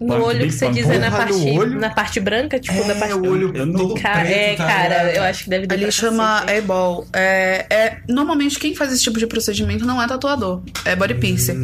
No 0.00 0.24
olho 0.24 0.46
que 0.46 0.52
você 0.52 0.70
diz 0.70 0.88
é 0.88 0.98
na 0.98 1.10
parte, 1.10 1.34
olho? 1.34 1.78
na 1.78 1.90
parte 1.90 2.20
branca, 2.20 2.58
tipo, 2.58 2.82
da 2.84 2.94
parte 2.94 3.14
o 3.14 3.28
olho 3.28 3.52
eu 3.54 3.72
todo 3.72 3.94
Cara, 3.94 4.20
preto, 4.20 4.32
é, 4.34 4.54
tá 4.56 4.66
cara, 4.66 4.88
ligado? 4.88 5.16
eu 5.16 5.22
acho 5.22 5.44
que 5.44 5.50
deve 5.50 5.66
dar 5.66 5.74
Ali 5.74 5.92
chama 5.92 6.44
eyeball. 6.48 7.06
É, 7.12 7.66
é, 7.70 7.98
normalmente 8.08 8.58
quem 8.58 8.74
faz 8.74 8.92
esse 8.92 9.02
tipo 9.02 9.18
de 9.18 9.26
procedimento 9.26 9.84
não 9.84 10.00
é 10.02 10.06
tatuador, 10.06 10.62
é 10.84 10.94
body 10.96 11.14
piercer. 11.14 11.56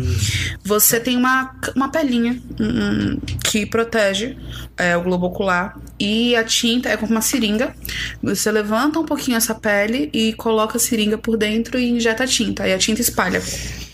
Você 0.65 1.01
tem 1.01 1.17
uma, 1.17 1.55
uma 1.75 1.91
pelinha 1.91 2.41
hum, 2.61 3.19
que 3.45 3.67
protege 3.67 4.37
é, 4.83 4.97
o 4.97 5.03
globo 5.03 5.27
ocular 5.27 5.79
e 5.99 6.35
a 6.35 6.43
tinta 6.43 6.89
é 6.89 6.97
como 6.97 7.13
uma 7.13 7.23
seringa. 7.23 7.75
Você 8.23 8.51
levanta 8.51 8.99
um 8.99 9.05
pouquinho 9.05 9.37
essa 9.37 9.55
pele 9.55 10.11
e 10.13 10.33
coloca 10.33 10.77
a 10.77 10.81
seringa 10.81 11.17
por 11.17 11.37
dentro 11.37 11.79
e 11.79 11.89
injeta 11.89 12.25
a 12.25 12.27
tinta. 12.27 12.65
Aí 12.65 12.73
a 12.73 12.79
tinta 12.79 13.01
espalha. 13.01 13.43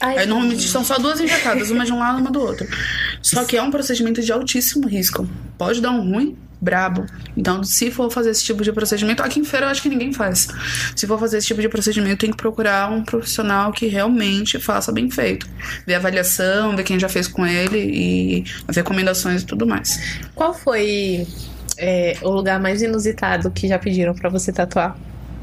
Ai, 0.00 0.18
Aí 0.18 0.26
normalmente 0.26 0.66
são 0.68 0.84
só 0.84 0.98
duas 0.98 1.20
injetadas, 1.20 1.70
uma 1.70 1.84
de 1.84 1.92
um 1.92 1.98
lado 1.98 2.18
e 2.18 2.20
uma 2.22 2.30
do 2.30 2.40
outro. 2.40 2.66
Só 3.20 3.44
que 3.44 3.56
é 3.56 3.62
um 3.62 3.70
procedimento 3.70 4.22
de 4.22 4.32
altíssimo 4.32 4.88
risco. 4.88 5.28
Pode 5.58 5.80
dar 5.80 5.90
um 5.90 6.12
ruim 6.12 6.36
brabo. 6.60 7.06
Então, 7.36 7.62
se 7.62 7.90
for 7.90 8.10
fazer 8.10 8.30
esse 8.30 8.44
tipo 8.44 8.62
de 8.62 8.72
procedimento, 8.72 9.22
aqui 9.22 9.40
em 9.40 9.44
feira 9.44 9.66
eu 9.66 9.70
acho 9.70 9.82
que 9.82 9.88
ninguém 9.88 10.12
faz. 10.12 10.48
Se 10.94 11.06
for 11.06 11.18
fazer 11.18 11.38
esse 11.38 11.46
tipo 11.46 11.60
de 11.60 11.68
procedimento, 11.68 12.18
tem 12.18 12.30
que 12.30 12.36
procurar 12.36 12.90
um 12.90 13.02
profissional 13.02 13.72
que 13.72 13.86
realmente 13.86 14.58
faça 14.58 14.92
bem 14.92 15.10
feito. 15.10 15.48
Ver 15.86 15.94
a 15.94 15.98
avaliação, 15.98 16.76
ver 16.76 16.84
quem 16.84 16.98
já 16.98 17.08
fez 17.08 17.28
com 17.28 17.46
ele 17.46 17.78
e 17.78 18.44
as 18.66 18.76
recomendações 18.76 19.42
e 19.42 19.46
tudo 19.46 19.66
mais. 19.66 20.20
Qual 20.34 20.52
foi 20.52 21.26
é, 21.76 22.16
o 22.22 22.30
lugar 22.30 22.60
mais 22.60 22.82
inusitado 22.82 23.50
que 23.50 23.68
já 23.68 23.78
pediram 23.78 24.14
pra 24.14 24.28
você 24.28 24.52
tatuar? 24.52 24.96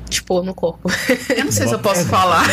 Tipo, 0.09 0.41
no 0.43 0.53
corpo. 0.53 0.89
Eu 1.35 1.45
não 1.45 1.51
sei 1.51 1.67
se 1.67 1.73
eu 1.73 1.79
posso 1.79 2.05
falar. 2.05 2.43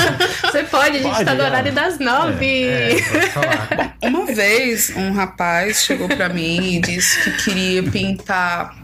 Você 0.50 0.62
pode, 0.64 0.96
a 0.96 1.02
gente 1.02 1.12
Pode, 1.12 1.24
tá 1.24 1.34
no 1.34 1.42
é. 1.42 1.46
horário 1.46 1.72
das 1.72 1.98
nove. 1.98 2.64
É, 2.64 2.98
falar. 3.32 3.96
Uma 4.02 4.26
vez, 4.26 4.90
um 4.96 5.12
rapaz 5.12 5.82
chegou 5.84 6.08
pra 6.08 6.28
mim 6.28 6.74
e 6.76 6.80
disse 6.80 7.22
que 7.30 7.44
queria 7.44 7.82
pintar 7.82 8.74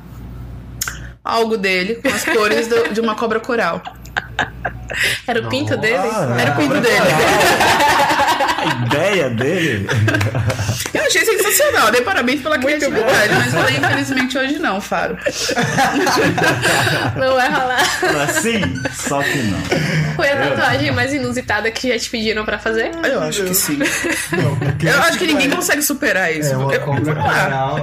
algo 1.25 1.57
dele 1.57 1.97
com 1.97 2.09
as 2.09 2.25
cores 2.25 2.69
do- 2.69 2.93
de 2.93 3.01
uma 3.01 3.15
cobra 3.15 3.41
coral. 3.41 3.83
Era 5.27 5.41
o 5.47 5.49
pinto 5.49 5.77
dele? 5.77 5.97
Ah, 5.97 6.37
Era 6.41 6.53
o 6.53 6.57
pinto 6.57 6.81
dele. 6.81 6.99
A 8.69 8.87
ideia 8.87 9.31
dele. 9.31 9.87
Eu 10.95 11.03
achei 11.05 11.25
sensacional. 11.25 11.91
Dei 11.91 12.03
parabéns 12.03 12.41
pela 12.43 12.59
criatividade, 12.59 13.35
mas 13.35 13.53
falei, 13.53 13.77
infelizmente 13.77 14.39
hoje 14.39 14.59
não, 14.59 14.81
Faro. 14.81 15.17
Não 17.17 17.35
vai 17.35 17.51
rolar. 17.51 17.83
Assim, 18.29 18.61
só 18.95 19.23
que 19.23 19.39
não. 19.43 19.59
Foi 20.17 20.29
a 20.31 20.37
tatuagem 20.37 20.91
mais 20.93 21.13
inusitada 21.13 21.71
que 21.71 21.89
já 21.89 21.99
te 21.99 22.11
pediram 22.11 22.45
pra 22.45 22.59
fazer? 22.59 22.91
Eu 23.05 23.23
acho 23.23 23.45
que 23.45 23.55
sim. 23.55 23.79
Não, 24.33 24.59
Eu 24.91 24.99
acho 25.03 25.19
que 25.19 25.27
ninguém 25.27 25.51
consegue 25.51 25.83
superar 25.83 26.33
isso. 26.33 26.53
É 26.53 26.57
uma 26.57 26.73
Eu- 26.73 26.81
coral. 26.81 27.77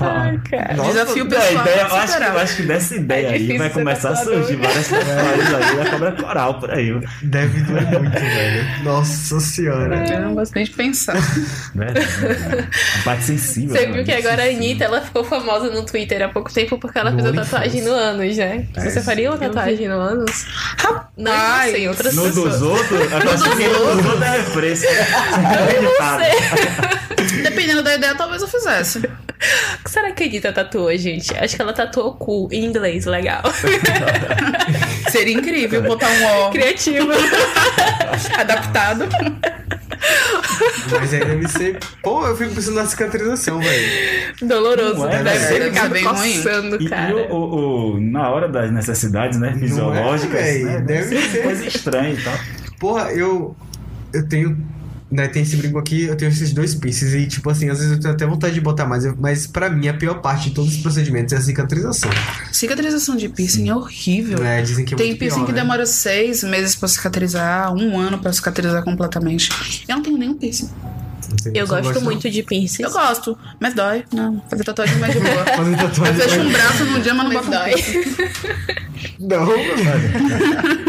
Ai, 0.00 0.40
cara. 0.50 0.74
Nossa, 0.74 0.92
Desafio 0.92 1.26
pessoal. 1.28 1.62
ideia, 1.62 1.80
eu 1.80 1.94
acho, 1.96 2.18
eu 2.18 2.38
acho 2.38 2.56
que 2.56 2.62
dessa 2.62 2.94
ideia 2.96 3.26
É 3.28 3.32
aí 3.34 3.58
vai 3.58 3.70
começar 3.70 4.10
a 4.10 4.16
surgir 4.16 4.56
várias 4.56 4.88
tatuagens 4.88 5.54
aí 5.54 5.76
da 5.76 5.90
cobra 5.90 6.12
coral 6.12 6.54
por 6.60 6.70
aí. 6.70 6.98
Deve 7.22 7.60
doer 7.62 7.82
muito, 8.00 8.18
velho. 8.18 8.84
Nossa 8.84 9.40
senhora. 9.40 9.77
Eu 10.12 10.20
não 10.20 10.34
gosto 10.34 10.54
nem 10.54 10.64
de 10.64 10.70
pensar. 10.70 11.16
Verdade. 11.74 12.06
A 13.00 13.04
parte 13.04 13.24
sensível. 13.24 13.76
Você 13.76 13.86
né, 13.86 13.92
viu 13.92 14.04
que 14.04 14.12
agora 14.12 14.42
a 14.42 14.46
Anitta 14.46 14.84
ela 14.84 15.00
ficou 15.00 15.24
famosa 15.24 15.70
no 15.70 15.84
Twitter 15.84 16.22
há 16.22 16.28
pouco 16.28 16.52
tempo 16.52 16.78
porque 16.78 16.98
ela 16.98 17.10
No 17.10 17.22
fez 17.22 17.36
a 17.36 17.42
tatuagem 17.44 17.82
no 17.82 17.92
ânus, 17.92 18.36
né? 18.36 18.66
Você 18.74 19.02
faria 19.02 19.30
uma 19.30 19.38
tatuagem 19.38 19.88
no 19.88 19.98
ânus? 19.98 20.46
Não, 21.16 21.32
não 21.32 21.62
sei, 21.70 21.88
outras 21.88 22.14
No 22.14 22.24
pessoas. 22.24 22.58
dos 22.60 22.62
outros, 22.62 23.12
eu 23.12 23.16
acho 23.16 23.56
que 23.56 23.68
no 23.68 24.02
dos 24.02 24.06
outros 24.06 24.82
é. 24.82 24.88
É 27.38 27.42
Dependendo 27.42 27.82
da 27.82 27.94
ideia, 27.94 28.14
talvez 28.14 28.42
eu 28.42 28.48
fizesse. 28.48 28.98
O 28.98 29.84
que 29.84 29.90
será 29.90 30.10
que 30.12 30.24
a 30.24 30.26
Anitta 30.26 30.52
tatuou, 30.52 30.96
gente? 30.96 31.36
Acho 31.36 31.56
que 31.56 31.62
ela 31.62 31.72
tatuou 31.72 32.14
cu 32.14 32.48
em 32.50 32.64
inglês, 32.64 33.04
legal. 33.06 33.42
Seria 35.10 35.34
incrível 35.34 35.82
botar 35.82 36.08
um 36.08 36.46
O 36.48 36.50
Criativa. 36.50 37.12
adaptado. 38.38 39.06
Mas 41.00 41.12
aí 41.14 41.20
deve 41.20 41.48
ser. 41.48 41.78
Pô, 42.02 42.26
eu 42.26 42.36
fico 42.36 42.54
pensando 42.54 42.74
na 42.76 42.86
cicatrização, 42.86 43.58
velho. 43.60 44.34
Doloroso. 44.42 44.94
Não 45.00 45.08
é, 45.08 45.22
deve 45.22 45.38
velho? 45.38 45.40
ser 45.48 45.58
Deve 45.58 45.70
ficar 45.74 45.88
bem 45.88 46.04
ruim. 46.04 46.36
coçando, 46.36 46.76
E, 46.80 46.86
e 46.86 46.88
cara. 46.88 47.16
o, 47.16 47.34
o- 47.34 47.94
o- 47.96 48.00
na 48.00 48.30
hora 48.30 48.48
das 48.48 48.70
necessidades, 48.70 49.38
né, 49.38 49.54
fisiológicas, 49.58 50.40
véi? 50.40 50.64
né, 50.64 50.80
Deve 50.80 51.20
ser. 51.20 51.42
coisa 51.42 51.66
estranha 51.66 52.10
e 52.12 52.22
tal. 52.22 52.34
Porra, 52.78 53.12
eu. 53.12 53.56
Eu 54.12 54.28
tenho. 54.28 54.56
Né, 55.10 55.26
tem 55.26 55.42
esse 55.42 55.56
brinco 55.56 55.78
aqui, 55.78 56.02
eu 56.04 56.14
tenho 56.14 56.30
esses 56.30 56.52
dois 56.52 56.74
piercings 56.74 57.14
e, 57.14 57.26
tipo 57.26 57.48
assim, 57.48 57.70
às 57.70 57.78
vezes 57.78 57.92
eu 57.94 57.98
tenho 57.98 58.12
até 58.12 58.26
vontade 58.26 58.52
de 58.52 58.60
botar 58.60 58.84
mais, 58.84 59.06
mas 59.18 59.46
pra 59.46 59.70
mim 59.70 59.88
a 59.88 59.94
pior 59.94 60.20
parte 60.20 60.50
de 60.50 60.54
todos 60.54 60.74
os 60.74 60.82
procedimentos 60.82 61.32
é 61.32 61.36
a 61.38 61.40
cicatrização. 61.40 62.10
Cicatrização 62.52 63.16
de 63.16 63.26
piercing 63.26 63.70
é 63.70 63.74
horrível. 63.74 64.44
É, 64.44 64.60
dizem 64.60 64.84
que 64.84 64.92
é 64.92 64.96
Tem 64.98 65.16
piercing 65.16 65.38
pior, 65.38 65.46
que 65.46 65.52
né? 65.52 65.60
demora 65.62 65.86
seis 65.86 66.44
meses 66.44 66.74
pra 66.74 66.86
cicatrizar, 66.88 67.72
um 67.72 67.98
ano 67.98 68.18
pra 68.18 68.30
cicatrizar 68.34 68.82
completamente. 68.84 69.48
Eu 69.88 69.96
não 69.96 70.02
tenho 70.02 70.18
nenhum 70.18 70.34
piercing. 70.34 70.68
Não 71.46 71.52
Eu 71.54 71.66
gosto 71.66 71.94
não. 71.94 72.02
muito 72.02 72.30
de 72.30 72.42
piercings. 72.42 72.80
Eu 72.80 72.90
gosto, 72.90 73.38
mas 73.58 73.72
dói. 73.74 74.04
Não, 74.12 74.42
fazer 74.50 74.64
tatuagem 74.64 74.94
é 74.94 74.98
mais 74.98 75.12
de 75.14 75.20
boa. 75.20 75.44
Fazer 75.56 75.72
Eu 75.72 75.76
tatuagem. 75.78 76.14
fecho 76.16 76.40
um 76.40 76.52
braço 76.52 76.84
num 76.84 77.00
dia, 77.00 77.14
mas 77.14 77.24
não 77.26 77.32
Mas 77.34 77.46
um 77.46 77.50
dói. 77.50 77.72
piercing. 77.72 78.14
Não, 79.20 79.46
velho. 79.46 80.78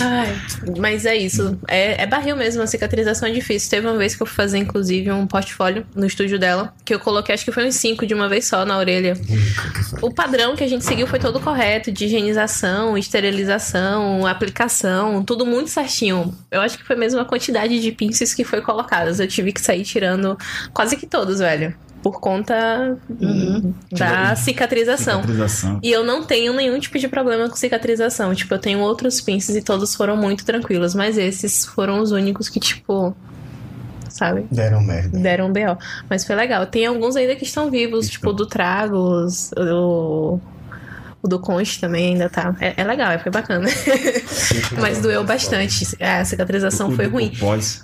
Ai, 0.00 0.36
mas 0.78 1.06
é 1.06 1.16
isso. 1.16 1.58
É, 1.68 2.02
é 2.02 2.06
barril 2.06 2.36
mesmo, 2.36 2.62
a 2.62 2.66
cicatrização 2.66 3.28
é 3.28 3.32
difícil. 3.32 3.70
Teve 3.70 3.86
uma 3.86 3.96
vez 3.96 4.14
que 4.14 4.22
eu 4.22 4.26
fui 4.26 4.34
fazer, 4.34 4.58
inclusive, 4.58 5.10
um 5.10 5.26
portfólio 5.26 5.86
no 5.94 6.06
estúdio 6.06 6.38
dela, 6.38 6.72
que 6.84 6.94
eu 6.94 7.00
coloquei, 7.00 7.34
acho 7.34 7.44
que 7.44 7.52
foi 7.52 7.66
uns 7.66 7.76
cinco 7.76 8.06
de 8.06 8.14
uma 8.14 8.28
vez 8.28 8.46
só 8.46 8.64
na 8.64 8.78
orelha. 8.78 9.14
O 10.00 10.12
padrão 10.12 10.56
que 10.56 10.64
a 10.64 10.68
gente 10.68 10.84
seguiu 10.84 11.06
foi 11.06 11.18
todo 11.18 11.40
correto, 11.40 11.90
de 11.90 12.04
higienização, 12.06 12.96
esterilização, 12.96 14.26
aplicação, 14.26 15.22
tudo 15.22 15.46
muito 15.46 15.70
certinho. 15.70 16.34
Eu 16.50 16.60
acho 16.60 16.78
que 16.78 16.84
foi 16.84 16.96
mesmo 16.96 17.20
a 17.20 17.24
quantidade 17.24 17.80
de 17.80 17.92
pinças 17.92 18.34
que 18.34 18.44
foi 18.44 18.60
colocadas. 18.60 19.20
Eu 19.20 19.28
tive 19.28 19.52
que 19.52 19.60
sair 19.60 19.84
tirando 19.84 20.36
quase 20.72 20.96
que 20.96 21.06
todos, 21.06 21.38
velho. 21.38 21.74
Por 22.04 22.20
conta 22.20 22.98
da 23.90 24.36
cicatrização. 24.36 25.22
Cicatrização. 25.22 25.80
E 25.82 25.90
eu 25.90 26.04
não 26.04 26.22
tenho 26.22 26.52
nenhum 26.52 26.78
tipo 26.78 26.98
de 26.98 27.08
problema 27.08 27.48
com 27.48 27.56
cicatrização. 27.56 28.34
Tipo, 28.34 28.52
eu 28.52 28.58
tenho 28.58 28.80
outros 28.80 29.22
pinces 29.22 29.56
e 29.56 29.62
todos 29.62 29.94
foram 29.94 30.14
muito 30.14 30.44
tranquilos. 30.44 30.94
Mas 30.94 31.16
esses 31.16 31.64
foram 31.64 32.00
os 32.00 32.12
únicos 32.12 32.50
que, 32.50 32.60
tipo. 32.60 33.16
Sabe? 34.10 34.46
Deram 34.50 34.82
merda. 34.82 35.18
Deram 35.18 35.50
BO. 35.50 35.78
Mas 36.10 36.26
foi 36.26 36.36
legal. 36.36 36.66
Tem 36.66 36.84
alguns 36.84 37.16
ainda 37.16 37.34
que 37.34 37.44
estão 37.44 37.70
vivos, 37.70 38.10
tipo, 38.10 38.34
do 38.34 38.44
Tragos, 38.44 39.50
o. 39.56 40.38
O 41.24 41.26
do 41.26 41.38
Conte 41.38 41.80
também 41.80 42.12
ainda 42.12 42.28
tá. 42.28 42.54
É, 42.60 42.74
é 42.76 42.84
legal, 42.84 43.18
foi 43.18 43.32
bacana. 43.32 43.66
Mas 44.78 45.00
doeu 45.00 45.24
bastante. 45.24 45.96
É, 45.98 46.18
A 46.18 46.24
cicatrização 46.26 46.90
foi 46.90 47.06
ruim. 47.06 47.32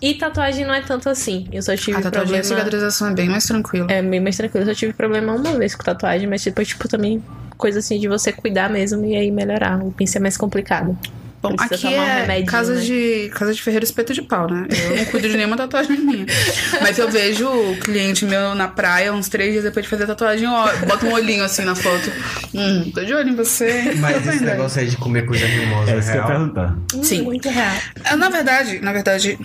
E 0.03 0.12
tatuagem 0.12 0.66
não 0.66 0.74
é 0.74 0.82
tanto 0.82 1.09
assim. 1.09 1.49
Eu 1.51 1.62
só 1.62 1.74
tive 1.74 1.93
A 1.97 2.03
tatuagem 2.03 2.20
problema. 2.26 2.43
de 2.43 2.49
cicatrização 2.49 3.09
é 3.09 3.14
bem 3.14 3.30
mais 3.30 3.47
tranquila. 3.47 3.86
É 3.91 4.03
bem 4.03 4.20
mais 4.20 4.36
tranquilo. 4.36 4.64
Eu 4.64 4.74
só 4.74 4.78
tive 4.78 4.93
problema 4.93 5.32
uma 5.32 5.55
vez 5.55 5.74
com 5.74 5.82
tatuagem, 5.82 6.28
mas 6.28 6.45
depois, 6.45 6.68
tipo, 6.68 6.86
também 6.86 7.24
coisa 7.57 7.78
assim 7.78 7.99
de 7.99 8.09
você 8.09 8.30
cuidar 8.30 8.68
mesmo 8.68 9.03
e 9.07 9.16
aí 9.16 9.30
melhorar. 9.30 9.82
O 9.82 9.91
pincel 9.91 10.18
é 10.18 10.22
mais 10.24 10.36
complicado. 10.36 10.99
Bom, 11.43 11.57
Precisa 11.57 11.74
aqui 11.74 11.82
tomar 11.95 12.03
um 12.05 12.09
é 12.09 12.20
remedinho, 12.20 12.47
casa, 12.47 12.74
né? 12.74 12.80
de, 12.82 13.30
casa 13.34 13.55
de 13.55 13.62
ferreiro 13.62 13.84
espeto 13.84 14.12
de 14.12 14.20
pau, 14.20 14.47
né? 14.51 14.66
Eu 14.91 14.97
não 14.97 15.05
cuido 15.07 15.26
de 15.28 15.36
nenhuma 15.38 15.57
tatuagem 15.57 15.99
minha. 15.99 16.26
Mas 16.82 16.99
eu 16.99 17.11
vejo 17.11 17.49
o 17.49 17.76
cliente 17.78 18.26
meu 18.26 18.55
na 18.55 18.68
praia, 18.68 19.11
uns 19.12 19.28
três 19.28 19.53
dias 19.53 19.64
depois 19.64 19.84
de 19.84 19.88
fazer 19.91 20.05
a 20.05 20.09
tatuagem, 20.09 20.47
ó, 20.47 20.68
bota 20.86 21.07
um 21.07 21.12
olhinho 21.12 21.43
assim 21.43 21.64
na 21.64 21.74
foto. 21.74 22.12
Hum, 22.55 22.91
tô 22.95 23.03
de 23.03 23.14
olho 23.14 23.30
em 23.30 23.34
você. 23.34 23.95
Mas 23.97 24.18
esse 24.18 24.38
vendo 24.38 24.45
negócio 24.51 24.80
aí 24.80 24.88
de 24.88 24.97
comer 24.99 25.24
coisa 25.24 25.47
rimosa 25.47 25.93
É 25.93 25.95
é 25.95 25.99
isso 25.99 26.11
que 26.11 26.16
eu 26.18 26.20
ia 26.20 26.26
real. 26.26 26.38
perguntar. 26.38 26.76
Sim. 27.03 27.22
Muito 27.22 27.49
real. 27.49 27.76
É, 28.05 28.16
Na 28.16 28.28
verdade, 28.28 28.80
na 28.80 28.93
verdade. 28.93 29.38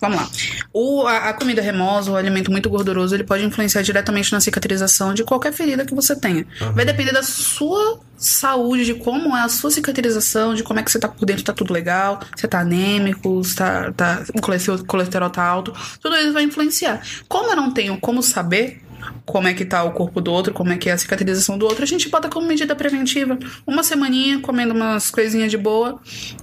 Vamos 0.00 0.18
lá. 0.18 0.28
O, 0.72 1.06
a, 1.06 1.30
a 1.30 1.32
comida 1.32 1.62
remosa, 1.62 2.10
o 2.10 2.16
alimento 2.16 2.50
muito 2.50 2.68
gorduroso, 2.68 3.14
ele 3.14 3.24
pode 3.24 3.44
influenciar 3.44 3.82
diretamente 3.82 4.30
na 4.32 4.40
cicatrização 4.40 5.14
de 5.14 5.24
qualquer 5.24 5.52
ferida 5.52 5.86
que 5.86 5.94
você 5.94 6.14
tenha. 6.14 6.46
Vai 6.74 6.84
depender 6.84 7.12
da 7.12 7.22
sua 7.22 8.00
saúde, 8.18 8.84
de 8.84 8.94
como 8.94 9.34
é 9.36 9.42
a 9.42 9.48
sua 9.48 9.70
cicatrização, 9.70 10.54
de 10.54 10.62
como 10.62 10.80
é 10.80 10.82
que 10.82 10.90
você 10.90 10.98
tá 10.98 11.08
por 11.08 11.24
dentro, 11.24 11.44
tá 11.44 11.52
tudo 11.52 11.72
legal, 11.72 12.20
você 12.34 12.46
tá 12.46 12.60
anêmico, 12.60 13.42
se 13.42 13.56
tá, 13.56 13.92
tá, 13.92 14.22
o 14.34 14.40
colesterol, 14.40 14.84
colesterol 14.84 15.30
tá 15.30 15.42
alto. 15.42 15.72
Tudo 16.00 16.16
isso 16.16 16.32
vai 16.32 16.42
influenciar. 16.42 17.00
Como 17.26 17.50
eu 17.50 17.56
não 17.56 17.70
tenho 17.70 17.98
como 17.98 18.22
saber 18.22 18.82
como 19.24 19.48
é 19.48 19.54
que 19.54 19.64
tá 19.64 19.82
o 19.82 19.92
corpo 19.92 20.20
do 20.20 20.32
outro, 20.32 20.52
como 20.52 20.72
é 20.72 20.76
que 20.76 20.88
é 20.88 20.92
a 20.92 20.98
cicatrização 20.98 21.56
do 21.56 21.66
outro, 21.66 21.82
a 21.82 21.86
gente 21.86 22.08
bota 22.08 22.28
como 22.28 22.46
medida 22.46 22.74
preventiva. 22.74 23.38
Uma 23.66 23.82
semaninha 23.82 24.40
comendo 24.40 24.74
umas 24.74 25.10
coisinhas 25.10 25.50
de 25.50 25.56
boa 25.56 26.00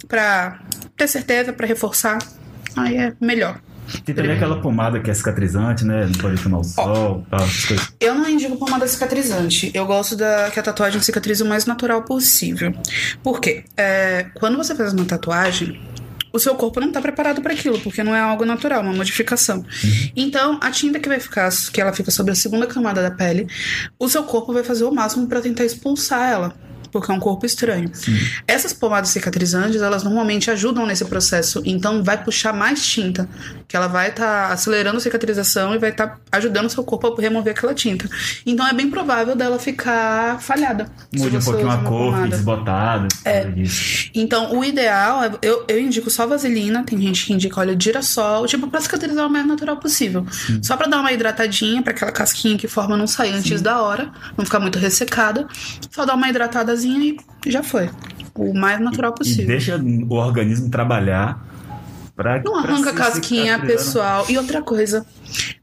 pra 0.08 0.60
ter 0.96 1.08
certeza, 1.08 1.54
pra 1.54 1.68
reforçar. 1.68 2.20
Aí 2.76 2.98
é 2.98 3.14
melhor. 3.20 3.60
Tem 4.06 4.16
também 4.16 4.32
aquela 4.32 4.62
pomada 4.62 5.00
que 5.00 5.12
é 5.12 5.14
cicatrizante, 5.14 5.84
né? 5.84 6.06
Não 6.06 6.14
pode 6.14 6.42
tomar 6.42 6.60
o 6.60 6.64
sol, 6.64 7.26
tal, 7.30 7.42
essas 7.42 7.66
coisas. 7.66 7.94
Eu 8.00 8.16
não 8.16 8.30
indico 8.30 8.56
pomada 8.58 8.88
cicatrizante. 8.88 9.72
Eu 9.74 9.86
gosto 9.86 10.16
da 10.16 10.50
que 10.52 10.60
a 10.60 10.64
tatuagem 10.64 11.02
cicatrize 11.02 11.44
o 11.44 11.46
mais 11.46 11.66
natural 11.66 12.04
possível. 12.04 12.74
Por 13.22 13.40
quê? 13.40 13.66
É, 13.76 14.28
quando 14.36 14.58
você 14.58 14.74
faz 14.74 14.94
uma 14.94 15.06
tatuagem, 15.06 15.82
o 16.32 16.40
seu 16.40 16.56
corpo 16.56 16.80
não 16.80 16.92
tá 16.92 17.00
preparado 17.02 17.42
para 17.42 17.54
aquilo, 17.54 17.80
porque 17.80 18.04
não 18.04 18.16
é 18.16 18.20
algo 18.20 18.46
natural, 18.46 18.82
uma 18.82 18.94
modificação. 18.94 19.64
Então, 20.16 20.60
a 20.62 20.72
tinta 20.72 21.00
que 21.00 21.08
vai 21.08 21.20
ficar, 21.20 21.50
que 21.72 21.80
ela 21.80 21.94
fica 21.94 22.10
sobre 22.10 22.32
a 22.32 22.36
segunda 22.36 22.66
camada 22.66 23.04
da 23.04 23.12
pele, 23.12 23.48
o 24.00 24.10
seu 24.10 24.24
corpo 24.24 24.52
vai 24.52 24.64
fazer 24.64 24.84
o 24.84 24.92
máximo 24.92 25.28
para 25.28 25.42
tentar 25.42 25.64
expulsar 25.66 26.32
ela. 26.32 26.56
Porque 26.94 27.12
é 27.12 27.16
um 27.16 27.20
corpo 27.20 27.46
estranho. 27.46 27.92
Essas 28.48 28.72
pomadas 28.72 29.10
cicatrizantes, 29.10 29.82
elas 29.82 30.04
normalmente 30.04 30.52
ajudam 30.52 30.86
nesse 30.86 31.04
processo. 31.06 31.62
Então, 31.66 32.04
vai 32.04 32.24
puxar 32.24 32.54
mais 32.54 32.86
tinta. 32.86 33.28
Que 33.68 33.76
ela 33.76 33.88
vai 33.88 34.10
estar 34.10 34.52
acelerando 34.52 34.98
a 34.98 35.00
cicatrização 35.00 35.74
e 35.74 35.80
vai 35.80 35.90
estar 35.90 36.20
ajudando 36.32 36.68
o 36.68 36.70
seu 36.70 36.84
corpo 36.84 37.16
a 37.18 37.22
remover 37.22 37.52
aquela 37.52 37.74
tinta. 37.74 38.08
Então, 38.46 38.68
é 38.68 38.74
bem 38.74 38.90
provável 38.90 39.36
dela 39.36 39.58
ficar 39.58 40.40
falhada. 40.40 40.86
Mude 41.12 41.38
um 41.38 41.42
pouquinho 41.42 41.72
a 41.72 41.78
cor, 41.78 42.14
fica 42.16 42.28
desbotada. 42.28 43.08
É. 43.26 43.48
Então, 44.14 44.56
o 44.56 44.64
ideal 44.64 45.24
é. 45.24 45.32
Eu, 45.42 45.66
eu 45.68 45.80
indico 45.80 46.10
só 46.10 46.28
vaselina, 46.28 46.84
tem 46.84 47.02
gente 47.02 47.26
que 47.26 47.34
indica 47.34 47.60
óleo 47.60 47.76
de 47.76 47.86
girassol, 47.86 48.46
tipo, 48.46 48.68
pra 48.68 48.80
cicatrizar 48.80 49.26
o 49.26 49.30
mais 49.30 49.46
natural 49.48 49.78
possível. 49.78 50.26
Só 50.62 50.78
pra 50.78 50.88
dar 50.88 51.00
uma 51.00 51.12
hidratadinha, 51.12 51.82
pra 51.82 51.92
aquela 51.92 52.12
casquinha 52.12 52.58
que 52.58 52.68
forma 52.68 52.96
não 52.96 53.08
sair 53.08 53.34
antes 53.34 53.62
da 53.62 53.82
hora, 53.82 54.12
não 54.38 54.46
ficar 54.46 54.60
muito 54.60 54.78
ressecada. 54.78 55.48
Só 55.90 56.06
dar 56.06 56.14
uma 56.16 56.30
hidratadazinha 56.30 56.83
e 56.84 57.18
já 57.48 57.64
foi. 57.64 57.90
O 58.36 58.54
mais 58.54 58.80
natural 58.80 59.12
E 59.14 59.18
possível. 59.20 59.46
deixa 59.48 59.78
o 59.78 60.14
organismo 60.16 60.70
trabalhar 60.70 61.53
pra. 62.16 62.42
Não 62.44 62.56
arranca 62.58 62.90
a 62.92 62.94
casquinha, 62.94 63.60
pessoal. 63.60 64.26
E 64.30 64.38
outra 64.38 64.62
coisa, 64.62 65.06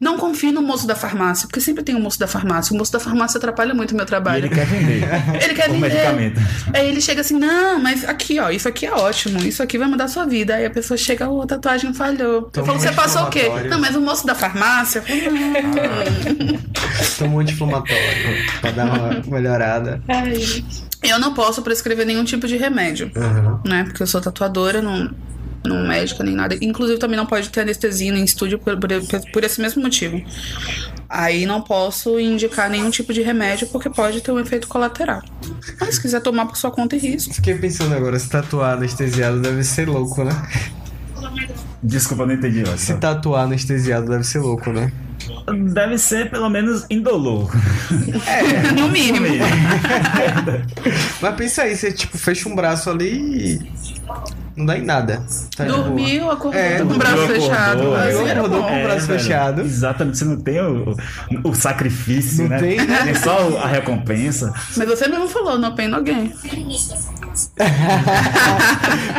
não 0.00 0.16
confie 0.18 0.50
no 0.52 0.60
moço 0.62 0.86
da 0.86 0.94
farmácia, 0.94 1.46
porque 1.46 1.60
sempre 1.60 1.82
tem 1.84 1.94
o 1.94 2.00
moço 2.00 2.18
da 2.18 2.26
farmácia. 2.26 2.74
O 2.74 2.78
moço 2.78 2.92
da 2.92 2.98
farmácia 3.00 3.38
atrapalha 3.38 3.72
muito 3.74 3.92
o 3.92 3.94
meu 3.94 4.04
E 4.04 4.06
trabalho. 4.06 4.46
ele 4.46 4.54
quer 4.54 4.66
vender. 4.66 5.00
Ele 5.42 5.54
quer 5.54 5.68
o 5.68 5.72
vender. 5.72 5.88
medicamento. 5.88 6.40
Aí 6.74 6.88
ele 6.88 7.00
chega 7.00 7.20
assim, 7.20 7.38
não, 7.38 7.78
mas 7.80 8.04
aqui, 8.08 8.38
ó, 8.40 8.50
isso 8.50 8.68
aqui 8.68 8.86
é 8.86 8.92
ótimo, 8.92 9.38
isso 9.42 9.62
aqui 9.62 9.78
vai 9.78 9.88
mudar 9.88 10.04
a 10.04 10.08
sua 10.08 10.26
vida. 10.26 10.54
Aí 10.54 10.64
a 10.66 10.70
pessoa 10.70 10.96
chega, 10.96 11.28
ô, 11.28 11.42
a 11.42 11.46
tatuagem 11.46 11.92
falhou. 11.94 12.32
Eu 12.34 12.42
Toma 12.42 12.66
falo, 12.66 12.78
um 12.78 12.80
você 12.80 12.92
passou 12.92 13.22
o 13.24 13.30
quê? 13.30 13.48
Não, 13.68 13.78
mas 13.80 13.94
o 13.96 14.00
moço 14.00 14.26
da 14.26 14.34
farmácia. 14.34 15.02
Eu 15.06 15.22
falo, 15.30 15.36
não. 15.38 16.60
Toma 17.18 17.34
um 17.36 17.40
anti-inflamatório 17.40 18.00
pra 18.60 18.70
dar 18.72 18.84
uma 18.86 19.22
melhorada. 19.26 20.02
Eu 21.02 21.18
não 21.18 21.32
posso 21.32 21.62
prescrever 21.62 22.04
nenhum 22.06 22.24
tipo 22.24 22.46
de 22.46 22.56
remédio, 22.56 23.10
Uhum. 23.16 23.58
né? 23.64 23.84
Porque 23.84 24.02
eu 24.02 24.06
sou 24.06 24.20
tatuadora, 24.20 24.82
não, 24.82 25.10
não 25.64 25.86
médica 25.86 26.24
nem 26.24 26.34
nada. 26.34 26.56
Inclusive, 26.60 26.98
também 26.98 27.16
não 27.16 27.26
pode 27.26 27.48
ter 27.50 27.60
anestesia 27.60 28.10
em 28.10 28.24
estúdio 28.24 28.58
por, 28.58 28.78
por, 28.78 28.88
por 29.32 29.44
esse 29.44 29.60
mesmo 29.60 29.82
motivo. 29.82 30.22
Aí 31.08 31.44
não 31.44 31.60
posso 31.60 32.18
indicar 32.18 32.70
nenhum 32.70 32.90
tipo 32.90 33.12
de 33.12 33.20
remédio 33.20 33.66
porque 33.68 33.90
pode 33.90 34.20
ter 34.20 34.32
um 34.32 34.38
efeito 34.38 34.68
colateral. 34.68 35.22
Mas 35.80 35.96
se 35.96 36.02
quiser 36.02 36.20
tomar 36.20 36.46
por 36.46 36.56
sua 36.56 36.70
conta 36.70 36.96
e 36.96 36.98
risco. 36.98 37.34
Fiquei 37.34 37.54
pensando 37.56 37.94
agora, 37.94 38.18
se 38.18 38.28
tatuar 38.28 38.74
anestesiado 38.74 39.40
deve 39.40 39.62
ser 39.64 39.88
louco, 39.88 40.24
né? 40.24 40.32
Desculpa, 41.82 42.26
não 42.26 42.34
entendi. 42.34 42.62
Se 42.78 42.94
tatuar 42.94 43.44
anestesiado 43.44 44.06
deve 44.06 44.24
ser 44.24 44.38
louco, 44.38 44.72
né? 44.72 44.92
Deve 45.72 45.98
ser 45.98 46.30
pelo 46.30 46.48
menos 46.48 46.86
indolor. 46.88 47.50
No 48.76 48.88
mínimo. 48.88 49.26
Mas 51.20 51.34
pensa 51.34 51.62
aí, 51.62 51.76
você 51.76 51.92
tipo 51.92 52.16
fecha 52.16 52.48
um 52.48 52.54
braço 52.54 52.88
ali 52.88 53.56
e 53.56 53.72
não 54.60 54.66
dá 54.66 54.78
em 54.78 54.84
nada. 54.84 55.22
Tá. 55.56 55.64
Dormiu, 55.64 56.30
acordou 56.30 56.60
É, 56.60 56.78
com 56.78 56.84
o 56.84 56.98
braço 56.98 57.14
acordou, 57.16 57.34
fechado. 57.40 57.96
é. 57.96 58.32
Acordou 58.32 58.62
bom. 58.62 58.68
com 58.68 58.80
o 58.80 58.82
braço 58.84 59.06
velho. 59.06 59.20
fechado. 59.20 59.60
Exatamente, 59.62 60.18
você 60.18 60.24
não 60.24 60.36
tem 60.36 60.60
o, 60.60 60.96
o 61.44 61.54
sacrifício, 61.54 62.42
Não 62.44 62.50
né? 62.50 62.58
tem, 62.58 62.76
né? 62.86 63.02
Tem 63.04 63.14
só 63.14 63.58
a 63.58 63.66
recompensa. 63.66 64.52
Mas 64.76 64.88
você 64.88 65.08
mesmo 65.08 65.28
falou, 65.28 65.58
no 65.58 65.74
pain 65.74 65.88
no 65.88 66.02
gain. 66.02 66.32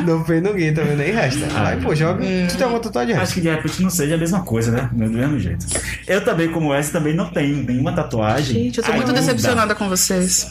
não 0.06 0.24
fez 0.26 0.42
ninguém 0.44 0.74
também, 0.74 0.96
nem 0.96 1.12
resta. 1.12 1.48
Ah, 1.56 1.70
Aí, 1.70 1.82
pô, 1.82 1.94
joga. 1.96 2.24
Tu 2.50 2.58
tem 2.58 2.68
uma 2.68 2.80
tatuagem? 2.80 3.16
Acho 3.16 3.34
que 3.34 3.42
de 3.42 3.50
repente 3.50 3.82
não 3.82 3.90
seja 3.90 4.16
a 4.16 4.18
mesma 4.18 4.42
coisa, 4.42 4.72
né? 4.72 4.90
Do 4.92 5.10
mesmo 5.10 5.40
jeito. 5.40 5.66
Eu 6.08 6.24
também, 6.24 6.50
como 6.50 6.74
essa, 6.74 6.92
também 6.92 7.16
não 7.16 7.30
tenho 7.30 7.64
nenhuma 7.64 7.94
tatuagem. 7.94 8.64
Gente, 8.66 8.78
eu 8.80 8.84
tô 8.84 8.94
muito 8.94 9.12
decepcionada 9.14 9.76
com 9.76 9.88
vocês. 9.90 10.50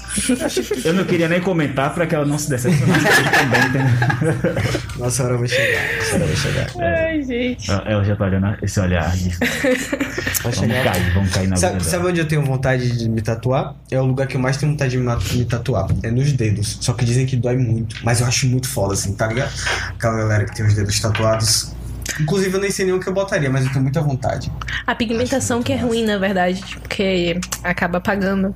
Eu 0.85 0.95
não 0.95 1.05
queria 1.05 1.29
nem 1.29 1.41
comentar 1.41 1.93
pra 1.95 2.07
que 2.07 2.15
ela 2.15 2.25
não 2.25 2.39
se 2.39 2.49
decepcionasse 2.49 3.05
eu 3.07 3.25
também, 3.31 3.61
entendeu? 3.69 4.80
Nossa 4.97 5.25
hora 5.25 5.37
vai 5.37 5.49
chegar. 5.49 5.97
Nossa 5.97 6.15
hora 6.17 6.27
vai 6.27 6.37
chegar. 6.37 6.67
Ai, 6.81 7.23
gente. 7.23 7.71
Ela 7.71 8.05
já 8.05 8.17
tá 8.17 8.25
olhando 8.25 8.57
esse 8.63 8.81
olhar 8.81 9.17
de 9.17 9.29
Vai 9.31 10.53
vamos 10.53 10.59
chegar. 10.59 10.85
cair, 10.85 11.15
vamos 11.15 11.31
cair 11.33 11.49
na 11.49 11.55
vida 11.57 11.57
Sabe, 11.57 11.79
dela. 11.79 11.91
sabe 11.91 12.07
onde 12.07 12.21
eu 12.21 12.29
tenho 12.29 12.43
vontade 12.45 12.91
de 12.99 13.09
me 13.09 13.21
tatuar? 13.21 13.75
É 13.91 14.01
o 14.01 14.05
lugar 14.05 14.27
que 14.27 14.37
eu 14.37 14.41
mais 14.41 14.57
tenho 14.57 14.73
vontade 14.73 14.93
de 14.93 14.99
me 14.99 15.11
me 15.35 15.45
tatuar. 15.45 15.87
É 16.03 16.11
nos 16.11 16.33
dedos. 16.33 16.79
Só 16.81 16.93
que 16.93 17.05
dizem 17.05 17.27
que 17.27 17.37
dói 17.37 17.57
muito. 17.57 17.97
Mas 18.03 18.21
eu 18.21 18.27
acho 18.27 18.47
muito 18.47 18.69
foda, 18.69 18.95
assim, 18.95 19.15
tá 19.15 19.27
ligado? 19.27 19.53
Aquela 19.91 20.17
galera 20.17 20.45
que 20.45 20.55
tem 20.55 20.67
os 20.67 20.75
dedos 20.75 20.99
tatuados. 21.01 21.73
Inclusive, 22.19 22.55
eu 22.57 22.61
nem 22.61 22.71
sei 22.71 22.85
nem 22.87 22.95
o 22.95 23.01
que 23.01 23.09
eu 23.09 23.13
botaria, 23.13 23.49
mas 23.51 23.65
eu 23.67 23.71
tenho 23.73 23.83
muita 23.83 24.01
vontade. 24.01 24.51
A 24.87 24.95
pigmentação 24.95 25.63
que 25.63 25.73
é 25.73 25.77
ruim, 25.77 26.05
na 26.05 26.19
verdade, 26.19 26.63
porque 26.81 27.39
acaba 27.63 27.99
apagando. 27.99 28.55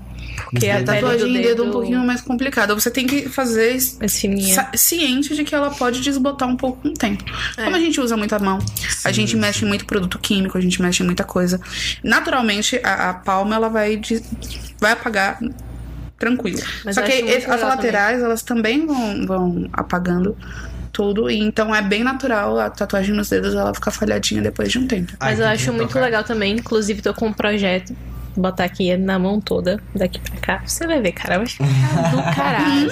Porque 0.50 0.68
a 0.68 0.80
do 0.80 0.84
Tatuagem 0.84 1.30
em 1.30 1.32
dedo 1.34 1.48
dedo 1.48 1.62
é 1.64 1.66
um 1.66 1.70
pouquinho 1.70 2.04
mais 2.04 2.20
complicada. 2.20 2.74
Você 2.74 2.90
tem 2.90 3.06
que 3.06 3.28
fazer 3.28 3.78
ciente 4.76 5.34
de 5.34 5.44
que 5.44 5.54
ela 5.54 5.70
pode 5.70 6.00
desbotar 6.00 6.48
um 6.48 6.56
pouco 6.56 6.82
com 6.82 6.88
o 6.88 6.94
tempo. 6.94 7.24
Como 7.54 7.76
a 7.76 7.78
gente 7.78 8.00
usa 8.00 8.16
muita 8.16 8.38
mão, 8.38 8.58
a 9.04 9.12
gente 9.12 9.36
mexe 9.36 9.64
em 9.64 9.68
muito 9.68 9.84
produto 9.86 10.18
químico, 10.18 10.58
a 10.58 10.60
gente 10.60 10.80
mexe 10.82 11.02
em 11.02 11.06
muita 11.06 11.24
coisa. 11.24 11.60
Naturalmente, 12.02 12.80
a, 12.82 13.10
a 13.10 13.14
palma 13.14 13.54
ela 13.54 13.68
vai, 13.68 13.96
des- 13.96 14.24
vai 14.80 14.92
apagar 14.92 15.38
tranquilo. 16.18 16.60
Mas 16.84 16.94
Só 16.96 17.02
que 17.02 17.12
as 17.54 17.60
laterais, 17.68 18.22
elas 18.22 18.42
também 18.42 18.86
vão, 18.86 19.26
vão 19.26 19.68
apagando 19.72 20.36
tudo. 20.94 21.28
E 21.28 21.38
então 21.40 21.74
é 21.74 21.82
bem 21.82 22.02
natural 22.04 22.58
a 22.58 22.70
tatuagem 22.70 23.14
nos 23.14 23.28
dedos 23.28 23.54
ela 23.54 23.74
ficar 23.74 23.90
falhadinha 23.90 24.40
depois 24.40 24.70
de 24.70 24.78
um 24.78 24.86
tempo. 24.86 25.12
Mas 25.20 25.40
Ai, 25.40 25.46
eu 25.46 25.50
acho 25.50 25.72
muito 25.72 25.88
tocar. 25.88 26.00
legal 26.04 26.24
também. 26.24 26.54
Inclusive, 26.56 27.02
tô 27.02 27.12
com 27.12 27.26
um 27.26 27.32
projeto. 27.32 27.94
Botar 28.36 28.64
aqui 28.64 28.96
na 28.96 29.18
mão 29.18 29.40
toda, 29.40 29.80
daqui 29.94 30.18
pra 30.18 30.40
cá. 30.40 30.62
Você 30.66 30.86
vai 30.86 31.00
ver, 31.00 31.12
cara. 31.12 31.38
Vai 31.38 31.46
ficar 31.46 31.66
do 32.10 32.22
caralho. 32.34 32.90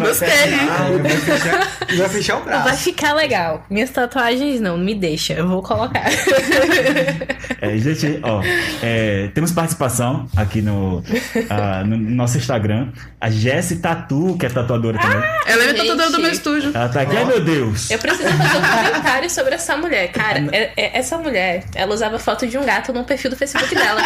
Gostei, 0.00 0.28
né? 0.28 0.68
Ah, 0.70 0.88
vai 1.00 1.10
fechar, 1.10 1.96
vai 1.96 2.08
fechar 2.08 2.36
o 2.38 2.44
braço. 2.44 2.64
Vai 2.64 2.76
ficar 2.76 3.12
legal. 3.14 3.64
Minhas 3.70 3.90
tatuagens 3.90 4.60
não, 4.60 4.76
me 4.76 4.94
deixa. 4.94 5.34
Eu 5.34 5.48
vou 5.48 5.62
colocar. 5.62 6.04
É, 7.60 7.76
gente, 7.76 8.20
ó, 8.22 8.40
é, 8.82 9.30
temos 9.34 9.50
participação 9.50 10.28
aqui 10.36 10.62
no, 10.62 11.02
ah, 11.50 11.82
no 11.84 11.96
nosso 11.96 12.38
Instagram. 12.38 12.92
A 13.20 13.30
Jessie 13.30 13.78
Tatu, 13.78 14.36
que 14.38 14.46
é 14.46 14.48
tatuadora 14.48 14.96
também. 14.96 15.16
Ela 15.44 15.64
é 15.64 15.68
Gente. 15.68 15.78
tatuadora 15.78 16.10
do 16.12 16.20
meu 16.20 16.30
estúdio. 16.30 16.70
Ela 16.72 16.88
tá 16.88 17.00
aqui, 17.00 17.16
ai 17.16 17.24
meu 17.24 17.40
Deus. 17.40 17.90
Eu 17.90 17.98
preciso 17.98 18.28
fazer 18.28 18.58
um 18.58 18.84
comentário 18.92 19.28
sobre 19.28 19.54
essa 19.56 19.76
mulher. 19.76 20.12
Cara, 20.12 20.46
é- 20.52 20.70
é- 20.76 20.98
essa 20.98 21.18
mulher, 21.18 21.64
ela 21.74 21.92
usava 21.92 22.16
foto 22.20 22.46
de 22.46 22.56
um 22.56 22.64
gato 22.64 22.92
no 22.92 23.02
perfil 23.02 23.30
do 23.30 23.36
Facebook 23.36 23.67
dela. 23.74 24.02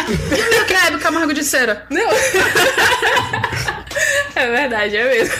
Eu 0.55 0.65
quero 0.65 0.99
Camargo 0.99 1.33
de 1.33 1.43
cera. 1.43 1.85
Não. 1.89 2.09
É 4.35 4.47
verdade, 4.47 4.97
é 4.97 5.03
mesmo. 5.03 5.35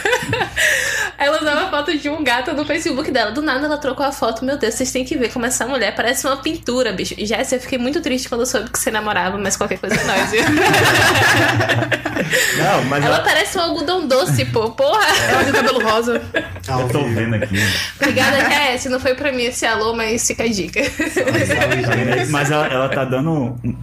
Ela 1.18 1.40
usava 1.40 1.70
foto 1.70 1.96
de 1.96 2.08
um 2.08 2.22
gato 2.22 2.52
no 2.52 2.64
Facebook 2.64 3.10
dela. 3.10 3.30
Do 3.30 3.42
nada 3.42 3.66
ela 3.66 3.78
trocou 3.78 4.04
a 4.04 4.12
foto. 4.12 4.44
Meu 4.44 4.56
Deus, 4.58 4.74
vocês 4.74 4.90
têm 4.92 5.04
que 5.04 5.16
ver 5.16 5.32
como 5.32 5.46
essa 5.46 5.66
mulher 5.66 5.94
parece 5.94 6.26
uma 6.26 6.36
pintura, 6.36 6.92
bicho. 6.92 7.14
Jéssica, 7.18 7.56
eu 7.56 7.60
fiquei 7.60 7.78
muito 7.78 8.00
triste 8.00 8.28
quando 8.28 8.42
eu 8.42 8.46
soube 8.46 8.70
que 8.70 8.78
você 8.78 8.90
namorava, 8.90 9.38
mas 9.38 9.56
qualquer 9.56 9.78
coisa 9.78 9.94
é 9.94 10.04
nóis, 10.04 10.30
viu? 10.30 10.42
Não, 12.58 12.84
mas 12.84 13.04
Ela 13.04 13.16
ela, 13.16 13.24
parece 13.24 13.58
um 13.58 13.60
algodão 13.60 14.06
doce, 14.06 14.44
pô. 14.46 14.70
Porra! 14.70 15.04
Ela 15.28 15.44
tem 15.44 15.52
cabelo 15.52 15.82
rosa. 15.82 16.22
eu 16.34 16.88
tô 16.88 17.02
vendo 17.04 17.34
aqui. 17.34 17.56
Obrigada, 18.00 18.50
Jess. 18.50 18.86
Não 18.86 18.98
foi 18.98 19.14
pra 19.14 19.32
mim 19.32 19.44
esse 19.44 19.66
alô, 19.66 19.94
mas 19.94 20.26
fica 20.26 20.44
a 20.44 20.48
dica. 20.48 20.80
Mas 22.30 22.50
ela, 22.50 22.66
ela 22.66 22.88
tá 22.88 23.04
dando 23.04 23.30
um, 23.30 23.76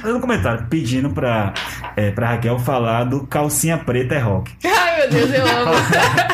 fazendo 0.00 0.18
um 0.18 0.20
comentário, 0.20 0.66
pedindo 0.68 1.10
pra, 1.10 1.54
é, 1.96 2.10
pra 2.10 2.28
Raquel 2.30 2.58
falar 2.58 3.04
do 3.04 3.26
calcinha 3.26 3.78
preta 3.78 4.14
é 4.14 4.18
rock. 4.18 4.52
Ai, 4.64 5.00
meu 5.00 5.10
Deus, 5.10 5.30
eu 5.32 5.46
amo. 5.46 5.72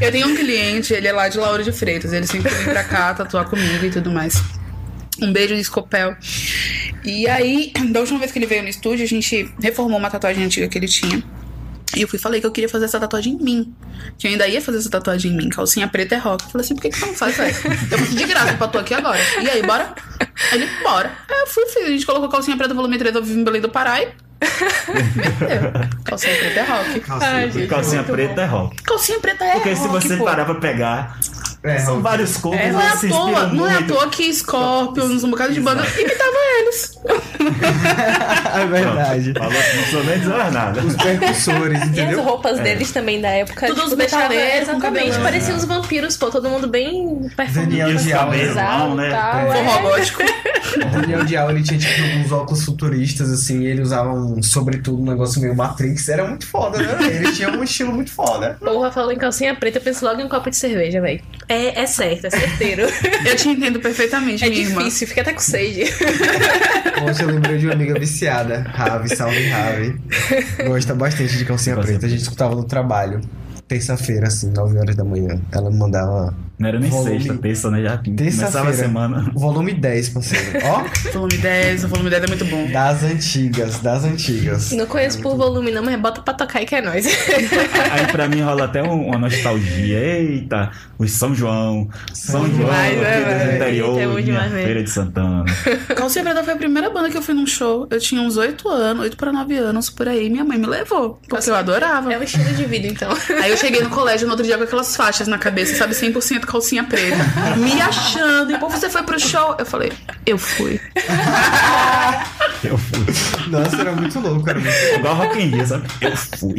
Eu 0.00 0.10
tenho 0.10 0.28
um 0.28 0.34
cliente, 0.34 0.94
ele 0.94 1.06
é 1.06 1.12
lá 1.12 1.28
de 1.28 1.36
Lauro 1.38 1.62
de 1.62 1.72
Freitas. 1.72 2.12
Ele 2.12 2.26
sempre 2.26 2.52
vem 2.52 2.64
pra 2.64 2.82
cá 2.82 3.12
tatuar 3.12 3.48
comigo 3.48 3.84
e 3.84 3.90
tudo 3.90 4.10
mais. 4.10 4.42
Um 5.20 5.30
beijo 5.30 5.54
de 5.54 5.60
Escopel. 5.60 6.16
E 7.04 7.28
aí, 7.28 7.72
da 7.90 8.00
última 8.00 8.18
vez 8.18 8.32
que 8.32 8.38
ele 8.38 8.46
veio 8.46 8.62
no 8.62 8.68
estúdio, 8.68 9.04
a 9.04 9.08
gente 9.08 9.52
reformou 9.62 9.98
uma 9.98 10.10
tatuagem 10.10 10.42
antiga 10.42 10.68
que 10.68 10.78
ele 10.78 10.88
tinha. 10.88 11.22
E 11.94 12.02
eu 12.02 12.08
fui 12.08 12.18
falei 12.18 12.40
que 12.40 12.46
eu 12.46 12.50
queria 12.50 12.68
fazer 12.68 12.86
essa 12.86 12.98
tatuagem 12.98 13.34
em 13.34 13.44
mim. 13.44 13.74
Que 14.16 14.26
eu 14.26 14.30
ainda 14.30 14.48
ia 14.48 14.62
fazer 14.62 14.78
essa 14.78 14.88
tatuagem 14.88 15.32
em 15.32 15.36
mim. 15.36 15.48
Calcinha 15.50 15.86
preta 15.86 16.14
é 16.14 16.18
rock. 16.18 16.44
Eu 16.44 16.50
falei 16.50 16.64
assim, 16.64 16.74
por 16.74 16.82
que, 16.82 16.90
que 16.90 16.98
você 16.98 17.06
não 17.06 17.14
faz, 17.14 17.36
velho? 17.36 17.54
Eu 17.90 17.98
faço 17.98 18.16
de 18.16 18.24
graça 18.24 18.54
pra 18.54 18.68
tu 18.68 18.78
aqui 18.78 18.94
agora. 18.94 19.18
E 19.42 19.50
aí, 19.50 19.62
bora? 19.62 19.94
Aí 20.52 20.62
ele, 20.62 20.68
bora. 20.82 21.12
Aí 21.28 21.40
eu 21.40 21.46
fui, 21.46 21.66
fiz. 21.66 21.84
A 21.84 21.88
gente 21.88 22.06
colocou 22.06 22.28
calcinha 22.28 22.56
preta 22.56 22.72
volume 22.72 22.96
3, 22.96 23.14
eu 23.14 23.22
vivo 23.22 23.44
Belém 23.44 23.60
do 23.60 23.68
Pará 23.68 24.02
e... 24.02 24.29
Calcinha 26.04 26.34
preta 26.36 26.60
é 26.60 26.64
rock. 26.64 27.02
Ai, 27.08 27.50
gente, 27.50 27.66
calcinha 27.68 28.02
preta 28.02 28.34
bom. 28.34 28.40
é 28.40 28.44
rock. 28.46 28.82
Calcinha 28.82 29.20
preta 29.20 29.44
é 29.44 29.52
Porque 29.52 29.76
se 29.76 29.86
rock, 29.86 30.02
você 30.08 30.16
pô. 30.16 30.24
parar 30.24 30.44
pra 30.44 30.54
pegar, 30.54 31.18
É, 31.62 31.78
São 31.78 32.00
vários 32.00 32.38
covers, 32.38 32.72
Não 32.72 32.80
é 32.80 32.86
eles 32.86 33.04
à 33.04 33.08
toa, 33.08 33.46
não 33.48 33.68
é 33.68 33.74
à 33.76 33.82
toa 33.82 34.08
que 34.08 34.32
Scorpions, 34.32 35.22
um 35.24 35.30
bocado 35.30 35.52
de 35.52 35.60
banda, 35.60 35.82
imitava 35.98 36.36
eles. 36.58 36.98
é 38.54 38.66
verdade. 38.66 39.32
Falou, 39.34 39.52
não 39.52 39.60
precisou 39.60 40.04
nem 40.04 40.18
dizer 40.18 40.50
nada. 40.52 40.80
Os 40.82 40.96
percussores, 40.96 41.78
E 41.78 41.82
as 41.82 41.88
entendeu? 41.88 42.22
roupas 42.22 42.58
deles 42.60 42.90
também 42.92 43.20
da 43.20 43.28
época. 43.28 43.66
Tudo 43.66 43.76
tipo, 43.76 43.88
os 43.88 43.96
metaleiros 43.96 44.68
Exatamente, 44.68 44.82
cabelão. 44.82 45.22
pareciam 45.22 45.56
os 45.56 45.64
vampiros, 45.64 46.16
pô, 46.16 46.30
todo 46.30 46.48
mundo 46.48 46.66
bem. 46.66 47.28
Dial, 47.68 47.90
cabelão, 48.26 48.94
né? 48.94 49.10
Tal, 49.10 49.52
É. 49.52 50.00
É. 50.80 50.84
Daniel 50.90 51.24
Dial, 51.24 51.50
ele 51.50 51.62
tinha 51.62 51.78
tipo 51.78 52.00
uns 52.18 52.32
óculos 52.32 52.64
futuristas, 52.64 53.30
assim, 53.30 53.60
e 53.62 53.66
ele 53.66 53.82
usava 53.82 54.12
um, 54.12 54.42
sobretudo, 54.42 55.02
um 55.02 55.06
negócio 55.06 55.40
meio 55.40 55.54
Matrix. 55.54 56.08
Era 56.08 56.24
muito 56.26 56.46
foda, 56.46 56.78
né? 56.78 56.96
Ele 57.06 57.32
tinha 57.32 57.50
um 57.50 57.62
estilo 57.62 57.92
muito 57.92 58.10
foda. 58.10 58.56
Porra, 58.60 58.90
falou 58.90 59.12
em 59.12 59.18
calcinha 59.18 59.54
preta, 59.54 59.78
eu 59.78 59.82
penso 59.82 60.04
logo 60.04 60.20
em 60.20 60.24
um 60.24 60.28
copo 60.28 60.48
de 60.48 60.56
cerveja, 60.56 61.00
velho. 61.00 61.20
É, 61.50 61.82
é 61.82 61.86
certo, 61.86 62.26
é 62.26 62.30
certeiro. 62.30 62.82
Eu 63.26 63.34
te 63.34 63.48
entendo 63.48 63.80
perfeitamente, 63.80 64.44
é 64.44 64.48
minha 64.48 64.62
irmã. 64.62 64.78
difícil, 64.78 65.08
fica 65.08 65.22
até 65.22 65.32
com 65.32 65.40
sede. 65.40 65.82
Hoje 67.02 67.22
eu 67.22 67.28
lembrei 67.28 67.58
de 67.58 67.66
uma 67.66 67.74
amiga 67.74 67.98
viciada, 67.98 68.60
Ravi, 68.68 69.16
salve 69.16 69.48
Ravi. 69.48 70.00
Gosta 70.64 70.94
bastante 70.94 71.36
de 71.36 71.44
calcinha 71.44 71.74
Calcinha 71.74 71.98
preta. 71.98 72.06
A 72.06 72.08
gente 72.08 72.22
escutava 72.22 72.54
no 72.54 72.62
trabalho. 72.62 73.20
Terça-feira, 73.66 74.28
assim, 74.28 74.52
9 74.52 74.78
horas 74.78 74.94
da 74.94 75.02
manhã. 75.04 75.40
Ela 75.50 75.70
me 75.70 75.76
mandava 75.76 76.32
Não 76.60 76.68
era 76.68 76.78
nem 76.78 76.90
Volume. 76.90 77.18
sexta, 77.18 77.38
terça, 77.38 77.70
né? 77.70 77.82
Já 77.82 77.96
começava 77.96 78.68
a 78.68 78.72
semana. 78.74 79.30
volume 79.34 79.72
10, 79.72 80.10
parceiro. 80.10 80.58
Ó, 80.62 80.84
Volume 81.14 81.38
10, 81.38 81.84
o 81.84 81.88
volume 81.88 82.10
10 82.10 82.22
é 82.24 82.26
muito 82.26 82.44
bom. 82.44 82.66
das 82.70 83.02
antigas, 83.02 83.78
das 83.80 84.04
antigas. 84.04 84.70
Não 84.72 84.84
conheço 84.84 85.22
por 85.22 85.36
volume, 85.38 85.70
não, 85.70 85.82
mas 85.82 85.98
bota 85.98 86.20
pra 86.20 86.34
tocar 86.34 86.60
e 86.62 86.66
que 86.66 86.74
é 86.74 86.82
nóis. 86.82 87.06
Aí 87.90 88.06
pra 88.12 88.28
mim 88.28 88.42
rola 88.42 88.64
até 88.66 88.82
um- 88.82 89.06
uma 89.06 89.18
nostalgia. 89.18 89.98
Eita, 89.98 90.70
os 90.98 91.12
São 91.12 91.34
João. 91.34 91.88
São 92.12 92.40
Bom 92.42 92.46
João, 92.48 92.58
demais, 92.58 92.98
né, 92.98 93.08
aqui 93.10 93.20
do 93.20 93.24
velho? 93.38 93.56
interior, 93.56 93.88
Eita, 93.92 94.00
é 94.02 94.06
bom 94.06 94.12
minha 94.12 94.22
demais 94.24 94.52
mesmo. 94.52 94.66
Feira 94.66 94.82
de 94.84 94.90
Santana. 94.90 95.44
Calcinha 95.96 96.24
Preta 96.24 96.44
foi 96.44 96.52
a 96.52 96.56
primeira 96.56 96.90
banda 96.90 97.08
que 97.08 97.16
eu 97.16 97.22
fui 97.22 97.32
num 97.34 97.46
show. 97.46 97.86
Eu 97.90 97.98
tinha 97.98 98.20
uns 98.20 98.36
8 98.36 98.68
anos, 98.68 99.02
8 99.04 99.16
pra 99.16 99.32
9 99.32 99.56
anos 99.56 99.88
por 99.88 100.06
aí. 100.06 100.28
Minha 100.28 100.44
mãe 100.44 100.58
me 100.58 100.66
levou, 100.66 101.18
porque 101.26 101.48
eu 101.48 101.54
adorava. 101.54 102.12
É 102.12 102.18
um 102.18 102.22
estilo 102.22 102.52
de 102.52 102.64
vida, 102.66 102.86
então. 102.86 103.08
Aí 103.42 103.50
eu 103.50 103.56
cheguei 103.56 103.80
no 103.82 103.88
colégio 103.88 104.26
no 104.26 104.32
outro 104.32 104.44
dia 104.44 104.58
com 104.58 104.64
aquelas 104.64 104.94
faixas 104.94 105.26
na 105.26 105.38
cabeça, 105.38 105.74
sabe? 105.76 105.94
100% 105.94 106.49
calcinha 106.50 106.84
preta. 106.84 107.16
Me 107.56 107.80
achando. 107.80 108.52
E, 108.52 108.58
pô, 108.58 108.68
você 108.68 108.90
foi 108.90 109.02
pro 109.02 109.18
show? 109.20 109.54
Eu 109.58 109.64
falei, 109.66 109.92
eu 110.26 110.36
fui. 110.38 110.80
Eu 112.62 112.76
fui. 112.76 113.06
Nossa, 113.48 113.80
era 113.80 113.92
muito 113.92 114.20
louco, 114.20 114.50
era 114.50 114.58
muito 114.60 114.74
Igual 114.96 115.14
Rock 115.14 115.38
in 115.40 115.46
Rio, 115.48 115.66
sabe? 115.66 115.86
Eu 116.02 116.14
fui. 116.14 116.56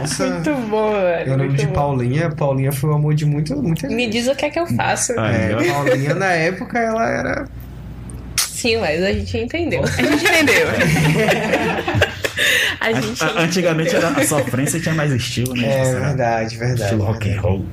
Nossa. 0.00 0.26
Muito 0.26 0.52
bom, 0.68 0.90
velho. 0.94 1.30
Eu 1.30 1.36
lembro 1.36 1.56
de 1.56 1.66
bom. 1.66 1.72
Paulinha. 1.72 2.30
Paulinha 2.30 2.72
foi 2.72 2.90
o 2.90 2.94
amor 2.94 3.14
de 3.14 3.24
muito, 3.24 3.54
muita 3.62 3.86
Me 3.86 4.08
diz 4.10 4.26
o 4.26 4.34
que 4.34 4.46
é 4.46 4.50
que 4.50 4.58
eu 4.58 4.66
faço. 4.66 5.12
É. 5.12 5.54
Paulinha 5.64 6.12
na 6.12 6.26
época 6.32 6.76
ela 6.80 7.08
era. 7.08 7.46
Sim, 8.36 8.78
mas 8.78 9.00
a 9.00 9.12
gente 9.12 9.38
entendeu. 9.38 9.84
A 9.84 10.02
gente 10.02 10.24
entendeu. 10.24 10.66
A 12.80 12.92
gente 12.92 13.24
A- 13.24 13.40
Antigamente 13.42 13.90
entendeu. 13.90 14.08
era 14.10 14.20
a 14.20 14.26
sofrência 14.26 14.78
tinha 14.80 14.94
mais 14.94 15.10
estilo, 15.10 15.54
né? 15.54 15.66
É 15.66 15.94
verdade, 15.94 16.56
verdade. 16.56 16.82
Estilo 16.82 17.04
rock 17.04 17.16
and 17.28 17.32
verdade. 17.32 17.38
roll. 17.46 17.66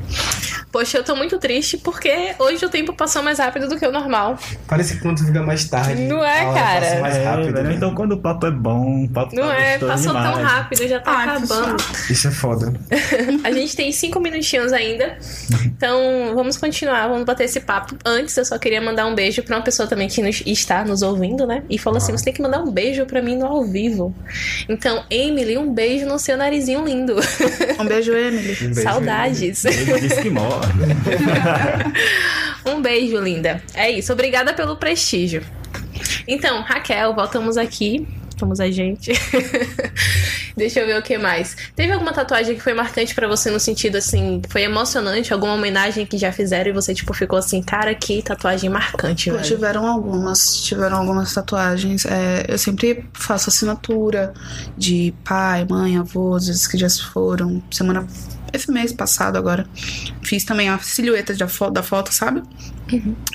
Poxa, 0.74 0.98
eu 0.98 1.04
tô 1.04 1.16
muito 1.16 1.38
triste 1.38 1.78
porque 1.78 2.34
hoje 2.40 2.66
o 2.66 2.70
tempo 2.70 2.92
passou 2.94 3.22
mais 3.22 3.38
rápido 3.38 3.70
do 3.70 3.78
que 3.78 3.86
o 3.86 3.92
normal. 3.92 4.38
Parece 4.68 4.96
que 4.96 5.02
quando 5.02 5.24
fica 5.24 5.44
mais 5.44 5.66
tarde. 5.70 6.02
Não 6.02 6.26
é, 6.26 6.52
cara? 6.52 6.82
passa 6.82 7.00
mais 7.00 7.16
É, 7.16 7.24
rápido. 7.24 7.54
velho, 7.54 7.68
né? 7.70 7.76
Então 7.76 7.94
quando 7.94 8.14
o 8.14 8.18
papo 8.18 8.48
é 8.48 8.52
bom, 8.52 9.04
o 9.06 9.10
papo 9.10 9.36
Não 9.36 9.44
tá 9.44 9.54
é? 9.56 9.78
Passou 9.78 10.12
tão 10.14 10.22
demais. 10.34 10.48
rápido, 10.48 10.88
já 10.88 11.00
tá 11.00 11.12
Ai, 11.16 11.30
acabando. 11.30 11.78
Isso 12.10 12.28
é 12.28 12.32
foda. 12.32 12.74
A 13.46 13.52
gente 13.52 13.76
tem 13.76 13.92
cinco 13.92 14.20
minutinhos 14.20 14.74
ainda. 14.74 15.16
Então, 15.64 16.34
vamos 16.34 16.58
continuar, 16.58 17.08
vamos 17.08 17.24
bater 17.24 17.44
esse 17.44 17.60
papo. 17.60 17.96
Antes, 18.04 18.36
eu 18.36 18.44
só 18.46 18.58
queria 18.58 18.82
mandar 18.82 19.06
um 19.06 19.14
beijo 19.14 19.44
pra 19.44 19.58
uma 19.58 19.62
pessoa 19.64 19.88
também 19.88 20.08
que 20.08 20.24
nos- 20.24 20.42
está 20.46 20.84
nos 20.84 21.04
ouvindo, 21.04 21.46
né? 21.46 21.62
E 21.70 21.78
falou 21.78 21.98
assim: 21.98 22.14
Ah. 22.14 22.18
você 22.18 22.26
tem 22.26 22.34
que 22.34 22.42
mandar 22.42 22.62
um 22.64 22.72
beijo 22.72 23.06
pra 23.06 23.22
mim 23.22 23.36
no 23.38 23.46
ao 23.46 23.64
vivo. 23.64 24.16
Então, 24.68 25.04
Emily, 25.10 25.56
um 25.56 25.72
beijo 25.72 26.08
no 26.08 26.18
seu 26.18 26.36
narizinho 26.36 26.84
lindo. 26.84 27.16
Um 27.80 27.86
beijo, 27.86 28.12
Emily. 28.12 28.58
Um 28.64 28.74
beijo, 28.74 28.82
Saudades. 28.82 29.62
Disse 30.02 30.22
que 30.22 30.30
Um 32.66 32.82
beijo, 32.82 33.20
linda. 33.20 33.62
É 33.74 33.92
isso. 33.92 34.14
Obrigada 34.14 34.54
pelo 34.54 34.78
prestígio. 34.78 35.44
Então, 36.28 36.62
Raquel, 36.62 37.14
voltamos 37.14 37.58
aqui. 37.58 38.08
Vamos 38.40 38.60
a 38.60 38.70
gente. 38.70 39.12
Deixa 40.56 40.80
eu 40.80 40.88
ver 40.88 40.98
o 40.98 41.02
que 41.02 41.18
mais. 41.18 41.56
Teve 41.76 41.94
alguma 41.94 42.12
tatuagem 42.12 42.56
que 42.56 42.62
foi 42.62 42.74
marcante 42.74 43.16
pra 43.16 43.28
você 43.28 43.50
no 43.50 43.60
sentido 43.60 43.98
assim, 43.98 44.42
foi 44.50 44.64
emocionante? 44.64 45.34
Alguma 45.34 45.54
homenagem 45.54 46.06
que 46.06 46.18
já 46.18 46.32
fizeram 46.32 46.70
e 46.70 46.74
você 46.74 46.94
tipo 46.94 47.14
ficou 47.14 47.40
assim, 47.40 47.62
cara, 47.62 47.94
que 47.96 48.22
tatuagem 48.22 48.70
marcante, 48.70 49.32
Pô, 49.32 49.38
tiveram 49.38 49.88
algumas, 49.88 50.58
tiveram 50.58 50.98
algumas 50.98 51.34
tatuagens. 51.34 52.06
É, 52.06 52.46
eu 52.48 52.58
sempre 52.58 53.06
faço 53.14 53.50
assinatura 53.50 54.34
de 54.78 55.14
pai, 55.24 55.66
mãe, 55.70 55.98
avós, 55.98 56.68
que 56.68 56.78
já 56.78 56.90
se 56.90 57.04
foram. 57.04 57.64
Semana. 57.72 58.06
Esse 58.54 58.72
mês 58.72 58.94
passado 58.94 59.36
agora. 59.38 59.66
Fiz 60.22 60.46
também 60.46 60.70
a 60.70 60.78
silhueta 60.80 61.34
da 61.36 61.48
foto, 61.48 61.74
da 61.74 61.84
foto 61.84 62.14
sabe? 62.14 62.44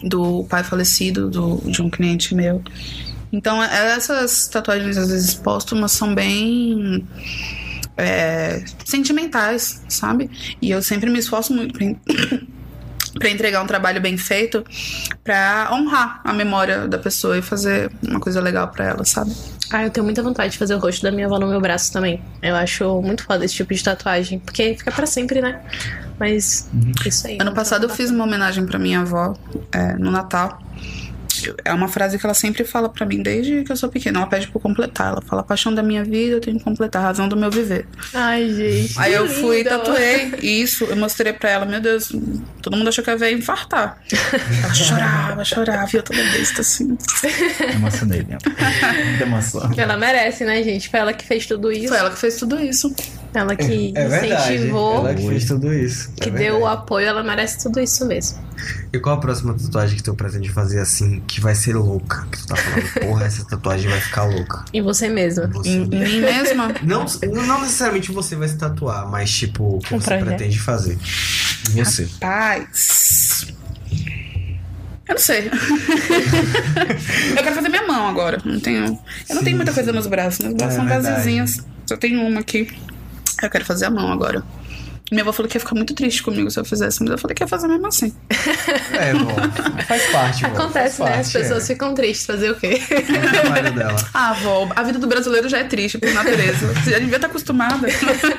Do 0.02 0.44
pai 0.44 0.62
falecido 0.62 1.28
do, 1.28 1.60
de 1.70 1.82
um 1.82 1.90
cliente 1.90 2.34
meu. 2.34 2.62
Então, 3.32 3.62
é- 3.62 3.96
essas 3.96 4.46
tatuagens, 4.48 4.96
às 4.96 5.10
vezes, 5.10 5.34
póstumas, 5.34 5.92
são 5.92 6.14
bem. 6.14 7.04
é, 7.96 8.64
sentimentais, 8.84 9.82
sabe? 9.88 10.30
E 10.62 10.70
eu 10.70 10.80
sempre 10.80 11.10
me 11.10 11.18
esforço 11.18 11.52
muito 11.52 11.74
pra 13.18 13.28
entregar 13.28 13.60
um 13.62 13.66
trabalho 13.66 14.00
bem 14.00 14.16
feito 14.16 14.64
pra 15.24 15.68
honrar 15.72 16.20
a 16.24 16.32
memória 16.32 16.86
da 16.86 16.96
pessoa 16.98 17.36
e 17.36 17.42
fazer 17.42 17.90
uma 18.06 18.20
coisa 18.20 18.40
legal 18.40 18.68
pra 18.68 18.84
ela, 18.86 19.04
sabe? 19.04 19.32
Ah, 19.70 19.84
eu 19.84 19.90
tenho 19.90 20.04
muita 20.04 20.22
vontade 20.22 20.52
de 20.52 20.58
fazer 20.58 20.74
o 20.74 20.78
rosto 20.78 21.02
da 21.02 21.10
minha 21.10 21.26
avó 21.26 21.38
no 21.38 21.46
meu 21.46 21.60
braço 21.60 21.92
também. 21.92 22.22
Eu 22.42 22.56
acho 22.56 23.02
muito 23.02 23.24
foda 23.24 23.44
esse 23.44 23.54
tipo 23.54 23.74
de 23.74 23.82
tatuagem, 23.82 24.38
porque 24.38 24.74
fica 24.74 24.90
pra 24.90 25.06
sempre, 25.06 25.40
né? 25.40 25.60
Mas 26.18 26.68
isso 27.04 27.26
aí. 27.26 27.38
Ano 27.40 27.52
passado 27.52 27.84
eu 27.84 27.88
fiz 27.88 28.10
uma 28.10 28.24
homenagem 28.24 28.64
pra 28.64 28.78
minha 28.78 29.00
avó 29.00 29.36
é, 29.72 29.94
no 29.94 30.10
Natal. 30.10 30.60
É 31.64 31.72
uma 31.72 31.88
frase 31.88 32.18
que 32.18 32.26
ela 32.26 32.34
sempre 32.34 32.64
fala 32.64 32.88
pra 32.88 33.06
mim 33.06 33.22
desde 33.22 33.62
que 33.64 33.72
eu 33.72 33.76
sou 33.76 33.88
pequena. 33.88 34.20
Ela 34.20 34.26
pede 34.26 34.48
pra 34.48 34.56
eu 34.56 34.60
completar. 34.60 35.12
Ela 35.12 35.22
fala: 35.22 35.42
paixão 35.42 35.74
da 35.74 35.82
minha 35.82 36.04
vida, 36.04 36.36
eu 36.36 36.40
tenho 36.40 36.58
que 36.58 36.64
completar, 36.64 37.02
a 37.02 37.06
razão 37.06 37.28
do 37.28 37.36
meu 37.36 37.50
viver. 37.50 37.86
Ai, 38.14 38.48
gente. 38.52 38.94
Aí 38.98 39.12
eu 39.12 39.28
fui 39.28 39.60
e 39.60 39.62
lindo. 39.62 39.70
tatuei 39.70 40.34
isso. 40.42 40.84
Eu 40.84 40.96
mostrei 40.96 41.32
pra 41.32 41.50
ela: 41.50 41.66
meu 41.66 41.80
Deus, 41.80 42.12
todo 42.62 42.76
mundo 42.76 42.88
achou 42.88 43.02
que 43.02 43.10
eu 43.10 43.18
ia 43.18 43.32
infartar. 43.32 43.98
Ela 44.62 44.74
chorava, 44.74 45.44
chorava. 45.44 45.88
E 45.92 45.96
eu 45.96 46.02
toda 46.02 46.22
besta 46.22 46.60
assim. 46.60 46.96
Emocionei, 47.74 48.24
né? 48.28 48.38
Emoção. 49.20 49.70
Ela 49.76 49.96
merece, 49.96 50.44
né, 50.44 50.62
gente? 50.62 50.88
Foi 50.88 51.00
ela 51.00 51.12
que 51.12 51.24
fez 51.24 51.46
tudo 51.46 51.70
isso. 51.72 51.88
Foi 51.88 51.98
ela 51.98 52.10
que 52.10 52.18
fez 52.18 52.36
tudo 52.36 52.60
isso. 52.60 52.94
Ela 53.34 53.54
que 53.54 53.92
É 53.94 54.08
verdade. 54.08 54.54
incentivou, 54.54 54.94
Ela 54.96 55.14
que 55.14 55.28
fez 55.28 55.44
tudo 55.44 55.72
isso. 55.72 56.10
que 56.16 56.28
É 56.30 56.32
deu 56.32 56.60
o 56.60 56.66
apoio, 56.66 57.06
ela 57.06 57.22
merece 57.22 57.62
tudo 57.62 57.78
isso 57.78 58.04
mesmo. 58.06 58.38
E 58.92 58.98
qual 58.98 59.16
a 59.16 59.20
próxima 59.20 59.54
tatuagem 59.54 59.96
que 59.96 60.02
tu 60.02 60.14
pretende 60.14 60.50
fazer 60.50 60.80
assim, 60.80 61.22
que 61.26 61.40
vai 61.40 61.54
ser 61.54 61.74
louca? 61.76 62.26
Que 62.32 62.38
tu 62.38 62.46
tá 62.46 62.56
falando, 62.56 62.92
porra, 63.06 63.26
essa 63.26 63.44
tatuagem 63.44 63.88
vai 63.90 64.00
ficar 64.00 64.24
louca. 64.24 64.64
Em 64.72 64.80
você 64.82 65.08
mesma. 65.08 65.46
Você 65.48 65.68
Em, 65.68 65.82
em 65.82 65.86
mim 66.04 66.20
mesma. 66.22 66.68
Não, 66.82 67.04
não 67.46 67.60
necessariamente 67.60 68.10
você 68.10 68.34
vai 68.34 68.48
se 68.48 68.56
tatuar, 68.56 69.06
mas 69.08 69.30
tipo, 69.30 69.76
o 69.76 69.78
que 69.78 69.94
Um 69.94 70.00
você 70.00 70.06
projeto. 70.06 70.26
pretende 70.26 70.58
fazer. 70.58 70.98
Em 71.74 71.84
você. 71.84 72.08
Paz. 72.18 73.46
Eu 75.06 75.14
não 75.14 75.18
sei. 75.18 75.48
eu 77.30 77.42
quero 77.42 77.54
fazer 77.54 77.68
minha 77.68 77.86
mão 77.86 78.08
agora. 78.08 78.38
Não 78.44 78.58
tenho, 78.60 78.84
eu 78.84 78.90
não 79.30 79.38
Sim, 79.38 79.44
tenho 79.44 79.56
muita 79.56 79.72
coisa 79.72 79.92
nos 79.92 80.06
braços. 80.06 80.40
Meus 80.40 80.54
braços 80.54 80.74
É 80.74 80.78
são 80.78 80.86
verdade. 80.86 81.14
gazezinhas. 81.14 81.58
Só 81.86 81.96
tenho 81.96 82.20
uma 82.26 82.40
aqui. 82.40 82.68
Eu 83.42 83.50
quero 83.50 83.64
fazer 83.64 83.86
a 83.86 83.90
mão 83.90 84.12
agora. 84.12 84.42
Minha 85.10 85.22
avó 85.22 85.32
falou 85.32 85.48
que 85.48 85.56
ia 85.56 85.60
ficar 85.60 85.74
muito 85.74 85.94
triste 85.94 86.22
comigo 86.22 86.50
se 86.50 86.60
eu 86.60 86.64
fizesse, 86.64 87.02
mas 87.02 87.12
eu 87.12 87.18
falei 87.18 87.34
que 87.34 87.42
ia 87.42 87.48
fazer 87.48 87.66
mesmo 87.66 87.86
assim. 87.86 88.14
É, 88.92 89.14
bom. 89.14 89.34
Faz 89.86 90.06
parte. 90.12 90.44
Acontece, 90.44 90.98
faz 90.98 90.98
né? 90.98 91.06
parte, 91.06 91.20
As 91.20 91.32
pessoas 91.32 91.64
é. 91.64 91.66
ficam 91.66 91.94
tristes, 91.94 92.26
fazer 92.26 92.50
o 92.50 92.56
quê? 92.56 92.80
É 92.90 93.26
o 93.26 93.30
trabalho 93.30 93.72
dela. 93.72 93.96
Ah, 94.12 94.30
avó, 94.30 94.68
a 94.76 94.82
vida 94.82 94.98
do 94.98 95.06
brasileiro 95.06 95.48
já 95.48 95.58
é 95.58 95.64
triste 95.64 95.96
por 95.96 96.12
natureza. 96.12 96.66
Você 96.74 96.90
já 96.90 96.98
devia 96.98 97.16
estar 97.16 97.28
acostumada. 97.28 97.88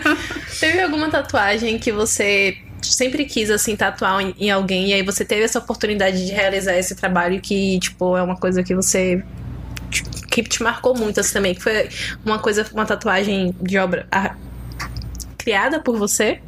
Teve 0.59 0.81
alguma 0.81 1.09
tatuagem 1.09 1.79
que 1.79 1.91
você 1.91 2.57
sempre 2.81 3.25
quis, 3.25 3.49
assim, 3.49 3.75
tatuar 3.75 4.21
em, 4.21 4.51
alguém 4.51 4.89
e 4.89 4.93
aí 4.93 5.03
você 5.03 5.25
teve 5.25 5.43
essa 5.43 5.59
oportunidade 5.59 6.25
de 6.25 6.31
realizar 6.31 6.77
esse 6.77 6.95
trabalho 6.95 7.41
que, 7.41 7.79
tipo, 7.79 8.15
é 8.15 8.21
uma 8.21 8.35
coisa 8.35 8.63
que 8.63 8.75
você. 8.75 9.23
que 10.29 10.43
te 10.43 10.61
marcou 10.61 10.95
muito, 10.95 11.19
assim, 11.19 11.33
também? 11.33 11.55
Que 11.55 11.61
foi 11.61 11.89
uma 12.23 12.37
coisa, 12.39 12.65
uma 12.73 12.85
tatuagem 12.85 13.55
de 13.61 13.77
obra 13.77 14.07
ah, 14.11 14.35
criada 15.49 15.79
por 15.79 15.97
você 15.97 16.39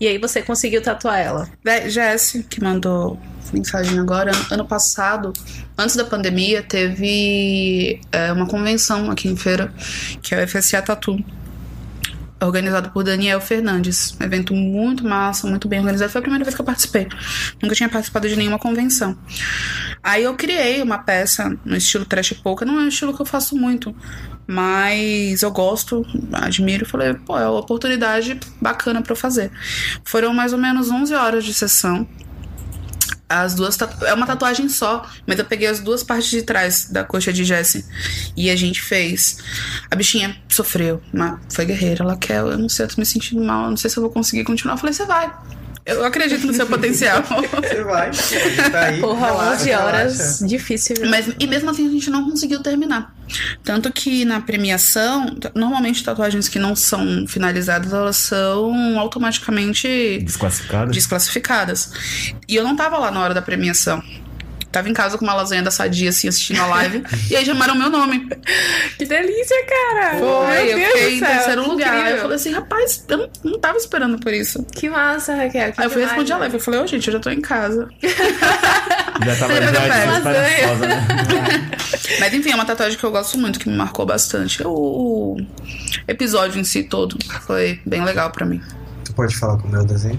e 0.00 0.08
aí 0.08 0.16
você 0.16 0.40
conseguiu 0.40 0.80
tatuar 0.80 1.18
ela. 1.18 1.50
Vé, 1.62 1.90
Jesse, 1.90 2.42
que 2.44 2.58
mandou 2.62 3.20
mensagem 3.52 3.98
agora, 3.98 4.32
ano 4.50 4.66
passado, 4.66 5.30
antes 5.76 5.94
da 5.94 6.06
pandemia, 6.06 6.62
teve 6.62 8.00
é, 8.10 8.32
uma 8.32 8.46
convenção 8.46 9.10
aqui 9.10 9.28
em 9.28 9.36
feira, 9.36 9.70
que 10.22 10.34
é 10.34 10.42
o 10.42 10.48
FSA 10.48 10.80
Tatu. 10.80 11.22
Organizado 12.40 12.90
por 12.90 13.04
Daniel 13.04 13.40
Fernandes. 13.40 14.16
Um 14.20 14.24
evento 14.24 14.54
muito 14.54 15.04
massa, 15.04 15.46
muito 15.46 15.68
bem 15.68 15.80
organizado. 15.80 16.10
Foi 16.10 16.20
a 16.20 16.22
primeira 16.22 16.44
vez 16.44 16.54
que 16.54 16.60
eu 16.60 16.64
participei. 16.64 17.06
Nunca 17.62 17.74
tinha 17.74 17.88
participado 17.88 18.28
de 18.28 18.36
nenhuma 18.36 18.58
convenção. 18.58 19.16
Aí 20.02 20.24
eu 20.24 20.34
criei 20.34 20.82
uma 20.82 20.98
peça 20.98 21.56
no 21.64 21.76
estilo 21.76 22.04
trash 22.04 22.32
polka. 22.32 22.64
Não 22.64 22.80
é 22.80 22.84
um 22.84 22.88
estilo 22.88 23.14
que 23.14 23.20
eu 23.20 23.26
faço 23.26 23.56
muito, 23.56 23.94
mas 24.46 25.42
eu 25.42 25.50
gosto, 25.50 26.04
admiro. 26.32 26.86
Falei, 26.86 27.14
pô, 27.14 27.38
é 27.38 27.48
uma 27.48 27.60
oportunidade 27.60 28.38
bacana 28.60 29.02
para 29.02 29.12
eu 29.12 29.16
fazer. 29.16 29.50
Foram 30.04 30.32
mais 30.32 30.52
ou 30.52 30.58
menos 30.58 30.90
11 30.90 31.14
horas 31.14 31.44
de 31.44 31.52
sessão 31.52 32.06
as 33.30 33.54
duas 33.54 33.78
é 34.02 34.12
uma 34.12 34.26
tatuagem 34.26 34.68
só, 34.68 35.08
mas 35.24 35.38
eu 35.38 35.44
peguei 35.44 35.68
as 35.68 35.78
duas 35.78 36.02
partes 36.02 36.28
de 36.28 36.42
trás 36.42 36.86
da 36.90 37.04
coxa 37.04 37.32
de 37.32 37.44
Jessie 37.44 37.84
e 38.36 38.50
a 38.50 38.56
gente 38.56 38.82
fez. 38.82 39.38
A 39.88 39.94
bichinha 39.94 40.36
sofreu, 40.48 41.00
mas 41.12 41.38
foi 41.48 41.64
guerreira. 41.64 42.02
Ela 42.02 42.16
quer, 42.16 42.38
eu 42.38 42.58
não 42.58 42.68
sei, 42.68 42.86
eu 42.86 42.88
tô 42.88 42.96
me 42.98 43.06
sentindo 43.06 43.40
mal, 43.44 43.70
não 43.70 43.76
sei 43.76 43.88
se 43.88 43.96
eu 43.96 44.02
vou 44.02 44.10
conseguir 44.10 44.42
continuar. 44.42 44.74
Eu 44.74 44.78
falei, 44.78 44.92
você 44.92 45.06
vai. 45.06 45.32
Eu 45.86 46.04
acredito 46.04 46.46
no 46.46 46.52
seu 46.52 46.66
potencial. 46.66 47.22
Você 47.22 47.82
vai. 47.82 48.10
Tá 48.70 48.80
aí, 48.86 49.00
Porra, 49.00 49.26
relaxa, 49.26 49.54
11 49.62 49.72
horas, 49.72 50.18
relaxa. 50.18 50.46
difícil. 50.46 50.96
Mas, 51.08 51.30
e 51.38 51.46
mesmo 51.46 51.70
assim 51.70 51.88
a 51.88 51.90
gente 51.90 52.10
não 52.10 52.28
conseguiu 52.28 52.62
terminar. 52.62 53.14
Tanto 53.64 53.92
que 53.92 54.24
na 54.24 54.40
premiação, 54.40 55.36
normalmente 55.54 56.04
tatuagens 56.04 56.48
que 56.48 56.58
não 56.58 56.76
são 56.76 57.26
finalizadas, 57.26 57.92
elas 57.92 58.16
são 58.16 58.98
automaticamente 58.98 60.18
Desclassificado? 60.22 60.90
desclassificadas. 60.92 61.92
E 62.48 62.54
eu 62.56 62.64
não 62.64 62.76
tava 62.76 62.98
lá 62.98 63.10
na 63.10 63.20
hora 63.20 63.34
da 63.34 63.42
premiação. 63.42 64.02
Tava 64.72 64.88
em 64.88 64.92
casa 64.92 65.18
com 65.18 65.24
uma 65.24 65.34
lasanha 65.34 65.62
da 65.62 65.70
sadia, 65.70 66.10
assim, 66.10 66.28
assistindo 66.28 66.60
a 66.60 66.66
live. 66.66 67.02
e 67.28 67.36
aí 67.36 67.44
chamaram 67.44 67.74
meu 67.74 67.90
nome. 67.90 68.28
Que 68.96 69.06
delícia, 69.06 69.56
cara! 69.66 70.18
Foi, 70.18 70.64
Meu 70.64 70.66
eu 70.66 70.76
Deus 70.76 70.92
fiquei 70.92 71.16
em 71.16 71.20
terceiro 71.20 71.66
lugar. 71.66 71.94
incrível. 71.94 72.16
Eu 72.16 72.20
falei 72.22 72.36
assim, 72.36 72.52
rapaz, 72.52 73.04
eu 73.08 73.16
não, 73.16 73.30
não 73.44 73.58
tava 73.58 73.78
esperando 73.78 74.18
por 74.20 74.32
isso. 74.32 74.62
Que 74.74 74.90
massa, 74.90 75.34
Raquel. 75.34 75.72
que 75.72 75.80
aí 75.80 75.86
eu 75.86 75.90
fui 75.90 76.02
responder 76.04 76.32
a 76.34 76.36
live. 76.36 76.54
Eu 76.54 76.60
falei, 76.60 76.80
ô 76.80 76.86
gente, 76.86 77.06
eu 77.08 77.12
já 77.14 77.18
tô 77.20 77.30
em 77.30 77.40
casa. 77.40 77.88
Já 79.22 79.36
tava 79.36 79.52
já 79.54 79.70
né? 79.70 81.06
Mas 82.20 82.32
enfim, 82.32 82.52
é 82.52 82.54
uma 82.54 82.64
tatuagem 82.64 82.96
que 82.98 83.04
eu 83.04 83.10
gosto 83.10 83.36
muito, 83.38 83.58
que 83.58 83.68
me 83.68 83.76
marcou 83.76 84.06
bastante. 84.06 84.62
O 84.64 85.36
episódio 86.08 86.58
em 86.58 86.64
si 86.64 86.84
todo 86.84 87.16
foi 87.46 87.80
bem 87.84 88.02
legal 88.02 88.30
pra 88.30 88.46
mim. 88.46 88.62
Tu 89.04 89.12
pode 89.12 89.36
falar 89.36 89.58
como 89.58 89.76
é 89.76 89.80
o 89.80 89.84
desenho? 89.84 90.18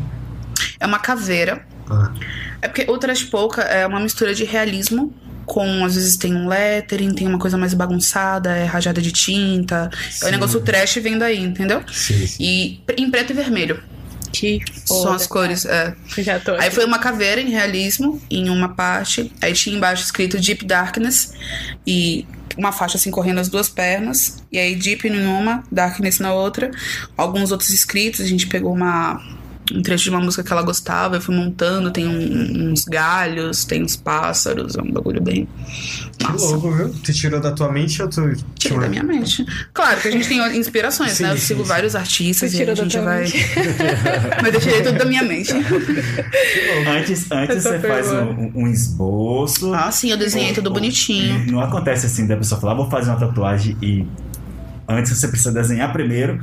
É 0.80 0.86
uma 0.86 1.00
caveira. 1.00 1.66
Ah, 1.90 2.12
É 2.62 2.68
porque 2.68 2.86
o 2.90 2.98
trash 2.98 3.24
polka 3.24 3.62
é 3.62 3.86
uma 3.86 4.00
mistura 4.00 4.34
de 4.34 4.44
realismo 4.44 5.14
com, 5.46 5.84
às 5.84 5.96
vezes 5.96 6.16
tem 6.16 6.34
um 6.34 6.48
lettering, 6.48 7.14
tem 7.14 7.28
uma 7.28 7.40
coisa 7.40 7.58
mais 7.58 7.74
bagunçada, 7.74 8.56
é 8.56 8.64
rajada 8.66 9.02
de 9.02 9.12
tinta. 9.12 9.90
É 9.92 10.06
o 10.06 10.26
Sim. 10.28 10.32
negócio 10.32 10.62
trash 10.62 10.96
vem 10.96 11.18
daí, 11.18 11.40
entendeu? 11.40 11.84
sim, 11.92 12.26
sim. 12.26 12.44
E 12.44 12.82
em 12.98 13.10
preto 13.10 13.32
e 13.32 13.34
vermelho. 13.34 13.82
Que 14.32 14.62
São 14.86 15.04
foda, 15.04 15.16
as 15.16 15.28
cores. 15.28 15.66
É. 15.66 15.94
Já 16.20 16.40
tô. 16.40 16.54
Aí 16.56 16.72
foi 16.72 16.86
uma 16.86 17.00
caveira 17.00 17.42
em 17.42 17.50
realismo, 17.50 18.22
em 18.30 18.50
uma 18.50 18.70
parte. 18.70 19.32
Aí 19.42 19.54
tinha 19.54 19.76
embaixo 19.76 20.04
escrito 20.04 20.40
Deep 20.40 20.66
Darkness. 20.66 21.34
E 21.86 22.26
uma 22.58 22.72
faixa 22.72 22.98
assim 22.98 23.12
correndo 23.12 23.40
as 23.40 23.50
duas 23.50 23.68
pernas. 23.68 24.42
E 24.52 24.58
aí 24.58 24.76
Deep 24.76 25.06
em 25.06 25.26
uma, 25.26 25.64
Darkness 25.70 26.20
na 26.20 26.34
outra. 26.34 26.72
Alguns 27.18 27.52
outros 27.52 27.72
escritos. 27.72 28.22
A 28.22 28.26
gente 28.26 28.48
pegou 28.48 28.74
uma. 28.74 29.22
Um 29.76 29.82
trecho 29.82 30.06
de 30.06 30.10
uma 30.10 30.20
música 30.20 30.44
que 30.44 30.52
ela 30.52 30.62
gostava, 30.64 31.16
eu 31.18 31.22
fui 31.22 31.36
montando, 31.36 31.92
tem 31.92 32.08
um- 32.08 32.72
uns 32.72 32.86
galhos, 32.86 33.64
tem 33.66 33.84
uns 33.84 33.96
pássaros, 33.96 34.76
é 34.76 34.82
um 34.82 34.92
bagulho 34.92 35.22
bem 35.22 35.48
Que 36.18 36.26
massa. 36.26 36.46
louco, 36.46 36.72
viu? 36.72 36.90
Tu 37.04 37.14
tirou 37.14 37.40
da 37.40 37.52
tua 37.52 37.72
mente 37.72 38.02
ou 38.02 38.10
tu. 38.10 38.34
Tirei 38.56 38.80
da 38.80 38.90
minha 38.90 39.04
mente. 39.04 39.46
Claro 39.74 40.00
que 40.02 40.08
a 40.08 40.12
gente 40.12 40.28
tem 40.28 40.40
inspirações, 40.58 41.14
Sim, 41.14 41.24
né? 41.24 41.32
Eu 41.34 41.38
sim, 41.38 41.46
sigo 41.48 41.62
sim. 41.64 41.68
vários 41.70 41.96
artistas 41.96 42.52
Você 42.52 42.58
e 42.58 42.62
a 42.62 42.66
tirou 42.74 42.76
gente 42.76 42.98
vai. 43.00 43.26
Mas 44.44 44.54
eu 44.54 44.60
tirei 44.62 44.82
tudo 44.84 44.98
da 44.98 45.06
minha 45.06 45.24
mente. 45.24 45.52
Antes, 46.88 47.32
antes 47.32 47.64
você 47.64 47.80
faz 47.80 48.12
um, 48.12 48.52
um 48.56 48.68
esboço. 48.68 49.74
Ah, 49.74 49.92
sim, 49.92 50.12
eu 50.12 50.18
desenhei 50.18 50.54
tudo 50.54 50.72
bonitinho. 50.72 51.52
Não 51.52 51.62
acontece 51.62 52.06
assim 52.06 52.28
da 52.28 52.36
pessoa 52.38 52.60
falar, 52.60 52.74
vou 52.74 52.90
fazer 52.90 53.10
uma 53.12 53.20
tatuagem 53.20 53.76
e 53.82 54.06
antes 54.88 55.18
você 55.18 55.28
precisa 55.28 55.52
desenhar 55.52 55.92
primeiro, 55.94 56.42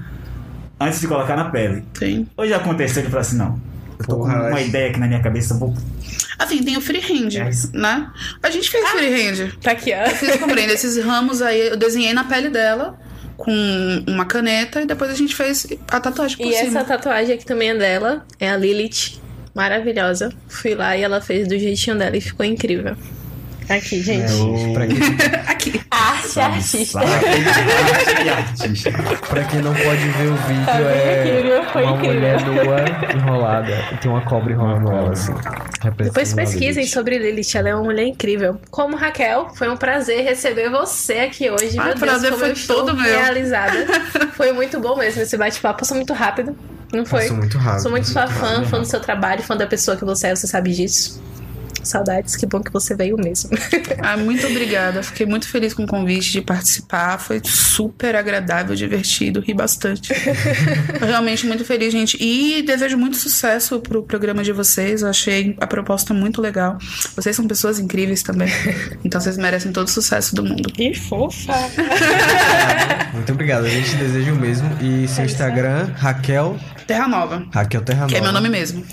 antes 0.81 1.01
de 1.01 1.07
colocar 1.09 1.37
na 1.37 1.47
pele. 1.51 1.85
Sim. 1.99 2.27
Hoje 2.37 2.53
aconteceu 2.55 3.03
de 3.03 3.09
falar 3.09 3.21
assim, 3.23 3.37
não, 3.37 3.61
eu 3.99 4.07
tô 4.07 4.17
Porra, 4.17 4.35
com 4.35 4.41
uma 4.49 4.57
acho- 4.57 4.67
ideia 4.69 4.91
aqui 4.91 5.01
na 5.01 5.07
minha 5.07 5.21
cabeça, 5.21 5.55
vou. 5.55 5.75
Assim, 6.39 6.63
tem 6.63 6.77
o 6.77 6.81
freehand, 6.81 7.35
É 7.37 7.49
isso. 7.51 7.71
né? 7.75 8.11
A 8.43 8.51
gente 8.51 8.71
fez 8.71 8.89
freehand. 8.91 9.51
Tá 9.61 9.73
aqui, 9.73 9.93
ó. 9.93 10.05
Eu 10.09 10.11
fiz 10.15 10.37
com 10.37 10.47
Brenda 10.47 10.73
esses 10.73 10.97
ramos 11.05 11.43
aí, 11.43 11.69
eu 11.69 11.77
desenhei 11.77 12.13
na 12.15 12.25
pele 12.25 12.49
dela 12.49 12.97
com 13.37 14.05
uma 14.07 14.25
caneta 14.25 14.81
e 14.83 14.87
depois 14.87 15.11
a 15.11 15.15
gente 15.15 15.35
fez 15.35 15.67
a 15.91 16.01
tatuagem 16.01 16.37
por 16.37 16.47
E 16.47 16.55
cima. 16.55 16.69
essa 16.81 16.85
tatuagem 16.85 17.35
aqui 17.35 17.45
também 17.45 17.71
é 17.71 17.75
dela. 17.77 18.25
É 18.39 18.49
a 18.51 18.57
Lilith. 18.57 19.21
Maravilhosa. 19.55 20.33
Fui 20.49 20.75
lá 20.77 20.97
e 20.97 21.03
ela 21.03 21.21
fez 21.21 21.49
do 21.49 21.59
jeitinho 21.59 21.97
dela 21.99 22.17
e 22.17 22.21
ficou 22.21 22.47
incrível. 22.47 22.97
Aqui, 23.69 24.03
gente. 24.03 24.33
Eu... 24.33 24.73
Pra 24.73 24.87
quem, 24.87 24.97
Aqui. 25.47 25.81
Arte 25.91 26.29
Sabe, 26.29 26.57
artista. 26.57 27.01
arte 27.01 28.25
e 28.25 28.29
artista. 28.29 28.91
pra 29.29 29.45
quem 29.45 29.61
não 29.61 29.75
pode 29.75 30.09
ver 30.09 30.27
o 30.29 30.37
vídeo, 30.37 30.65
Tá 30.65 30.81
incrível, 30.81 31.57
é 31.57 31.73
foi 31.73 31.83
uma 31.85 31.97
incrível. 31.97 32.15
mulher 32.15 32.45
nua 32.47 33.15
enrolada. 33.17 33.85
E 33.93 33.97
tem 33.97 34.11
uma 34.11 34.21
cobra 34.23 34.53
enrolando 34.53 34.91
ela, 34.91 35.13
assim. 35.13 35.35
Depois 36.03 36.33
pesquisem 36.33 36.83
Lilith. 36.85 36.87
sobre 36.95 37.19
Lilith, 37.19 37.57
ela 37.57 37.69
é 37.71 37.75
uma 37.75 37.85
mulher 37.85 38.07
incrível. 38.07 38.61
Como 38.71 38.97
Raquel, 38.97 39.49
foi 39.55 39.69
um 39.69 39.77
prazer 39.77 40.23
receber 40.25 40.71
você 40.71 41.15
aqui 41.21 41.51
hoje. 41.51 41.79
Ah, 41.79 41.85
Meu 41.87 41.95
o 41.95 41.99
prazer 41.99 42.31
Deus, 42.31 42.33
como 42.33 42.39
foi 42.41 42.49
eu 42.51 42.53
estou 42.53 42.77
todo 42.87 42.95
meu. 42.97 43.05
realizada. 43.05 43.87
foi 44.35 44.53
muito 44.53 44.79
bom 44.81 44.97
mesmo 44.97 45.23
esse 45.23 45.37
bate-papo, 45.37 45.81
passou 45.81 45.97
muito 45.97 46.13
rápido. 46.13 46.57
Não 46.93 47.05
foi? 47.05 47.23
Passou 47.23 47.37
muito 47.37 47.59
rápido. 47.59 47.83
Sou 47.83 47.91
muito 47.91 48.07
sua 48.09 48.27
fã, 48.27 48.47
rápido. 48.47 48.69
fã 48.69 48.79
do 48.81 48.87
seu 48.87 49.01
trabalho, 49.01 49.43
fã 49.43 49.57
da 49.57 49.67
pessoa 49.67 49.97
que 49.97 50.05
você 50.05 50.29
é, 50.29 50.35
você 50.37 50.47
sabe 50.47 50.73
disso. 50.73 51.21
Saudades, 51.89 52.37
que 52.37 52.47
bom 52.47 52.61
que 52.63 52.73
você 52.73 52.95
veio 52.95 53.17
mesmo. 53.17 53.51
Ah, 54.01 54.17
muito 54.17 54.47
obrigada. 54.47 55.03
Fiquei 55.03 55.27
muito 55.27 55.49
feliz 55.49 55.75
com 55.75 55.83
o 55.83 55.87
convite 55.87 56.31
de 56.33 56.41
participar. 56.41 57.19
Foi 57.19 57.41
super 57.45 58.15
agradável, 58.15 58.75
divertido, 58.75 59.41
ri 59.41 59.53
bastante. 59.53 60.13
Realmente 61.01 61.47
muito 61.47 61.65
feliz, 61.65 61.93
gente. 61.93 62.17
E 62.21 62.63
desejo 62.63 62.97
muito 62.97 63.17
sucesso 63.17 63.81
pro 63.81 64.03
programa 64.03 64.43
de 64.45 64.53
vocês. 64.53 65.03
Eu 65.03 65.09
achei 65.09 65.57
a 65.61 65.67
proposta 65.67 66.15
muito 66.15 66.41
legal. 66.41 66.79
Vocês 67.17 67.35
são 67.35 67.47
pessoas 67.47 67.79
incríveis 67.79 68.23
também. 68.23 68.49
Então 69.05 69.21
vocês 69.21 69.37
merecem 69.37 69.73
todo 69.73 69.89
o 69.89 69.91
sucesso 69.91 70.35
do 70.35 70.45
mundo. 70.45 70.71
Que 70.73 70.95
fofa! 70.95 71.55
Muito 73.13 73.33
obrigado, 73.33 73.65
a 73.65 73.69
gente 73.69 73.97
deseja 73.97 74.33
o 74.33 74.37
mesmo. 74.37 74.69
E 74.81 75.09
seu 75.09 75.25
Instagram, 75.25 75.91
Raquel. 75.97 76.59
Terra 76.87 77.09
Nova, 77.09 77.47
Raquel 77.53 77.83
Terra 77.83 78.07
que 78.07 78.15
é 78.17 78.21
meu 78.21 78.33
Nova. 78.33 78.41
nome 78.41 78.49
mesmo. 78.49 78.85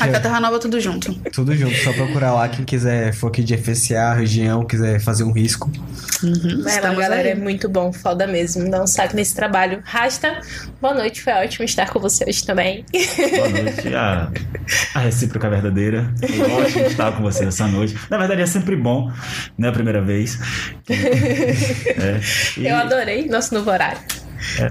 Raquel 0.00 0.20
Terra 0.22 0.40
Nova, 0.40 0.58
tudo 0.58 0.80
junto. 0.80 1.12
Tudo 1.32 1.54
junto, 1.54 1.74
só 1.76 1.92
procurar 1.92 2.32
lá 2.32 2.48
quem 2.48 2.64
quiser, 2.64 3.12
for 3.12 3.28
aqui 3.28 3.42
de 3.42 3.56
FCA, 3.56 4.14
região, 4.14 4.64
quiser 4.64 5.00
fazer 5.00 5.24
um 5.24 5.32
risco. 5.32 5.70
Uhum, 6.22 6.62
Vai 6.62 6.80
lá, 6.80 6.92
galera, 6.94 7.28
é 7.28 7.32
aí. 7.32 7.38
muito 7.38 7.68
bom, 7.68 7.92
foda 7.92 8.26
mesmo. 8.26 8.70
Dá 8.70 8.82
um 8.82 8.86
saco 8.86 9.14
nesse 9.16 9.34
trabalho. 9.34 9.80
Rasta, 9.84 10.40
boa 10.80 10.94
noite, 10.94 11.22
foi 11.22 11.32
ótimo 11.34 11.64
estar 11.64 11.88
com 11.90 11.98
você 12.00 12.24
hoje 12.28 12.44
também. 12.44 12.84
Boa 13.36 13.48
noite. 13.48 13.94
A, 13.94 14.30
a 14.94 14.98
recíproca 15.00 15.48
verdadeira. 15.48 16.12
Gosto 16.20 16.72
de 16.78 16.86
estar 16.86 17.12
com 17.12 17.22
você 17.22 17.44
essa 17.44 17.66
noite. 17.66 17.96
Na 18.10 18.18
verdade, 18.18 18.42
é 18.42 18.46
sempre 18.46 18.76
bom, 18.76 19.10
né? 19.56 19.68
A 19.68 19.72
primeira 19.72 20.00
vez. 20.02 20.38
É. 20.90 22.20
E- 22.58 22.66
Eu 22.66 22.76
adorei 22.76 23.26
nosso 23.28 23.54
novo 23.54 23.70
horário. 23.70 23.98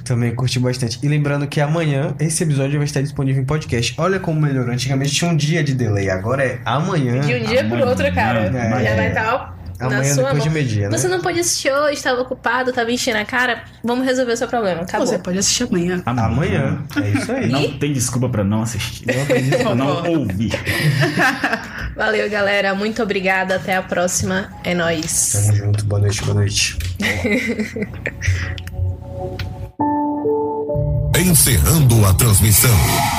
Também 0.03 0.33
curti 0.33 0.59
bastante. 0.59 0.99
E 1.01 1.07
lembrando 1.07 1.47
que 1.47 1.61
amanhã 1.61 2.15
esse 2.19 2.43
episódio 2.43 2.77
vai 2.77 2.85
estar 2.85 3.01
disponível 3.01 3.41
em 3.41 3.45
podcast. 3.45 3.93
Olha 3.97 4.19
como 4.19 4.41
melhorou. 4.41 4.73
Antigamente 4.73 5.13
tinha 5.13 5.29
um 5.29 5.35
dia 5.35 5.63
de 5.63 5.73
delay, 5.73 6.09
agora 6.09 6.43
é 6.43 6.59
amanhã. 6.65 7.21
De 7.21 7.35
um 7.35 7.43
dia 7.43 7.63
pro 7.63 7.75
amanhã, 7.75 7.85
outro, 7.85 8.13
cara. 8.13 8.39
é. 8.45 8.83
Já 8.83 8.95
vai 8.95 9.07
estar 9.09 9.59
na 9.79 9.85
Amanhã 9.85 10.13
sua 10.13 10.23
depois 10.23 10.39
mão. 10.39 10.47
de 10.47 10.49
meio-dia, 10.49 10.89
né? 10.89 10.97
Você 10.97 11.07
não 11.07 11.21
pôde 11.21 11.39
assistir 11.39 11.71
hoje, 11.71 11.93
estava 11.93 12.21
ocupado, 12.21 12.71
estava 12.71 12.91
enchendo 12.91 13.19
a 13.19 13.23
cara. 13.23 13.63
Vamos 13.81 14.05
resolver 14.05 14.33
o 14.33 14.37
seu 14.37 14.47
problema. 14.47 14.81
Acabou. 14.81 15.07
Você 15.07 15.17
pode 15.17 15.37
assistir 15.37 15.63
amanhã. 15.63 16.03
Amanhã. 16.05 16.83
É 17.01 17.09
isso 17.09 17.31
aí. 17.31 17.47
Não 17.47 17.79
tem 17.79 17.93
desculpa 17.93 18.27
pra 18.27 18.43
não 18.43 18.63
assistir. 18.63 19.05
Não 19.07 19.23
acredito. 19.23 19.57
Pra 19.57 19.75
não 19.75 20.09
ouvir. 20.09 20.51
Valeu, 21.95 22.29
galera. 22.29 22.75
Muito 22.75 23.01
obrigada. 23.01 23.55
Até 23.55 23.77
a 23.77 23.81
próxima. 23.81 24.49
É 24.65 24.73
nóis. 24.73 25.43
Tamo 25.45 25.55
junto. 25.55 25.85
Boa 25.85 26.01
noite, 26.01 26.21
boa 26.23 26.33
noite. 26.33 26.77
Encerrando 31.19 32.05
a 32.05 32.13
transmissão. 32.13 33.18